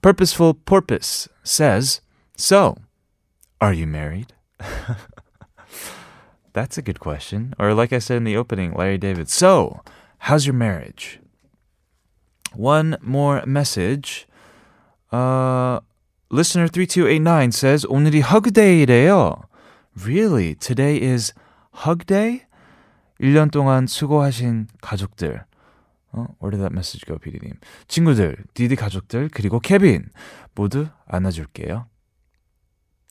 Purposeful 0.02 0.54
Porpoise 0.54 1.28
says, 1.42 2.00
So, 2.36 2.78
are 3.60 3.72
you 3.72 3.86
married? 3.86 4.32
That's 6.52 6.78
a 6.78 6.82
good 6.82 7.00
question. 7.00 7.54
Or, 7.58 7.74
like 7.74 7.92
I 7.92 7.98
said 7.98 8.16
in 8.16 8.24
the 8.24 8.36
opening, 8.36 8.74
Larry 8.74 8.98
David, 8.98 9.28
So, 9.28 9.80
how's 10.18 10.46
your 10.46 10.54
marriage? 10.54 11.20
One 12.57 12.97
more 13.01 13.43
message. 13.45 14.27
Uh, 15.11 15.79
listener 16.29 16.67
3289 16.67 17.51
says, 17.51 17.85
오늘이 17.85 18.21
hugday래요. 18.21 19.43
Really? 19.95 20.55
Today 20.55 20.97
is 21.01 21.33
hug 21.85 22.05
day? 22.05 22.45
1년 23.21 23.51
동안 23.51 23.87
수고하신 23.87 24.67
가족들. 24.81 25.45
어, 26.13 26.27
where 26.39 26.51
did 26.51 26.61
that 26.61 26.73
message 26.73 27.05
go, 27.05 27.17
PD님? 27.17 27.53
친구들, 27.87 28.37
디디 28.53 28.75
가족들, 28.75 29.29
그리고 29.33 29.59
케빈 29.59 30.05
모두 30.53 30.87
안아줄게요. 31.07 31.87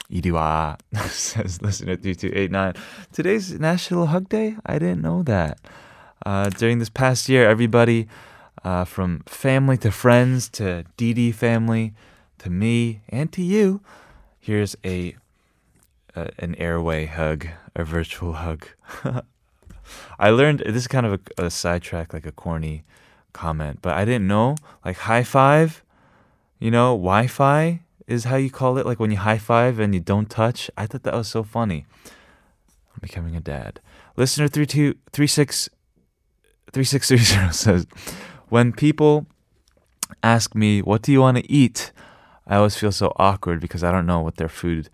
이리 0.08 0.30
와, 0.30 0.76
says 0.94 1.58
listener 1.62 1.96
3289. 1.96 2.74
Today's 3.12 3.58
National 3.58 4.08
Hug 4.08 4.28
Day? 4.28 4.56
I 4.66 4.78
didn't 4.78 5.00
know 5.00 5.22
that. 5.24 5.58
Uh, 6.24 6.50
during 6.50 6.78
this 6.78 6.90
past 6.90 7.28
year, 7.28 7.48
everybody 7.48 8.06
uh, 8.67 8.83
from 8.83 9.23
family 9.27 9.77
to 9.77 9.89
friends 9.89 10.49
to 10.49 10.83
DD 10.97 11.33
family 11.33 11.93
to 12.37 12.49
me 12.49 12.99
and 13.07 13.31
to 13.31 13.41
you, 13.41 13.79
here's 14.41 14.75
a 14.83 15.15
an 16.13 16.53
airway 16.55 17.05
hug, 17.05 17.47
a 17.75 17.85
virtual 17.85 18.33
hug. 18.33 18.67
I 20.19 20.31
learned 20.31 20.63
this 20.65 20.75
is 20.75 20.87
kind 20.87 21.05
of 21.05 21.13
a, 21.13 21.45
a 21.45 21.49
sidetrack, 21.49 22.11
like 22.11 22.25
a 22.25 22.31
corny 22.33 22.83
comment, 23.31 23.79
but 23.81 23.95
I 23.95 24.03
didn't 24.03 24.27
know 24.27 24.57
like 24.83 24.97
high 24.97 25.23
five, 25.23 25.81
you 26.59 26.69
know, 26.69 26.91
Wi 26.91 27.27
Fi 27.27 27.83
is 28.05 28.25
how 28.25 28.35
you 28.35 28.49
call 28.49 28.77
it, 28.77 28.85
like 28.85 28.99
when 28.99 29.11
you 29.11 29.17
high 29.17 29.37
five 29.37 29.79
and 29.79 29.93
you 29.93 30.01
don't 30.01 30.29
touch. 30.29 30.69
I 30.75 30.87
thought 30.87 31.03
that 31.03 31.13
was 31.13 31.29
so 31.29 31.43
funny. 31.43 31.85
I'm 32.05 32.99
becoming 33.01 33.33
a 33.33 33.39
dad. 33.39 33.79
Listener 34.17 34.49
3236 34.49 35.69
3630 36.73 37.53
says, 37.53 37.87
When 38.49 38.71
people 38.71 39.27
ask 40.23 40.55
me, 40.55 40.81
What 40.81 41.01
do 41.01 41.11
you 41.11 41.21
want 41.21 41.37
to 41.37 41.51
eat? 41.51 41.91
I 42.45 42.55
always 42.55 42.77
feel 42.77 42.91
so 42.91 43.13
awkward 43.17 43.59
because 43.59 43.83
I 43.83 43.91
don't 43.91 44.05
know 44.05 44.21
what 44.21 44.37
their 44.37 44.47
food, 44.47 44.89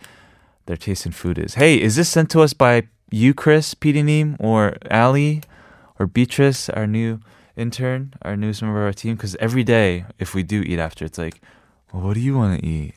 their 0.65 0.77
taste 0.77 1.05
in 1.05 1.11
food 1.11 1.37
is. 1.37 1.53
Hey, 1.53 1.79
is 1.79 1.95
this 1.95 2.09
sent 2.09 2.31
to 2.31 2.41
us 2.41 2.53
by 2.53 2.87
you, 3.11 3.33
Chris, 3.35 3.75
Neem, 3.83 4.35
or 4.39 4.75
Ali, 4.89 5.43
or 5.99 6.07
Beatrice, 6.07 6.67
our 6.69 6.87
new 6.87 7.19
intern, 7.55 8.13
our 8.23 8.35
newest 8.35 8.63
member 8.63 8.79
of 8.79 8.85
our 8.85 8.93
team? 8.93 9.15
Because 9.15 9.35
every 9.35 9.63
day, 9.63 10.05
if 10.17 10.33
we 10.33 10.41
do 10.41 10.63
eat 10.63 10.79
after, 10.79 11.05
it's 11.05 11.19
like, 11.19 11.41
well, 11.91 12.01
what 12.01 12.15
do 12.15 12.21
you 12.21 12.35
want 12.35 12.59
to 12.59 12.65
eat? 12.65 12.95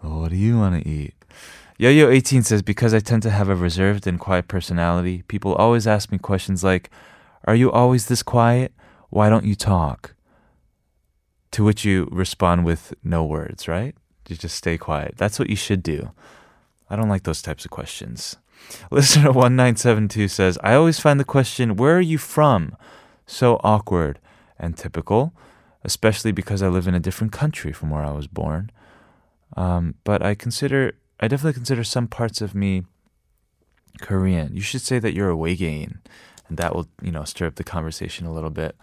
What 0.00 0.30
do 0.30 0.36
you 0.36 0.58
want 0.58 0.82
to 0.82 0.88
eat? 0.88 1.14
Yo-Yo18 1.76 2.44
says, 2.44 2.62
because 2.62 2.94
I 2.94 3.00
tend 3.00 3.22
to 3.24 3.30
have 3.30 3.50
a 3.50 3.54
reserved 3.54 4.06
and 4.06 4.18
quiet 4.18 4.48
personality, 4.48 5.22
people 5.28 5.54
always 5.54 5.86
ask 5.86 6.10
me 6.10 6.16
questions 6.16 6.64
like, 6.64 6.90
are 7.44 7.54
you 7.54 7.70
always 7.70 8.06
this 8.06 8.22
quiet? 8.22 8.72
Why 9.12 9.28
don't 9.28 9.44
you 9.44 9.54
talk? 9.54 10.14
To 11.50 11.64
which 11.64 11.84
you 11.84 12.08
respond 12.10 12.64
with 12.64 12.94
no 13.04 13.22
words, 13.22 13.68
right? 13.68 13.94
You 14.26 14.36
just 14.36 14.56
stay 14.56 14.78
quiet. 14.78 15.16
That's 15.18 15.38
what 15.38 15.50
you 15.50 15.56
should 15.56 15.82
do. 15.82 16.12
I 16.88 16.96
don't 16.96 17.10
like 17.10 17.24
those 17.24 17.42
types 17.42 17.66
of 17.66 17.70
questions. 17.70 18.36
Listener 18.90 19.26
1972 19.26 20.28
says, 20.28 20.58
I 20.62 20.72
always 20.72 20.98
find 20.98 21.20
the 21.20 21.26
question, 21.26 21.76
where 21.76 21.98
are 21.98 22.00
you 22.00 22.16
from? 22.16 22.74
So 23.26 23.60
awkward 23.62 24.18
and 24.58 24.78
typical, 24.78 25.34
especially 25.84 26.32
because 26.32 26.62
I 26.62 26.68
live 26.68 26.88
in 26.88 26.94
a 26.94 27.00
different 27.00 27.34
country 27.34 27.74
from 27.74 27.90
where 27.90 28.02
I 28.02 28.12
was 28.12 28.28
born. 28.28 28.70
Um, 29.58 29.96
but 30.04 30.24
I 30.24 30.34
consider, 30.34 30.94
I 31.20 31.28
definitely 31.28 31.52
consider 31.52 31.84
some 31.84 32.08
parts 32.08 32.40
of 32.40 32.54
me 32.54 32.84
Korean. 34.00 34.56
You 34.56 34.62
should 34.62 34.80
say 34.80 34.98
that 35.00 35.12
you're 35.12 35.30
a 35.30 35.36
Waygain, 35.36 35.98
and 36.51 36.57
that 36.57 36.75
will, 36.75 36.87
you 37.01 37.11
know, 37.11 37.23
stir 37.23 37.47
up 37.47 37.55
the 37.55 37.63
conversation 37.63 38.25
a 38.25 38.33
little 38.33 38.49
bit. 38.49 38.75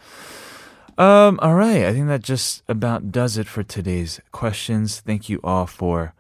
Um, 0.97 1.41
all 1.43 1.55
right, 1.55 1.85
I 1.85 1.93
think 1.93 2.07
that 2.09 2.23
just 2.23 2.63
about 2.69 3.11
does 3.11 3.37
it 3.37 3.49
for 3.49 3.63
today's 3.63 4.21
questions. 4.31 5.01
Thank 5.01 5.29
you 5.29 5.41
all 5.43 5.67
for. 5.67 6.15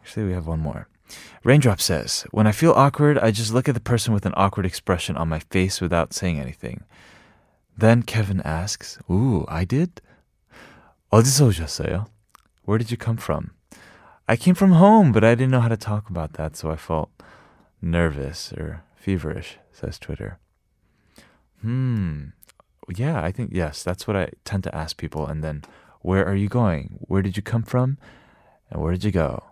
Actually, 0.00 0.26
we 0.26 0.32
have 0.32 0.46
one 0.46 0.60
more. 0.60 0.88
Raindrop 1.44 1.80
says, 1.80 2.26
When 2.30 2.46
I 2.46 2.52
feel 2.52 2.72
awkward, 2.72 3.18
I 3.18 3.30
just 3.30 3.52
look 3.54 3.68
at 3.68 3.74
the 3.74 3.80
person 3.80 4.12
with 4.12 4.26
an 4.26 4.34
awkward 4.36 4.66
expression 4.66 5.16
on 5.16 5.28
my 5.28 5.38
face 5.38 5.80
without 5.80 6.12
saying 6.12 6.38
anything. 6.38 6.84
Then 7.76 8.02
Kevin 8.02 8.42
asks, 8.42 8.98
Ooh, 9.10 9.46
I 9.48 9.64
did? 9.64 10.00
어디서 11.10 11.46
오셨어요? 11.46 12.06
Where 12.64 12.78
did 12.78 12.90
you 12.90 12.96
come 12.96 13.16
from? 13.16 13.50
I 14.28 14.36
came 14.36 14.54
from 14.54 14.72
home, 14.72 15.12
but 15.12 15.24
I 15.24 15.34
didn't 15.34 15.50
know 15.50 15.60
how 15.60 15.68
to 15.68 15.76
talk 15.76 16.08
about 16.08 16.34
that, 16.34 16.56
so 16.56 16.70
I 16.70 16.76
felt 16.76 17.10
nervous 17.80 18.52
or 18.52 18.82
feverish, 18.94 19.58
says 19.72 19.98
Twitter. 19.98 20.38
Hmm. 21.67 22.27
Yeah, 22.87 23.21
I 23.21 23.33
think, 23.33 23.49
yes, 23.51 23.83
that's 23.83 24.07
what 24.07 24.15
I 24.15 24.29
tend 24.45 24.63
to 24.63 24.73
ask 24.73 24.95
people. 24.95 25.27
And 25.27 25.43
then, 25.43 25.65
where 25.99 26.25
are 26.25 26.33
you 26.33 26.47
going? 26.47 26.99
Where 27.01 27.21
did 27.21 27.35
you 27.35 27.43
come 27.43 27.63
from? 27.63 27.97
And 28.71 28.81
where 28.81 28.93
did 28.93 29.03
you 29.03 29.11
go? 29.11 29.43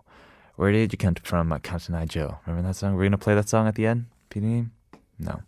Where 0.54 0.72
did 0.72 0.94
you 0.94 0.96
come 0.96 1.16
from? 1.16 1.50
Cotton 1.62 1.94
Eye 1.94 2.06
Joe. 2.06 2.38
Remember 2.46 2.68
that 2.68 2.76
song? 2.76 2.94
We're 2.94 3.02
going 3.02 3.10
to 3.12 3.18
play 3.18 3.34
that 3.34 3.50
song 3.50 3.68
at 3.68 3.74
the 3.74 3.86
end? 3.86 4.06
PD? 4.30 4.70
No. 5.18 5.42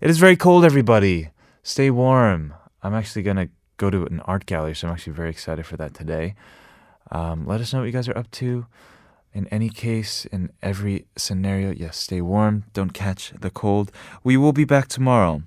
It 0.00 0.08
is 0.08 0.18
very 0.18 0.36
cold, 0.36 0.64
everybody. 0.64 1.30
Stay 1.64 1.90
warm. 1.90 2.54
I'm 2.80 2.94
actually 2.94 3.22
going 3.22 3.38
to 3.38 3.48
go 3.76 3.90
to 3.90 4.04
an 4.04 4.20
art 4.20 4.46
gallery, 4.46 4.76
so 4.76 4.86
I'm 4.86 4.94
actually 4.94 5.14
very 5.14 5.30
excited 5.30 5.66
for 5.66 5.76
that 5.78 5.94
today. 5.94 6.36
Um, 7.10 7.44
let 7.44 7.60
us 7.60 7.72
know 7.72 7.80
what 7.80 7.86
you 7.86 7.92
guys 7.92 8.08
are 8.08 8.16
up 8.16 8.30
to. 8.32 8.66
In 9.32 9.48
any 9.48 9.68
case, 9.68 10.26
in 10.26 10.52
every 10.62 11.06
scenario, 11.16 11.72
yes, 11.72 11.96
stay 11.96 12.20
warm. 12.20 12.66
Don't 12.72 12.94
catch 12.94 13.32
the 13.32 13.50
cold. 13.50 13.90
We 14.22 14.36
will 14.36 14.52
be 14.52 14.64
back 14.64 14.86
tomorrow. 14.86 15.42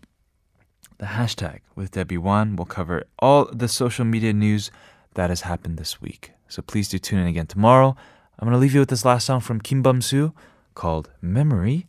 The 1.02 1.08
hashtag 1.08 1.62
with 1.74 1.90
Debbie 1.90 2.20
Wan 2.20 2.56
will 2.56 2.66
cover 2.66 3.06
all 3.18 3.50
the 3.52 3.68
social 3.68 4.06
media 4.06 4.34
news 4.34 4.70
that 5.16 5.32
has 5.32 5.42
happened 5.42 5.78
this 5.78 6.00
week. 6.00 6.34
So 6.48 6.62
please 6.62 6.90
do 6.90 7.00
tune 7.00 7.18
in 7.18 7.26
again 7.26 7.48
tomorrow. 7.48 7.96
I'm 8.38 8.46
going 8.48 8.54
to 8.54 8.60
leave 8.60 8.76
you 8.76 8.82
with 8.82 8.90
this 8.90 9.04
last 9.04 9.26
song 9.26 9.40
from 9.40 9.62
Kim 9.62 9.82
Bum 9.82 10.04
Soo 10.04 10.32
called 10.76 11.10
Memory. 11.20 11.88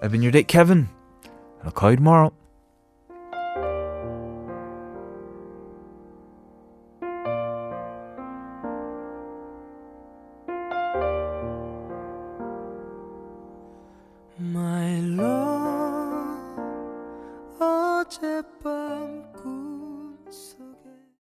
I've 0.00 0.12
been 0.12 0.22
your 0.22 0.30
date, 0.30 0.46
Kevin, 0.46 0.90
and 1.24 1.64
I'll 1.64 1.72
call 1.72 1.90
you 1.90 1.96
tomorrow. 1.96 2.32